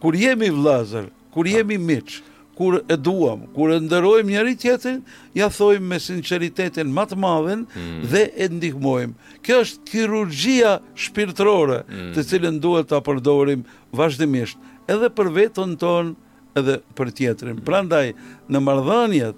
kur 0.00 0.16
jemi 0.16 0.48
vëllazër, 0.48 1.10
kur 1.34 1.48
jemi 1.50 1.76
miç, 1.76 2.20
kur 2.56 2.78
e 2.92 2.96
duam, 2.96 3.44
kur 3.56 3.72
e 3.74 3.76
nderojmë 3.84 4.32
njëri 4.34 4.56
tjetrin, 4.60 5.02
ja 5.36 5.46
thojmë 5.52 5.88
me 5.92 5.98
sinqeritetin 6.00 6.88
më 6.96 7.04
të 7.12 7.20
madhen 7.20 7.66
hmm. 7.74 8.00
dhe 8.12 8.24
e 8.44 8.48
ndihmojmë. 8.52 9.14
Kjo 9.44 9.60
është 9.66 9.84
kirurgjia 9.92 10.72
shpirtërore, 11.04 11.82
hmm. 11.88 12.10
të 12.16 12.24
cilën 12.32 12.58
duhet 12.64 12.90
ta 12.92 13.00
përdorim 13.06 13.62
vazhdimisht, 13.96 14.60
edhe 14.92 15.08
për 15.12 15.32
veten 15.36 15.76
tonë, 15.80 16.16
edhe 16.54 16.78
për 16.96 17.10
tjetërin. 17.16 17.60
prandaj 17.64 18.12
në 18.50 18.60
mardhanjet, 18.62 19.36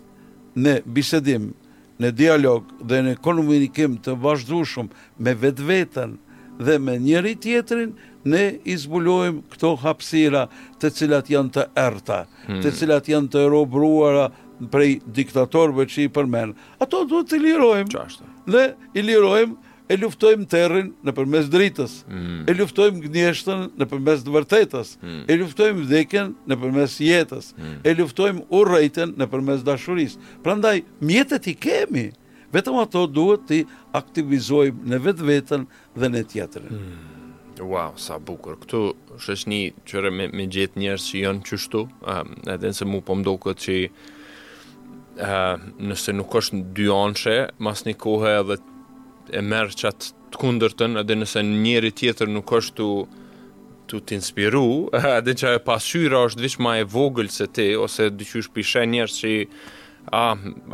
në 0.54 0.78
bisedim, 0.84 1.52
në 2.02 2.10
dialog 2.18 2.66
dhe 2.82 2.98
në 3.06 3.12
komunikim 3.24 3.98
të 4.04 4.16
vazhdushum 4.20 4.88
me 5.18 5.34
vetë 5.34 5.62
vetën 5.68 6.16
dhe 6.58 6.78
me 6.78 6.98
njëri 7.00 7.36
tjetërin, 7.40 7.92
ne 8.24 8.44
izbulojmë 8.68 9.40
këto 9.52 9.74
hapsira 9.82 10.46
të 10.80 10.90
cilat 10.94 11.30
janë 11.30 11.52
të 11.54 11.64
erta, 11.80 12.24
hmm. 12.46 12.60
të 12.62 12.72
cilat 12.78 13.08
janë 13.08 13.32
të 13.32 13.46
robruara 13.50 14.28
prej 14.70 15.00
diktatorve 15.06 15.88
që 15.90 16.04
i 16.04 16.12
përmenë. 16.14 16.52
Ato 16.78 17.02
duhet 17.08 17.32
të 17.32 17.40
lirojmë. 17.42 18.04
Dhe 18.46 18.64
i 18.98 19.02
lirojmë 19.02 19.61
e 19.90 19.96
luftojmë 19.98 20.46
terrin 20.52 20.90
në 21.04 21.12
përmes 21.16 21.48
dritës, 21.50 21.96
mm. 22.10 22.42
e 22.50 22.54
luftojmë 22.56 23.02
gnjeshtën 23.06 23.64
në 23.80 23.88
përmes 23.90 24.22
vërtetës, 24.30 24.92
mm. 25.02 25.22
e 25.30 25.36
luftojmë 25.40 25.84
vdekën 25.86 26.32
në 26.50 26.58
përmes 26.62 26.96
jetës, 27.02 27.50
mm. 27.58 27.78
e 27.82 27.94
luftojmë 27.98 28.44
urrejten 28.54 29.16
në 29.18 29.28
përmes 29.32 29.64
dashurisë. 29.66 30.22
Pra 30.46 30.54
ndaj, 30.60 30.84
mjetet 31.02 31.48
i 31.52 31.56
kemi, 31.66 32.06
vetëm 32.54 32.78
ato 32.84 33.04
duhet 33.10 33.46
të 33.50 33.62
aktivizojmë 33.98 34.86
në 34.92 35.02
vetë 35.08 35.28
vetën 35.32 35.66
dhe 35.98 36.12
në 36.14 36.24
tjetërin. 36.32 36.80
Mm. 36.80 37.08
Wow, 37.62 37.92
sa 38.00 38.16
bukur. 38.18 38.56
Këtu 38.62 39.18
shështë 39.22 39.50
një 39.52 39.60
qëre 39.86 40.10
me, 40.10 40.26
me 40.32 40.46
gjithë 40.50 40.80
njërës 40.82 41.04
që 41.10 41.20
janë 41.26 41.44
qështu, 41.46 41.82
um, 41.84 42.34
edhe 42.50 42.70
nëse 42.70 42.86
mu 42.88 43.02
po 43.06 43.14
mdo 43.18 43.34
këtë 43.42 43.64
që 43.66 43.76
uh, 43.82 45.60
nëse 45.90 46.14
nuk 46.16 46.32
është 46.40 46.58
dy 46.74 46.88
anëshe, 46.90 47.36
mas 47.62 47.84
një 47.86 47.92
kohë 48.02 48.32
edhe 48.40 48.56
të 48.58 48.70
e 49.36 49.40
merë 49.40 49.76
qatë 49.82 50.10
të 50.32 50.40
kundër 50.40 50.74
tënë, 50.80 51.02
edhe 51.02 51.16
nëse 51.22 51.42
njëri 51.48 51.90
tjetër 51.96 52.30
nuk 52.36 52.52
është 52.58 52.76
të 52.78 52.92
të 53.92 53.98
t'inspiru, 54.08 54.66
edhe 54.96 55.34
që 55.42 55.54
e 55.58 55.62
pasyra 55.66 56.22
është 56.28 56.44
vish 56.44 56.58
më 56.64 56.76
e 56.80 56.86
vogël 56.94 57.30
se 57.32 57.48
ti, 57.56 57.70
ose 57.76 58.08
dyqysh 58.20 58.52
pishe 58.54 58.84
njerëz 58.88 59.18
që 59.22 59.30
a, 60.18 60.24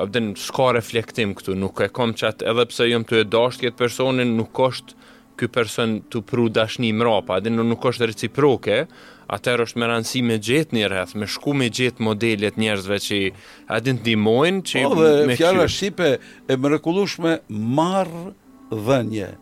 abden, 0.05 0.33
s'ka 0.39 0.73
reflektim 0.77 1.35
këtu, 1.39 1.57
nuk 1.59 1.83
e 1.85 1.91
kom 1.95 2.15
qatë, 2.19 2.47
edhe 2.51 2.67
pse 2.71 2.89
jam 2.93 3.07
të 3.09 3.23
e 3.25 3.29
dashtë 3.35 3.67
këtë 3.69 3.81
personin, 3.81 4.37
nuk 4.39 4.59
është 4.69 4.97
ky 5.39 5.47
person 5.55 5.99
të 6.11 6.23
pru 6.27 6.49
dashni 6.51 6.91
mrapa, 6.99 7.37
edhe 7.39 7.53
nuk 7.57 7.85
është 7.91 8.09
reciproke, 8.11 8.81
atër 9.35 9.65
është 9.67 9.79
me 9.79 9.91
rëndësi 9.91 10.23
me 10.25 10.39
gjithë 10.43 10.75
një 10.77 10.89
rrëth, 10.91 11.13
me 11.21 11.29
shku 11.31 11.55
me 11.59 11.69
gjithë 11.75 12.03
modelet 12.05 12.57
njerëzve 12.59 12.97
që 13.07 13.19
adin 13.77 13.99
të 14.01 14.09
dimojnë, 14.13 14.65
që 14.71 14.85
po, 14.89 15.07
me 15.31 15.37
dhe 15.39 15.69
shqipe 15.75 16.09
e 16.51 16.57
mërekulushme 16.59 17.37
marë 17.77 18.25
dhënje. 18.71 19.35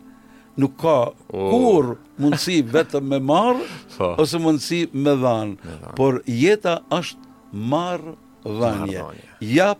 Nuk 0.57 0.73
ka 0.79 1.11
kur 1.29 1.97
mundësi 2.19 2.61
vetëm 2.71 3.07
me 3.11 3.19
marë, 3.21 3.65
po. 3.97 4.13
ose 4.23 4.39
mundësi 4.41 4.85
me 4.93 5.13
dhanë. 5.21 5.75
Por 5.95 6.21
jeta 6.25 6.79
është 6.89 7.53
marë 7.71 8.15
dhënje. 8.45 9.03
Ja, 9.45 9.73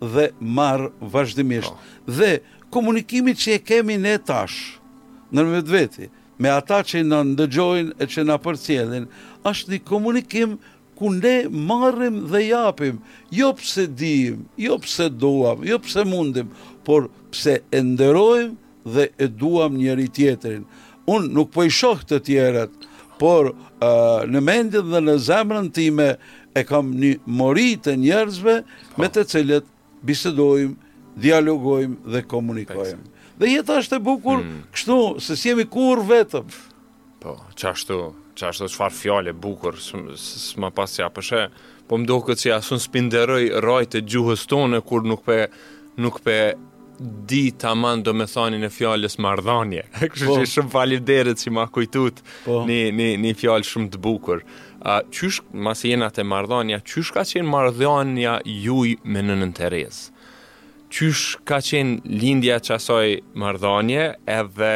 dhe 0.00 0.28
marë 0.40 0.90
vazhdimisht. 1.00 1.72
Po. 1.72 2.12
Dhe 2.18 2.38
komunikimi 2.70 3.32
që 3.32 3.54
e 3.56 3.64
kemi 3.64 3.96
ne 4.00 4.18
tash, 4.18 4.78
në 5.32 5.40
në 5.44 5.48
vetë 5.56 5.72
veti, 5.76 6.10
me 6.38 6.48
ata 6.52 6.82
që 6.86 7.00
në 7.08 7.20
ndëgjojnë 7.32 7.94
e 8.02 8.06
që 8.08 8.24
në 8.28 8.36
përcjelin, 8.44 9.06
është 9.48 9.72
një 9.74 9.80
komunikim 9.88 10.58
ku 10.98 11.08
ne 11.14 11.44
marëm 11.50 12.20
dhe 12.30 12.40
japim, 12.50 12.98
jo 13.32 13.48
pëse 13.56 13.86
dijim, 13.96 14.44
jo 14.60 14.76
pëse 14.82 15.08
doam, 15.14 15.64
jo 15.64 15.78
pëse 15.80 16.04
mundim, 16.10 16.50
por 16.84 17.08
pëse 17.32 17.62
enderojmë 17.72 18.58
dhe 18.84 19.08
e 19.18 19.26
duam 19.28 19.74
njëri 19.78 20.06
tjetërin. 20.14 20.64
Unë 21.08 21.32
nuk 21.34 21.50
po 21.54 21.64
i 21.64 21.70
shoh 21.72 22.02
të 22.04 22.18
tjerët, 22.26 22.86
por 23.18 23.52
në 24.30 24.42
mendin 24.44 24.92
dhe 24.92 25.00
në 25.04 25.16
zemrën 25.26 25.70
time 25.74 26.12
e 26.56 26.62
kam 26.66 26.92
një 26.98 27.14
mori 27.26 27.70
të 27.82 27.96
njerëzve 28.02 28.58
me 29.00 29.08
të 29.10 29.24
cilët 29.32 29.66
bisedojmë, 30.06 30.74
dialogojmë 31.18 32.12
dhe 32.14 32.20
komunikojmë. 32.30 33.06
Dhe 33.38 33.48
jetë 33.56 33.78
ashtë 33.78 33.98
e 33.98 34.02
bukur, 34.02 34.42
hmm. 34.44 34.60
kështu, 34.74 34.98
se 35.22 35.34
si 35.38 35.50
jemi 35.50 35.64
kur 35.70 36.02
vetëm. 36.06 36.46
Po, 37.22 37.36
që 37.58 37.68
ashtu, 37.72 37.98
që 38.38 38.46
ashtu, 38.52 38.68
që 38.70 38.78
farë 38.78 38.94
fjale 38.98 39.34
bukur, 39.34 39.78
së 39.82 40.62
më 40.62 40.70
pasë 40.74 41.08
që 41.08 41.42
po 41.88 41.96
më 41.98 42.04
doke 42.10 42.34
që 42.38 42.52
asun 42.58 42.82
spinderoj 42.82 43.46
rajtë 43.64 44.02
e 44.02 44.04
gjuhës 44.12 44.42
tonë, 44.50 44.82
kur 44.86 45.06
nuk 45.08 45.24
pe 46.20 46.36
di 47.28 47.50
ta 47.56 47.74
man 47.78 48.02
do 48.02 48.10
me 48.14 48.26
thani 48.26 48.58
në 48.58 48.70
fjallës 48.74 49.14
mardhanje. 49.22 49.84
Kështë 50.00 50.26
po, 50.26 50.36
që 50.42 50.48
shumë 50.52 50.72
falënderit 50.72 51.42
që 51.44 51.52
ma 51.54 51.66
kujtut 51.72 52.22
po, 52.44 52.62
një, 52.68 52.78
një, 52.98 53.06
një 53.22 53.34
fjallë 53.38 53.68
shumë 53.70 53.90
të 53.94 54.00
bukur. 54.02 54.42
A, 54.82 54.96
qysh, 55.14 55.40
mas 55.54 55.84
jena 55.86 56.10
të 56.14 56.24
mardhanja, 56.28 56.80
qysh 56.90 57.12
ka 57.14 57.22
qenë 57.30 57.46
mardhanja 57.52 58.36
juj 58.50 58.96
me 59.04 59.22
nënën 59.24 59.44
nën 59.44 59.54
Terez? 59.60 60.00
Qysh 60.94 61.36
ka 61.48 61.60
qenë 61.68 62.08
lindja 62.18 62.58
që 62.66 62.76
asoj 62.80 63.14
mardhanje 63.38 64.08
edhe 64.38 64.72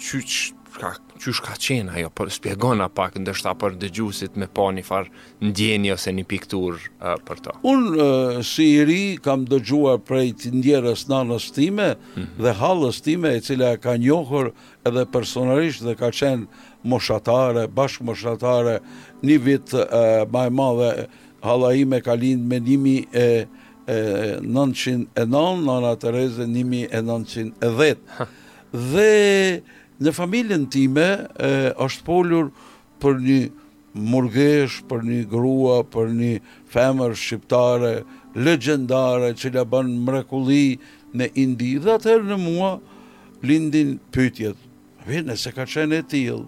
qysh 0.00 0.50
ka 0.78 0.96
qysh 1.20 1.40
ka 1.44 1.54
qenë 1.60 1.96
ajo, 2.00 2.08
për 2.16 2.30
spjegona 2.34 2.86
pak, 2.92 3.16
ndështë 3.20 3.52
për 3.60 3.76
dëgjusit 3.82 4.36
me 4.40 4.48
po 4.54 4.68
një 4.74 4.84
farë 4.86 5.10
ndjeni 5.48 5.90
ose 5.94 6.12
një 6.14 6.24
piktur 6.30 6.76
uh, 6.78 7.14
për 7.26 7.40
to. 7.46 7.54
Unë, 7.70 7.96
uh, 7.96 8.38
si 8.46 8.66
i 8.76 8.84
ri, 8.88 9.02
kam 9.24 9.44
dëgjuar 9.48 10.00
prej 10.08 10.28
të 10.42 10.52
ndjerës 10.58 11.06
nanës 11.10 11.48
time 11.56 11.90
mm 11.96 11.98
-hmm. 12.14 12.40
dhe 12.44 12.52
halës 12.60 13.02
time, 13.04 13.28
e 13.34 13.40
cila 13.40 13.74
ka 13.76 13.96
njohër 13.96 14.52
edhe 14.88 15.06
personalisht 15.12 15.84
dhe 15.84 15.94
ka 15.96 16.10
qenë 16.12 16.46
moshatare, 16.84 17.66
bashkë 17.68 18.04
moshatare, 18.08 18.80
një 19.22 19.38
vit 19.44 19.74
uh, 19.74 19.86
maj 20.32 20.48
madhe 20.50 21.08
hala 21.42 21.72
ime 21.74 22.00
ka 22.00 22.14
lindë 22.14 22.46
me 22.46 22.58
nimi 22.60 22.98
e 23.12 23.46
e 23.86 24.40
909, 24.42 25.10
nëna 25.62 25.94
Tereze 26.02 26.42
1910 26.42 27.94
Dhe 28.92 29.62
Në 30.04 30.12
familjen 30.12 30.66
time 30.70 31.04
e, 31.40 31.48
është 31.80 32.02
polur 32.04 32.50
për 33.00 33.16
një 33.24 33.36
murgesh, 34.12 34.80
për 34.90 35.04
një 35.08 35.22
grua, 35.30 35.78
për 35.88 36.10
një 36.18 36.32
femër 36.72 37.14
shqiptare, 37.16 37.94
legendare, 38.36 39.30
që 39.32 39.54
la 39.54 39.64
banë 39.64 39.96
mrekulli 40.04 40.76
në 41.16 41.30
indi, 41.40 41.74
dhe 41.80 41.94
atëherë 41.96 42.28
në 42.32 42.38
mua 42.42 42.74
lindin 43.46 43.94
pytjet, 44.12 44.62
Vene, 45.06 45.36
se 45.38 45.52
ka 45.54 45.62
qenë 45.70 46.00
e 46.00 46.02
tilë, 46.10 46.44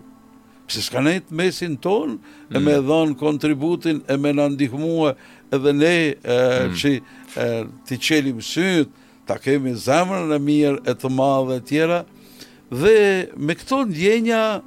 pëse 0.66 0.80
s'ka 0.82 0.99
nejt 1.07 1.28
mesin 1.32 1.76
tonë, 1.78 2.16
mm. 2.18 2.55
e 2.55 2.59
me 2.59 2.72
mm. 2.74 2.88
dhonë 2.88 3.16
kontributin, 3.20 4.01
e 4.11 4.16
me 4.18 4.32
nëndihmua, 4.34 5.12
edhe 5.55 5.72
ne 5.78 5.94
e, 6.11 6.16
mm. 6.66 6.74
që 6.80 6.90
e, 6.99 7.46
t'i 7.86 8.01
qelim 8.03 8.42
sytë, 8.42 8.90
ta 9.30 9.36
kemi 9.38 9.76
zemrën 9.78 10.34
e 10.34 10.40
mirë, 10.42 10.82
e 10.90 10.96
të 10.99 11.12
madhe, 11.14 11.61
e 11.62 11.64
tjera, 11.70 12.01
dhe 12.71 13.27
me 13.37 13.55
këto 13.57 13.85
ndjenja 13.89 14.61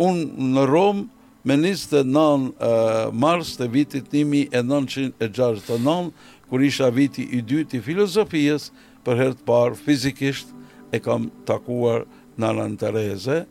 unë 0.00 0.24
në 0.54 0.64
Romë 0.68 1.06
me 1.48 1.54
29 1.56 2.52
mars 3.16 3.54
të 3.58 3.68
vitit 3.72 4.04
1969, 4.12 6.12
kur 6.48 6.62
isha 6.64 6.88
viti 6.92 7.22
i 7.36 7.42
dytë 7.44 7.74
i 7.78 7.82
filozofijës, 7.84 8.70
për 9.04 9.14
herë 9.22 9.36
të 9.38 9.44
parë 9.48 9.78
fizikisht 9.80 10.46
e 10.92 10.98
kam 11.04 11.28
takuar 11.48 12.00
në 12.40 12.52
Tereze 12.78 13.42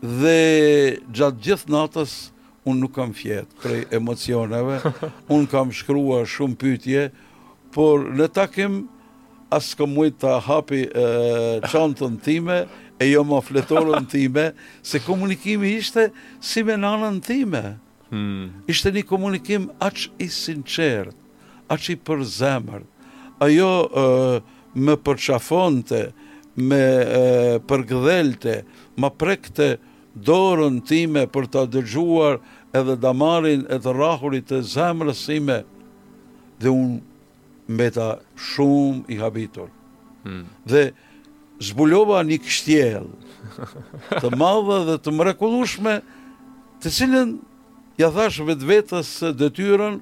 dhe 0.00 0.98
gjatë 1.14 1.40
gjithë 1.44 1.70
natës 1.74 2.12
unë 2.64 2.80
nuk 2.82 2.92
kam 2.94 3.10
fjetë 3.16 3.56
prej 3.62 3.82
emocioneve, 3.96 4.76
unë 5.32 5.48
kam 5.50 5.70
shkruar 5.72 6.24
shumë 6.28 6.56
pytje, 6.60 7.06
por 7.74 8.00
në 8.18 8.26
takim 8.36 8.84
asë 9.54 9.76
kom 9.80 9.92
mujtë 9.96 10.20
të 10.22 10.32
hapi 10.46 10.82
qantën 11.72 12.16
time, 12.22 12.60
e 13.00 13.06
jo 13.08 13.22
më 13.24 13.38
fletorën 13.46 14.04
time, 14.12 14.50
se 14.84 15.00
komunikimi 15.02 15.70
ishte 15.80 16.08
si 16.44 16.62
me 16.68 16.74
nanën 16.76 17.16
time. 17.24 17.62
Hmm. 18.10 18.50
Ishte 18.70 18.92
një 18.94 19.06
komunikim 19.08 19.70
aq 19.80 20.08
i 20.20 20.26
sinqert, 20.30 21.14
aq 21.72 21.88
i 21.94 21.96
përzemër. 22.04 22.82
Ajo 23.40 23.70
e, 23.82 24.40
me 24.76 24.98
përqafonte, 25.00 26.02
me 26.60 26.84
përgdhelte, 27.70 28.58
ma 29.00 29.08
prekte 29.08 29.76
dorën 30.12 30.82
time 30.84 31.24
për 31.32 31.46
të 31.54 31.64
dëgjuar 31.78 32.40
edhe 32.76 32.98
damarin 33.00 33.64
e 33.72 33.78
të 33.80 33.94
rahurit 33.96 34.52
e 34.52 34.60
zemrësime, 34.74 35.62
dhe 36.60 36.68
unë 36.76 37.00
mbeta 37.70 38.16
shumë 38.50 39.08
i 39.14 39.18
habitur. 39.22 39.68
Hmm. 40.26 40.42
Dhe 40.68 40.90
zbulova 41.62 42.22
një 42.26 42.38
kështjel 42.44 43.06
të 44.20 44.30
madhe 44.38 44.78
dhe 44.88 44.96
të 45.04 45.14
mrekullushme 45.20 45.94
të 46.82 46.92
cilën 46.98 47.34
ja 48.00 48.08
thash 48.14 48.40
vetë 48.48 48.68
vetës 48.70 49.12
dhe 49.38 49.50
tyren 49.56 49.98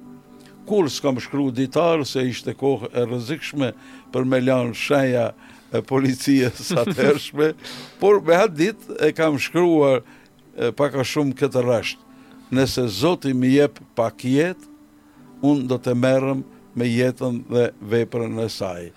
kur 0.69 0.87
s'kam 0.91 1.17
shkru 1.23 1.49
ditarë 1.57 2.05
se 2.07 2.23
ishte 2.31 2.53
kohë 2.59 2.89
e 2.99 3.05
rëzikshme 3.11 3.71
për 4.13 4.27
me 4.29 4.39
lanë 4.43 4.75
shenja 4.77 5.29
e 5.79 5.83
policijës 5.85 6.71
atërshme 6.83 7.51
por 8.01 8.19
me 8.25 8.39
hatë 8.39 8.59
ditë 8.61 8.99
e 9.07 9.11
kam 9.17 9.39
shkruar 9.41 10.01
paka 10.79 11.03
shumë 11.07 11.35
këtë 11.43 11.65
rasht 11.67 12.03
nëse 12.57 12.87
zoti 12.89 13.29
mi 13.37 13.51
jep 13.53 13.77
pak 13.95 14.23
jetë, 14.25 14.65
unë 15.45 15.67
do 15.69 15.77
të 15.85 15.93
merëm 16.01 16.39
me 16.79 16.87
jetën 16.87 17.43
dhe 17.51 17.65
veprën 17.91 18.39
e 18.43 18.47
saj. 18.51 18.87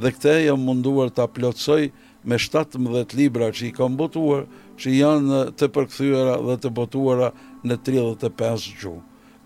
Dhe 0.00 0.10
këte 0.14 0.34
jam 0.46 0.62
munduar 0.68 1.10
të 1.12 1.24
aplotsoj 1.26 1.82
me 2.26 2.38
17 2.42 3.16
libra 3.18 3.50
që 3.54 3.68
i 3.68 3.72
kam 3.76 3.94
botuar, 4.00 4.46
që 4.80 4.92
janë 5.00 5.42
të 5.58 5.68
përkëthyra 5.74 6.38
dhe 6.46 6.56
të 6.64 6.72
botuara 6.76 7.28
në 7.66 7.78
35 7.86 8.70
gju. 8.80 8.96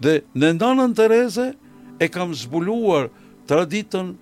Dhe 0.03 0.17
në 0.41 0.55
ndanën 0.57 0.95
të 0.97 1.09
reze, 1.13 1.49
e 2.03 2.07
kam 2.09 2.33
zbuluar 2.35 3.11
traditën, 3.51 4.15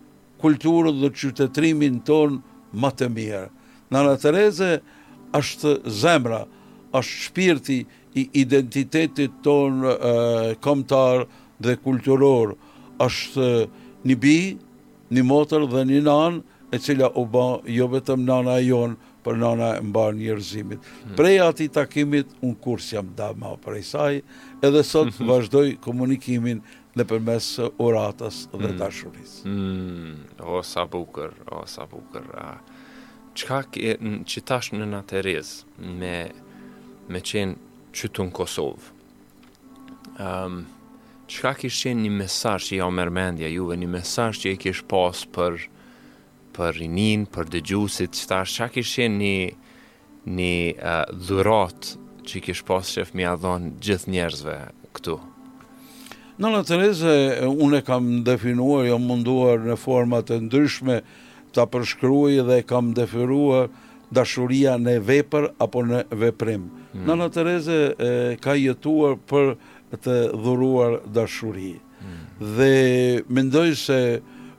kulturën 0.43 0.99
dhe 1.03 1.12
qytetrimin 1.19 2.01
ton 2.09 2.41
më 2.79 2.91
të 2.99 3.07
mirë. 3.14 3.47
Nana 3.89 4.12
Tereze 4.21 4.75
është 5.35 5.71
zemra, 6.03 6.43
është 6.99 7.14
shpirti 7.25 7.79
i 8.21 8.23
identitetit 8.43 9.39
ton 9.43 9.81
e, 9.89 9.95
komtar 10.62 11.25
dhe 11.64 11.79
kulturorë, 11.83 12.53
është 12.99 13.46
një 14.07 14.16
bi, 14.22 14.36
një 15.14 15.22
motër 15.26 15.66
dhe 15.72 15.82
një 15.88 16.01
nanë, 16.09 16.42
e 16.68 16.76
cila 16.84 17.09
u 17.16 17.24
ba 17.32 17.46
jo 17.72 17.86
vetëm 17.94 18.26
nana 18.28 18.59
jonë, 18.61 18.99
për 19.24 19.36
nana 19.40 19.70
e 19.78 19.82
mbar 19.84 20.14
njerëzimit. 20.16 20.84
Hmm. 21.03 21.14
Prej 21.18 21.38
ati 21.44 21.66
takimit, 21.74 22.30
unë 22.44 22.59
kurs 22.64 22.92
jam 22.94 23.09
da 23.18 23.30
ma 23.36 23.55
prej 23.61 23.82
saj, 23.92 24.20
edhe 24.64 24.84
sot 24.86 25.16
vazhdoj 25.30 25.74
komunikimin 25.84 26.62
dhe 26.96 27.05
përmes 27.09 27.49
uratas 27.82 28.46
dhe 28.55 28.62
hmm. 28.70 28.78
dashuris. 28.80 29.34
Hmm. 29.46 30.14
O, 30.40 30.62
sa 30.64 30.86
bukër, 30.88 31.34
o, 31.53 31.64
sa 31.68 31.84
bukër. 31.90 32.30
Qka 33.38 33.61
që 33.68 34.44
tash 34.49 34.72
në 34.74 34.86
në 34.94 35.03
të 35.09 35.22
me, 36.01 36.16
me 37.09 37.20
qenë 37.24 37.92
qëtu 37.99 38.28
në 38.28 38.32
Kosovë, 38.34 38.94
Qëka 41.29 41.51
kishë 41.61 41.91
qenë 41.91 42.03
një 42.07 42.11
mesaj 42.22 42.57
që 42.66 42.76
ja 42.79 42.87
o 42.89 42.93
mërmendja 42.95 43.49
juve, 43.53 43.76
një 43.76 43.89
mesaj 43.93 44.31
që 44.41 44.53
i 44.55 44.59
kishë 44.62 44.87
pas 44.89 45.18
për, 45.37 45.59
për 46.57 46.79
rinin, 46.81 47.26
për 47.29 47.51
dëgjusit, 47.53 48.16
që 48.16 48.29
ta 48.31 48.39
shka 48.49 48.70
kishë 48.79 48.97
qenë 49.03 49.18
një, 49.22 49.35
një 50.39 50.53
uh, 50.76 51.03
dhurat 51.29 51.91
që 52.29 52.43
kishë 52.49 52.66
pas 52.68 52.93
që 52.95 53.05
fëmi 53.11 53.29
a 53.29 53.35
dhonë 53.45 53.72
gjithë 53.85 54.12
njerëzve 54.14 54.57
këtu? 54.97 55.18
Në 56.41 56.53
në 56.55 56.62
të 56.64 56.79
unë 57.51 57.83
e 57.83 57.85
kam 57.89 58.09
definuar, 58.26 58.87
jam 58.89 59.05
munduar 59.11 59.61
në 59.68 59.76
format 59.85 60.31
e 60.35 60.41
ndryshme 60.49 61.01
të 61.53 61.68
përshkruaj 61.74 62.41
dhe 62.49 62.61
kam 62.70 62.95
definuar 62.97 63.68
dashuria 64.14 64.79
në 64.81 64.97
vepër 65.05 65.51
apo 65.61 65.83
në 65.85 66.07
veprim. 66.22 66.68
Hmm. 66.95 67.05
Në 67.09 67.16
në 67.20 67.26
të 67.35 67.43
reze, 67.49 67.74
e, 68.09 68.12
ka 68.41 68.55
jetuar 68.57 69.18
për 69.29 69.57
të 69.97 70.16
dhuruar 70.43 70.99
dashuri. 71.14 71.76
Mm. 72.03 72.55
Dhe 72.57 73.22
mendoj 73.34 73.68
se 73.86 74.01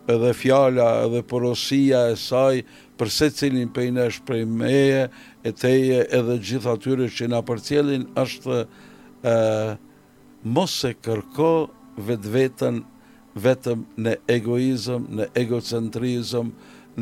edhe 0.10 0.32
fjala 0.34 0.88
edhe 1.06 1.22
porosia 1.24 2.00
e 2.12 2.16
saj 2.18 2.64
për 2.98 3.08
se 3.14 3.30
cilin 3.30 3.70
për 3.70 3.84
i 3.84 4.22
prej 4.28 4.46
meje, 4.46 5.10
e 5.44 5.52
teje 5.52 6.06
edhe 6.20 6.38
gjitha 6.44 6.74
tyre 6.84 7.08
që 7.10 7.28
nga 7.30 7.40
për 7.48 7.62
cilin 7.64 8.04
është 8.24 8.66
e, 8.66 8.66
mos 10.44 10.76
e 10.90 10.94
kërko 11.02 11.52
vetë 11.98 12.30
vetën 12.34 12.82
vetëm 13.40 13.84
në 14.04 14.14
egoizëm, 14.36 15.04
në 15.16 15.26
egocentrizëm, 15.40 16.48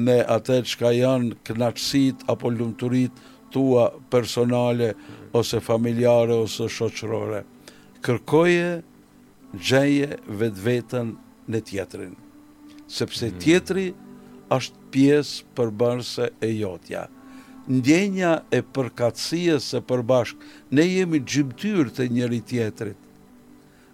në 0.05 0.17
atë 0.29 0.57
që 0.69 0.75
ka 0.77 0.91
janë 0.93 1.35
knaqësit 1.47 2.25
apo 2.29 2.51
lumëturit 2.53 3.11
tua 3.53 3.87
personale 4.13 4.91
ose 5.33 5.61
familjare 5.63 6.35
ose 6.37 6.67
shoqërore 6.69 7.41
kërkoje 8.07 8.67
gjeje 9.67 10.15
vetë 10.39 10.61
vetën 10.63 11.09
në 11.51 11.59
tjetërin, 11.67 12.13
sepse 12.91 13.27
hmm. 13.27 13.39
tjetëri 13.43 13.87
është 14.53 14.83
pjesë 14.93 15.41
përbërse 15.57 16.29
e 16.47 16.51
jotja. 16.61 17.07
Ndjenja 17.67 18.31
e 18.55 18.61
përkatsia 18.63 19.57
se 19.63 19.81
përbashk, 19.83 20.39
ne 20.71 20.85
jemi 20.87 21.19
gjimtyr 21.27 21.89
të 21.91 22.05
njëri 22.15 22.39
tjetërit, 22.47 22.95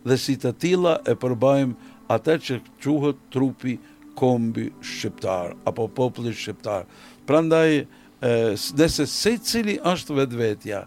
dhe 0.06 0.18
si 0.22 0.36
të 0.38 0.52
tila 0.62 0.94
e 1.10 1.16
përbajmë 1.24 1.90
atë 2.14 2.36
që 2.46 2.60
quhët 2.86 3.20
trupi 3.34 3.78
kombi 4.20 4.68
shqiptar, 4.86 5.56
apo 5.66 5.88
popli 5.98 6.36
shqiptar. 6.38 6.86
Prandaj, 7.26 7.80
nëse 8.78 9.08
se 9.10 9.34
cili 9.42 9.80
është 9.90 10.20
vetë 10.22 10.42
vetja, 10.44 10.84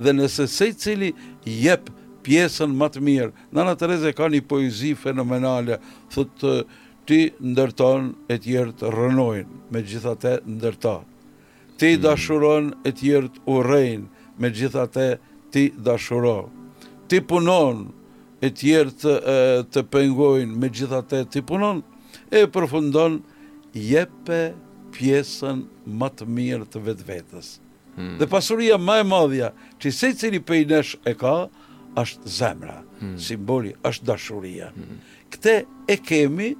dhe 0.00 0.14
nëse 0.16 0.46
se 0.48 0.70
cili 0.80 1.10
jepë 1.44 1.98
pjesën 2.24 2.72
më 2.76 2.88
të 2.94 3.02
mirë. 3.04 3.30
Nana 3.54 3.74
Tereza 3.78 4.12
ka 4.16 4.28
një 4.32 4.42
poezi 4.48 4.92
fenomenale, 4.98 5.78
thotë 6.12 6.54
ti 7.08 7.20
ndërton 7.52 8.12
e 8.32 8.36
tjerë 8.44 8.74
të 8.80 8.90
rënojnë, 8.94 9.60
me 9.72 9.80
gjitha 9.86 10.12
te 10.22 10.34
ndërta. 10.48 10.98
Ti 11.80 11.94
mm. 11.94 12.02
dashuron 12.04 12.72
e 12.86 12.92
tjerë 12.94 13.32
të 13.34 13.44
urejnë, 13.54 14.08
me 14.40 14.50
gjitha 14.54 14.84
te 14.94 15.06
ti 15.54 15.68
dashuron. 15.86 16.50
Ti 17.10 17.18
punon 17.26 17.86
e 18.46 18.50
tjerë 18.54 18.94
të, 19.00 19.14
të 19.72 19.86
pengojnë, 19.92 20.54
me 20.60 20.70
gjitha 20.70 21.02
te 21.10 21.24
ti 21.32 21.42
punon, 21.46 21.80
e 22.30 22.44
përfundon 22.50 23.18
jepe 23.74 24.52
pjesën 24.94 25.64
më 25.86 26.08
të 26.18 26.26
mirë 26.36 26.68
të 26.72 26.80
vetë 26.86 27.04
vetës. 27.06 27.50
Hmm. 27.96 28.16
Dhe 28.20 28.26
pasuria 28.30 28.76
më 28.78 29.00
e 29.00 29.04
madhja 29.06 29.48
që 29.82 29.90
se 29.92 30.08
cili 30.18 30.38
pejnesh 30.46 30.92
e 31.06 31.12
ka, 31.18 31.48
është 31.98 32.26
zemra, 32.30 32.82
hmm. 33.00 33.16
simboli 33.20 33.72
është 33.86 34.06
dashuria. 34.06 34.70
Hmm. 34.74 34.98
Këtë 35.32 35.54
e 35.90 35.96
kemi, 36.06 36.52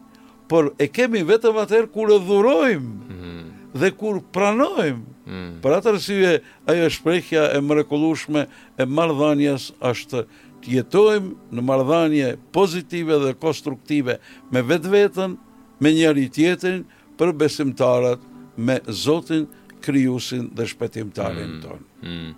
por 0.51 0.73
e 0.83 0.89
kemi 0.91 1.23
vetëm 1.29 1.59
atëherë 1.63 1.91
kur 1.95 2.11
e 2.11 2.19
dhurojmë 2.25 3.11
hmm. 3.11 3.49
dhe 3.79 3.91
kur 3.99 4.19
pranojmë. 4.35 5.19
Hmm. 5.31 5.53
Për 5.63 5.77
atë 5.77 5.93
arsye 5.95 6.33
ajo 6.73 6.89
shprehje 6.97 7.45
e 7.55 7.61
mrekullueshme 7.63 8.49
e 8.83 8.87
marrëdhënies 8.99 9.69
është 9.93 10.25
të 10.61 10.75
jetojmë 10.75 11.55
në 11.57 11.67
marrëdhënie 11.71 12.33
pozitive 12.57 13.21
dhe 13.23 13.35
konstruktive 13.41 14.19
me 14.53 14.65
vetveten, 14.69 15.39
me 15.81 15.95
njëri 15.95 16.27
tjetrin, 16.35 16.83
për 17.19 17.33
besimtarët 17.37 18.21
me 18.61 18.81
Zotin, 18.87 19.47
krijuesin 19.81 20.51
dhe 20.59 20.67
shpëtimtarin 20.69 21.47
hmm. 21.55 21.61
tonë. 21.63 21.85
Hmm. 22.05 22.33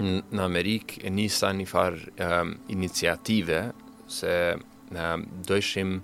në 0.00 0.40
Amerikë, 0.40 1.02
e 1.06 1.10
njësa 1.12 1.50
një 1.52 1.66
farë 1.68 2.30
iniciative, 2.72 3.58
se 4.08 4.32
dojshim, 5.48 5.98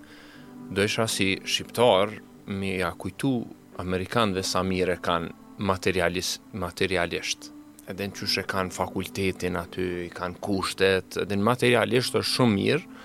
dojshra 0.76 1.06
si 1.08 1.30
shqiptarë, 1.44 2.18
mi 2.60 2.74
ja 2.82 2.92
kujtu 3.00 3.32
Amerikanëve 3.80 4.44
sa 4.44 4.60
mire 4.66 4.98
kanë 5.00 5.32
materialisht. 5.64 7.48
Edhe 7.90 8.06
në 8.06 8.18
qështë 8.18 8.44
e 8.44 8.46
kanë 8.52 8.76
fakultetin 8.76 9.56
aty, 9.56 9.88
i 10.04 10.10
kanë 10.14 10.36
kushtet, 10.44 11.16
edhe 11.24 11.40
në 11.40 11.48
materialisht 11.48 12.20
është 12.20 12.34
shumë 12.34 12.56
mirë, 12.58 13.00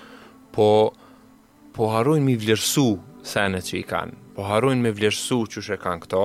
po 0.56 0.70
po 1.76 1.88
harojnë 1.92 2.24
mi 2.24 2.36
vlerësu 2.40 2.86
senet 3.28 3.66
që 3.68 3.74
i 3.82 3.88
kanë, 3.88 4.14
po 4.36 4.46
harojnë 4.48 4.84
me 4.88 4.92
vlerësu 4.96 5.42
qështë 5.56 5.76
e 5.76 5.82
kanë 5.86 6.04
këto, 6.06 6.22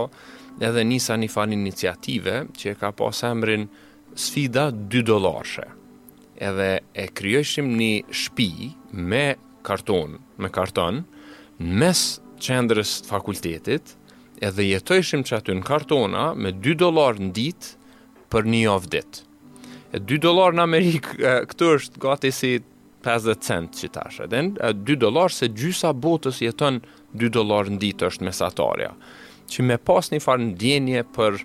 edhe 0.61 0.83
nisa 0.85 1.15
një 1.17 1.29
fan 1.33 1.55
iniciative 1.57 2.43
që 2.57 2.75
e 2.75 2.79
ka 2.81 2.91
pasë 3.01 3.31
emrin 3.33 3.65
sfida 4.21 4.69
2 4.93 5.03
dolarëshe. 5.09 5.65
Edhe 6.41 6.71
e 7.01 7.05
kryëshim 7.17 7.71
një 7.77 7.93
shpi 8.23 8.49
me 9.11 9.25
karton, 9.67 10.19
me 10.41 10.49
karton, 10.53 11.03
mes 11.81 12.03
qendrës 12.41 12.95
të 13.05 13.11
fakultetit, 13.11 13.95
edhe 14.41 14.65
jetojshim 14.71 15.25
që 15.29 15.39
aty 15.41 15.57
në 15.59 15.67
kartona 15.69 16.29
me 16.41 16.53
2 16.65 16.77
dolarë 16.81 17.27
në 17.29 17.33
ditë 17.41 17.75
për 18.33 18.49
një 18.53 18.63
javë 18.67 18.93
ditë. 18.97 19.27
E 19.97 20.01
2 20.09 20.21
dolarë 20.25 20.57
në 20.61 20.65
Amerikë, 20.65 21.35
këtu 21.51 21.71
është 21.77 22.03
gati 22.05 22.31
si 22.33 22.53
50 23.05 23.41
cent 23.45 23.79
që 23.81 23.91
tashë, 23.97 24.29
edhe 24.29 24.73
2 24.93 24.99
dolarë 25.05 25.35
se 25.41 25.49
gjysa 25.61 25.93
botës 26.05 26.41
jeton 26.45 26.81
2 27.21 27.33
dolarë 27.37 27.75
në 27.75 27.83
ditë 27.85 28.09
është 28.13 28.29
mesatarja 28.29 28.95
që 29.53 29.65
me 29.67 29.77
pas 29.83 30.11
një 30.15 30.21
farë 30.23 30.45
në 30.47 30.57
djenje 30.61 31.03
për 31.17 31.41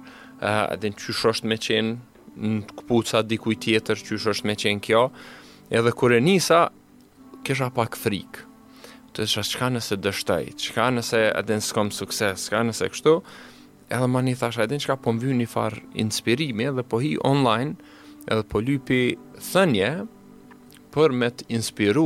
edhe 0.46 0.92
në 0.92 1.00
qysh 1.02 1.24
është 1.32 1.50
me 1.50 1.58
qenë 1.66 1.94
në 2.36 2.60
këpuca 2.80 3.22
dikuj 3.32 3.58
tjetër 3.64 4.02
qysh 4.06 4.30
është 4.34 4.50
me 4.50 4.56
qenë 4.62 4.84
kjo 4.90 5.04
edhe 5.80 5.94
e 6.18 6.22
nisa 6.30 6.60
kësha 7.48 7.72
pak 7.78 7.98
frikë 7.98 8.44
të 9.16 9.26
shë 9.32 9.42
që 9.48 9.60
ka 9.62 9.68
nëse 9.72 9.96
dështaj, 10.04 10.44
që 10.60 10.70
ka 10.76 10.90
nëse 10.92 11.20
edhe 11.40 11.56
në 11.56 11.64
skomë 11.64 11.96
sukses, 11.96 12.36
që 12.50 12.52
ka 12.52 12.62
nëse 12.68 12.90
kështu, 12.92 13.14
edhe 13.88 14.10
ma 14.12 14.20
një 14.20 14.34
thasha 14.42 14.66
edhe 14.66 14.76
në 14.76 14.90
ka 14.92 14.98
po 15.00 15.14
më 15.16 15.22
vjë 15.24 15.38
një 15.40 15.48
farë 15.54 15.84
inspirimi, 16.04 16.66
edhe 16.68 16.84
po 16.84 17.00
hi 17.00 17.14
online, 17.24 17.78
edhe 18.28 18.44
po 18.52 18.60
lypi 18.60 18.98
thënje, 19.40 19.94
për 20.92 21.16
me 21.16 21.32
të 21.32 21.48
inspiru 21.56 22.06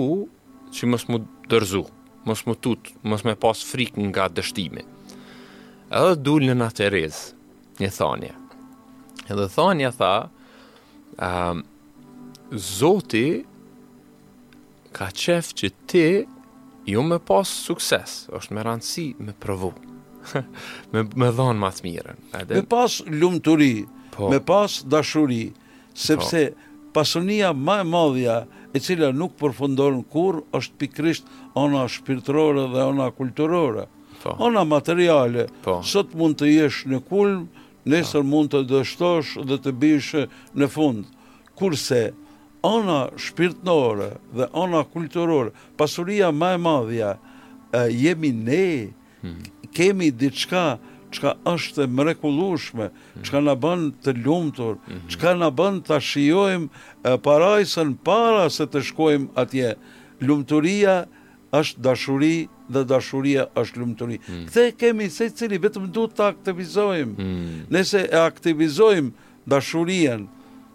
që 0.69 0.91
mos 0.93 1.07
më 1.09 1.23
dërzu, 1.49 1.81
mos 2.29 2.45
më 2.45 2.59
tutë, 2.67 2.93
mos 3.09 3.25
me 3.25 3.33
pas 3.41 3.65
frikë 3.71 4.05
nga 4.11 4.29
dështimi 4.29 4.85
edhe 5.89 6.15
dul 6.21 6.43
në 6.47 6.67
atë 6.67 6.89
një 7.79 7.89
thanje. 7.95 8.33
Edhe 9.29 9.45
thanja 9.53 9.91
tha, 9.95 10.11
um, 11.17 11.63
Zoti 12.59 13.43
ka 14.93 15.07
qef 15.13 15.51
që 15.57 15.69
ti 15.89 16.03
ju 16.89 17.03
me 17.05 17.19
pas 17.21 17.49
sukses, 17.67 18.23
është 18.33 18.55
me 18.57 18.63
rëndësi 18.65 19.07
me 19.25 19.35
provu, 19.41 19.71
me, 20.93 21.05
me 21.21 21.29
dhonë 21.37 21.61
matë 21.61 21.85
mirën. 21.85 22.21
Edhe... 22.41 22.59
Me 22.59 22.65
pas 22.73 22.99
lumë 23.05 23.41
të 23.45 23.57
ri, 23.61 23.71
po, 24.15 24.31
me 24.33 24.41
pas 24.49 24.79
dashuri, 24.89 25.51
sepse 25.93 26.47
po. 26.49 26.79
pasonia 26.97 27.51
ma 27.53 27.79
e 27.83 27.85
madhja 27.85 28.39
e 28.73 28.81
cila 28.81 29.11
nuk 29.13 29.37
përfundonë 29.41 30.03
kur, 30.13 30.41
është 30.57 30.79
pikrisht 30.83 31.29
ona 31.57 31.85
shpirtërore 31.95 32.65
dhe 32.73 32.87
ona 32.89 33.11
kulturore 33.13 33.87
ona 34.25 34.59
po. 34.61 34.65
materiale 34.65 35.47
po. 35.63 35.81
sot 35.83 36.13
mund 36.17 36.37
të 36.39 36.45
jesh 36.49 36.83
në 36.87 36.99
kulm 37.09 37.45
nesër 37.89 38.21
po. 38.21 38.27
mund 38.27 38.51
të 38.53 38.61
dështosh 38.69 39.37
dhe 39.49 39.57
të 39.63 39.71
bish 39.71 40.15
në 40.59 40.67
fund 40.73 41.05
kurse 41.59 42.01
ona 42.63 42.99
shpirtënore 43.25 44.09
dhe 44.35 44.47
ona 44.53 44.83
kulturore 44.83 45.51
pasuria 45.77 46.31
më 46.31 46.53
e 46.53 46.59
madhja 46.65 47.11
jemi 47.93 48.31
ne 48.33 48.67
hmm. 49.21 49.43
kemi 49.73 50.09
diçka 50.11 50.79
çka 51.09 51.31
është 51.49 51.85
mrekullueshme 51.89 52.89
hmm. 52.89 53.21
çka 53.23 53.39
na 53.41 53.55
bën 53.55 53.87
të 54.03 54.11
lumtur 54.25 54.75
hmm. 54.85 55.07
çka 55.09 55.31
na 55.37 55.49
bën 55.51 55.79
ta 55.87 55.99
shijojm 55.99 56.69
parajsën 57.03 57.95
para 58.05 58.49
se 58.49 58.65
të 58.67 58.81
shkojmë 58.91 59.31
atje 59.41 59.75
lumturia 60.21 61.05
është 61.51 61.81
dashuri 61.81 62.47
dhe 62.69 62.83
dashuria 62.89 63.45
është 63.57 63.79
lumëturi. 63.81 64.17
Hmm. 64.27 64.45
Kthe 64.47 64.65
kemi 64.77 65.09
se 65.09 65.29
cili 65.33 65.57
vetëm 65.61 65.87
du 65.93 66.05
të 66.07 66.23
aktivizojmë, 66.33 67.13
hmm. 67.17 67.61
nëse 67.73 68.03
e 68.05 68.19
aktivizojmë 68.21 69.29
dashurien 69.49 70.27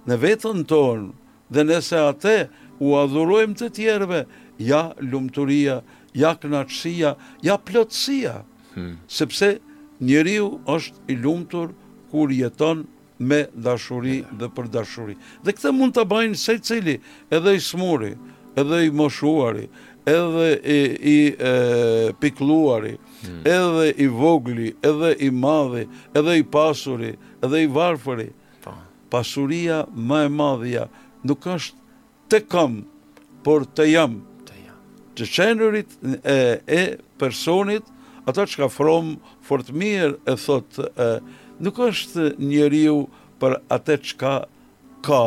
në 0.08 0.18
vetën 0.22 0.64
tonë, 0.70 1.12
dhe 1.54 1.64
nëse 1.68 2.00
atë 2.08 2.34
u 2.82 2.96
adhurojmë 2.98 3.54
të 3.60 3.68
tjerve, 3.76 4.24
ja 4.58 4.82
lumëturia, 5.00 5.78
ja 6.14 6.34
knaqësia, 6.40 7.14
ja 7.46 7.56
plotësia, 7.68 8.40
hmm. 8.74 8.96
sepse 9.06 9.54
njeriu 10.02 10.48
është 10.74 11.08
i 11.14 11.20
lumëtur 11.22 11.70
kur 12.10 12.30
jeton 12.34 12.84
me 13.18 13.44
dashuri 13.54 14.24
dhe 14.38 14.50
për 14.56 14.66
dashuri. 14.74 15.14
Dhe 15.46 15.54
kthe 15.54 15.70
mund 15.72 15.94
të 15.94 16.02
bajnë 16.10 16.38
se 16.38 16.58
cili 16.66 16.98
edhe 17.30 17.54
i 17.54 17.62
smuri, 17.62 18.14
edhe 18.58 18.84
i 18.88 18.90
moshuari, 18.94 19.68
edhe 20.06 20.48
i, 20.64 20.78
i 21.02 21.18
e, 21.40 22.12
pikluari, 22.20 22.94
hmm. 23.22 23.40
edhe 23.44 23.90
i 24.04 24.08
vogli, 24.08 24.74
edhe 24.84 25.14
i 25.24 25.30
madhi, 25.32 25.86
edhe 26.16 26.38
i 26.40 26.44
pasuri, 26.44 27.14
edhe 27.44 27.62
i 27.64 27.70
varfëri. 27.70 28.28
Pa. 28.64 28.70
Po. 28.72 28.74
Pasuria 29.16 29.82
më 29.94 30.22
e 30.28 30.32
madhja 30.34 30.86
nuk 31.24 31.46
është 31.48 31.80
të 32.32 32.42
kam, 32.52 32.82
por 33.44 33.66
të 33.76 33.86
jam. 33.92 34.18
Të 34.48 34.58
jam. 34.64 34.82
Të 35.16 35.28
qenërit 35.36 35.96
e, 36.04 36.38
e 36.66 36.82
personit, 37.20 37.88
ata 38.28 38.46
që 38.48 38.62
ka 38.64 38.70
fromë 38.72 39.16
fort 39.44 39.70
mirë 39.76 40.14
e 40.28 40.36
thotë, 40.40 41.08
nuk 41.64 41.80
është 41.88 42.30
njeriu 42.40 43.02
për 43.40 43.58
atë 43.76 43.98
që 44.08 44.16
ka, 44.20 44.36
ka 45.04 45.22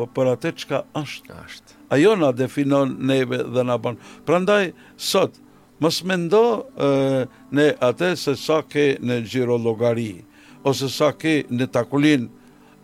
po 0.00 0.06
për 0.14 0.28
atë 0.34 0.50
çka 0.62 0.78
është. 0.96 1.34
Është. 1.44 1.74
Ajo 1.92 2.12
na 2.16 2.30
definon 2.36 2.94
neve 3.04 3.40
dhe 3.52 3.64
na 3.66 3.76
bën. 3.82 3.96
Prandaj 4.26 4.70
sot 4.96 5.36
mos 5.82 5.98
mendo 6.08 6.40
ë 6.76 7.26
në 7.56 7.66
atë 7.84 8.14
se 8.18 8.34
sa 8.40 8.60
ke 8.62 8.94
në 9.04 9.18
xhiro 9.28 9.58
llogari 9.60 10.22
ose 10.68 10.88
sa 10.92 11.10
ke 11.16 11.42
në 11.50 11.68
takulin 11.74 12.28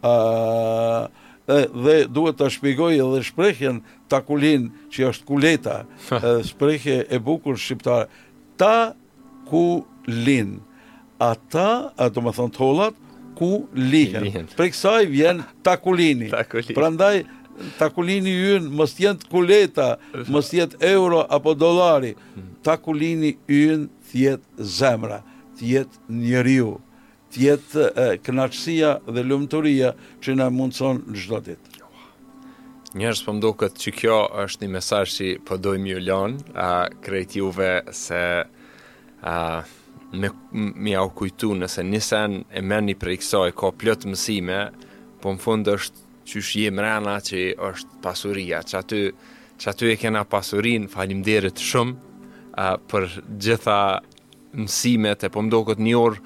ë 0.05 0.15
dhe, 1.47 1.59
dhe 1.87 1.97
duhet 2.11 2.37
ta 2.41 2.49
shpjegoj 2.51 2.93
edhe 2.99 3.23
shprehjen 3.25 3.81
takulin 4.11 4.69
që 4.93 5.09
është 5.13 5.27
kuleta, 5.29 5.81
shprehje 6.47 7.05
e 7.11 7.19
bukur 7.23 7.57
shqiptare. 7.59 8.09
Ta 8.59 8.93
ku 9.49 9.85
lin. 10.11 10.57
Ata, 11.23 11.93
do 12.13 12.21
të 12.21 12.33
thonë 12.37 12.53
tollat, 12.55 12.95
ku 13.39 13.67
lihen. 13.77 14.23
lihen. 14.27 14.47
Për 14.57 14.71
kësaj 14.73 15.07
vjen 15.13 15.43
takulini. 15.67 16.31
takulini. 16.33 16.77
Prandaj 16.77 17.23
takulini 17.79 18.33
yn 18.57 18.71
mos 18.77 18.97
jet 19.01 19.23
kuleta, 19.31 19.97
mos 20.33 20.51
jet 20.53 20.75
euro 20.81 21.21
apo 21.29 21.55
dollari. 21.55 22.15
Takulini 22.67 23.37
yn 23.49 23.87
thjet 24.11 24.43
zemra, 24.59 25.21
thjet 25.61 26.01
njeriu 26.09 26.73
të 27.35 27.41
jetë 27.43 27.85
kënaqësia 28.25 28.91
dhe 29.13 29.23
lumturia 29.27 29.89
që 30.25 30.37
na 30.39 30.47
mundson 30.57 31.01
çdo 31.19 31.41
ditë. 31.43 31.73
Njerëz 32.97 33.21
po 33.27 33.33
këtë 33.61 33.81
që 33.83 33.93
kjo 33.99 34.19
është 34.47 34.63
një 34.65 34.71
mesazh 34.77 35.17
që 35.19 35.27
po 35.45 35.59
dojmë 35.61 35.91
ju 35.91 35.99
lënë, 36.07 36.39
a 36.55 36.71
krejt 37.05 37.35
juve 37.43 37.73
se 37.91 38.23
a 39.27 39.37
me 40.19 40.31
me 40.53 40.95
au 40.97 41.11
kujtu 41.13 41.53
nëse 41.59 41.85
nisen 41.85 42.41
e 42.57 42.63
merrni 42.63 42.95
për 42.97 43.15
iksa 43.17 43.43
e 43.51 43.55
ka 43.57 43.71
plot 43.81 44.07
mësime, 44.11 44.59
po 45.21 45.33
në 45.35 45.43
fund 45.45 45.69
është 45.69 46.05
qysh 46.27 46.53
je 46.65 46.73
mrena 46.75 47.17
që 47.23 47.41
është 47.71 48.01
pasuria, 48.05 48.63
që 48.67 48.79
aty, 48.81 49.01
që 49.63 49.71
aty 49.73 49.91
e 49.93 49.99
kena 50.01 50.25
pasurin, 50.29 50.89
falim 50.91 51.21
derit 51.27 51.61
shumë, 51.63 51.97
uh, 52.59 52.75
për 52.91 53.07
gjitha 53.45 53.77
mësimet 54.57 55.27
e 55.29 55.33
po 55.35 55.45
mdo 55.47 55.61
këtë 55.69 55.85
një 55.87 55.95
orë, 56.01 56.23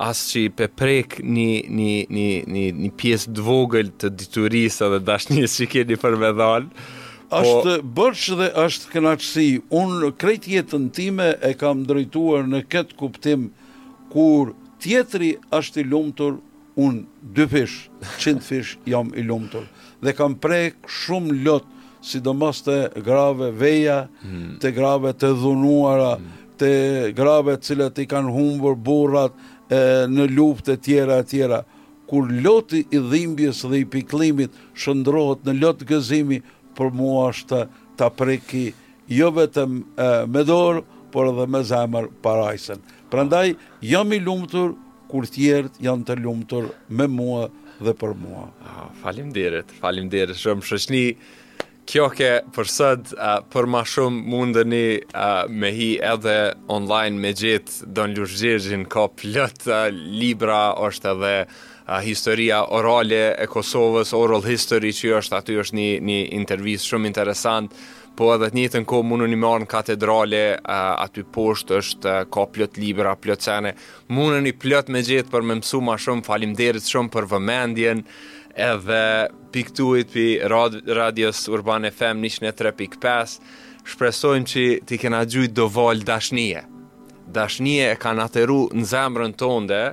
asë 0.00 0.30
që 0.32 0.40
i 0.46 0.52
peprek 0.62 1.18
një, 1.20 1.50
një, 1.78 1.90
një, 2.16 2.28
një, 2.56 2.64
një 2.80 2.90
pjesë 3.00 3.34
dvogël 3.36 3.92
të 4.00 4.10
diturisë 4.20 4.88
dhe 4.94 5.02
dashnisë 5.12 5.58
që 5.62 5.70
keni 5.74 6.00
për 6.00 6.16
me 6.22 6.32
dhalë, 6.40 6.84
është 7.30 7.76
po, 7.94 8.08
dhe 8.38 8.48
është 8.66 8.90
kënaqësi. 8.94 9.48
Unë 9.80 10.10
krejt 10.20 10.48
jetën 10.50 10.88
time 10.94 11.28
e 11.46 11.52
kam 11.58 11.84
drejtuar 11.86 12.48
në 12.50 12.64
këtë 12.72 12.96
kuptim 12.98 13.48
kur 14.10 14.50
tjetri 14.82 15.34
është 15.54 15.84
i 15.84 15.86
lumtur, 15.90 16.38
un 16.80 17.02
dy 17.36 17.44
fish, 17.50 17.88
100 18.22 18.42
fish 18.46 18.76
jam 18.88 19.10
i 19.18 19.20
lumtur 19.26 19.64
dhe 20.00 20.14
kam 20.16 20.34
prek 20.40 20.78
shumë 20.88 21.34
lot, 21.44 21.66
sidomos 22.00 22.62
te 22.64 22.76
grave 23.04 23.50
veja, 23.58 24.06
hmm. 24.22 24.54
te 24.62 24.70
grave 24.72 25.10
të 25.12 25.28
dhunuara, 25.42 26.14
hmm. 26.16 26.30
te 26.56 26.70
grave 27.12 27.58
cilët 27.58 27.66
cilat 27.66 28.00
i 28.00 28.06
kanë 28.08 28.32
humbur 28.32 28.78
burrat 28.86 29.34
e, 29.66 30.06
në 30.08 30.30
luftë 30.38 30.78
të 30.78 30.80
tjera 30.86 31.18
të 31.20 31.30
tjera 31.34 31.60
kur 32.10 32.30
loti 32.42 32.80
i 32.86 32.98
dhimbjes 33.02 33.60
dhe 33.68 33.82
i 33.82 33.84
piklimit 33.86 34.54
shëndrohet 34.82 35.44
në 35.46 35.58
lot 35.60 35.84
gëzimi, 35.86 36.40
për 36.80 36.94
mua 36.96 37.26
është 37.34 37.64
të 38.00 38.08
preki 38.18 38.64
jo 39.20 39.28
vetëm 39.36 39.78
me 40.32 40.44
dorë, 40.48 40.82
por 41.10 41.26
edhe 41.32 41.44
me 41.50 41.60
zemër 41.66 42.06
parajsen. 42.22 42.80
Prandaj, 43.10 43.56
jam 43.82 44.12
i 44.14 44.20
lumëtur, 44.22 44.76
kur 45.10 45.26
tjertë 45.26 45.82
janë 45.82 46.06
të 46.06 46.16
lumëtur 46.22 46.68
me 46.96 47.08
mua 47.10 47.48
dhe 47.82 47.92
për 48.00 48.12
mua. 48.20 48.44
Falim 49.02 49.32
dirit, 49.34 49.74
falim 49.82 50.06
dirit, 50.12 50.38
shumë 50.38 50.68
shëshni, 50.68 51.02
kjo 51.90 52.06
ke 52.14 52.30
përsëd, 52.54 53.10
për 53.50 53.68
ma 53.72 53.82
shumë 53.92 54.22
mundëni 54.32 54.84
me 55.58 55.72
hi 55.74 55.90
edhe 56.12 56.36
online 56.76 57.18
me 57.18 57.34
gjithë, 57.34 57.90
Don 57.98 58.14
në 58.14 58.22
lushgjegjin, 58.22 58.86
ka 58.94 59.08
pëllët, 59.18 59.66
libra, 60.20 60.62
është 60.86 61.16
edhe, 61.16 61.34
historia 61.98 62.60
orale 62.70 63.32
e 63.34 63.46
Kosovës, 63.50 64.12
oral 64.14 64.44
history 64.46 64.92
që 64.94 65.10
është 65.18 65.38
aty 65.40 65.56
është 65.58 65.76
një 65.76 65.86
një 66.06 66.18
intervistë 66.38 66.86
shumë 66.94 67.10
interesant, 67.10 67.72
po 68.16 68.28
edhe 68.34 68.50
të 68.50 68.58
njëjtën 68.60 68.84
kohë 68.90 69.06
mundun 69.08 69.34
i 69.34 69.38
marrën 69.40 69.66
katedrale 69.70 70.40
aty 71.02 71.24
poshtë 71.34 71.78
është 71.80 72.14
ka 72.34 72.44
plot 72.54 72.78
libra, 72.78 73.14
plot 73.16 73.42
cene. 73.42 73.72
Mundun 74.12 74.46
i 74.46 74.52
plot 74.60 74.90
me 74.92 75.02
gjithë 75.06 75.32
për 75.32 75.46
më 75.50 75.56
mësu 75.62 75.80
më 75.86 75.96
shumë. 76.04 76.24
Faleminderit 76.26 76.90
shumë 76.90 77.10
për 77.16 77.26
vëmendjen 77.32 78.04
edhe 78.60 79.02
piktuit 79.54 80.12
pi 80.12 80.28
rad 80.52 80.78
radios 80.94 81.42
Urban 81.50 81.88
FM 81.90 82.26
103.5. 82.28 83.38
Shpresojmë 83.88 84.52
që 84.52 84.66
ti 84.90 85.00
kena 85.00 85.24
gjujt 85.26 85.56
do 85.56 85.66
val 85.72 86.04
dashnije. 86.04 86.66
Dashnije 87.30 87.92
e 87.94 87.98
ka 87.98 88.12
nateru 88.12 88.66
në 88.74 88.86
zemrën 88.90 89.38
tonde, 89.38 89.84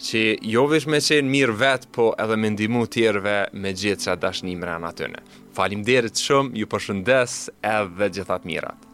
që 0.00 0.20
jo 0.54 0.64
vesh 0.70 0.86
me 0.90 1.00
qenë 1.04 1.32
mirë 1.34 1.54
vetë, 1.62 1.90
po 1.94 2.06
edhe 2.24 2.38
me 2.40 2.50
ndimu 2.54 2.86
tjerëve 2.94 3.36
me 3.62 3.74
gjithë 3.80 4.06
që 4.06 4.12
a 4.14 4.18
dashni 4.24 4.56
mërë 4.62 4.76
anë 4.78 4.92
atyne. 4.92 5.24
Falim 5.58 5.84
derit 5.86 6.22
shumë, 6.24 6.56
ju 6.62 6.70
përshëndes 6.74 7.38
edhe 7.76 8.10
gjithat 8.18 8.48
mirat. 8.50 8.89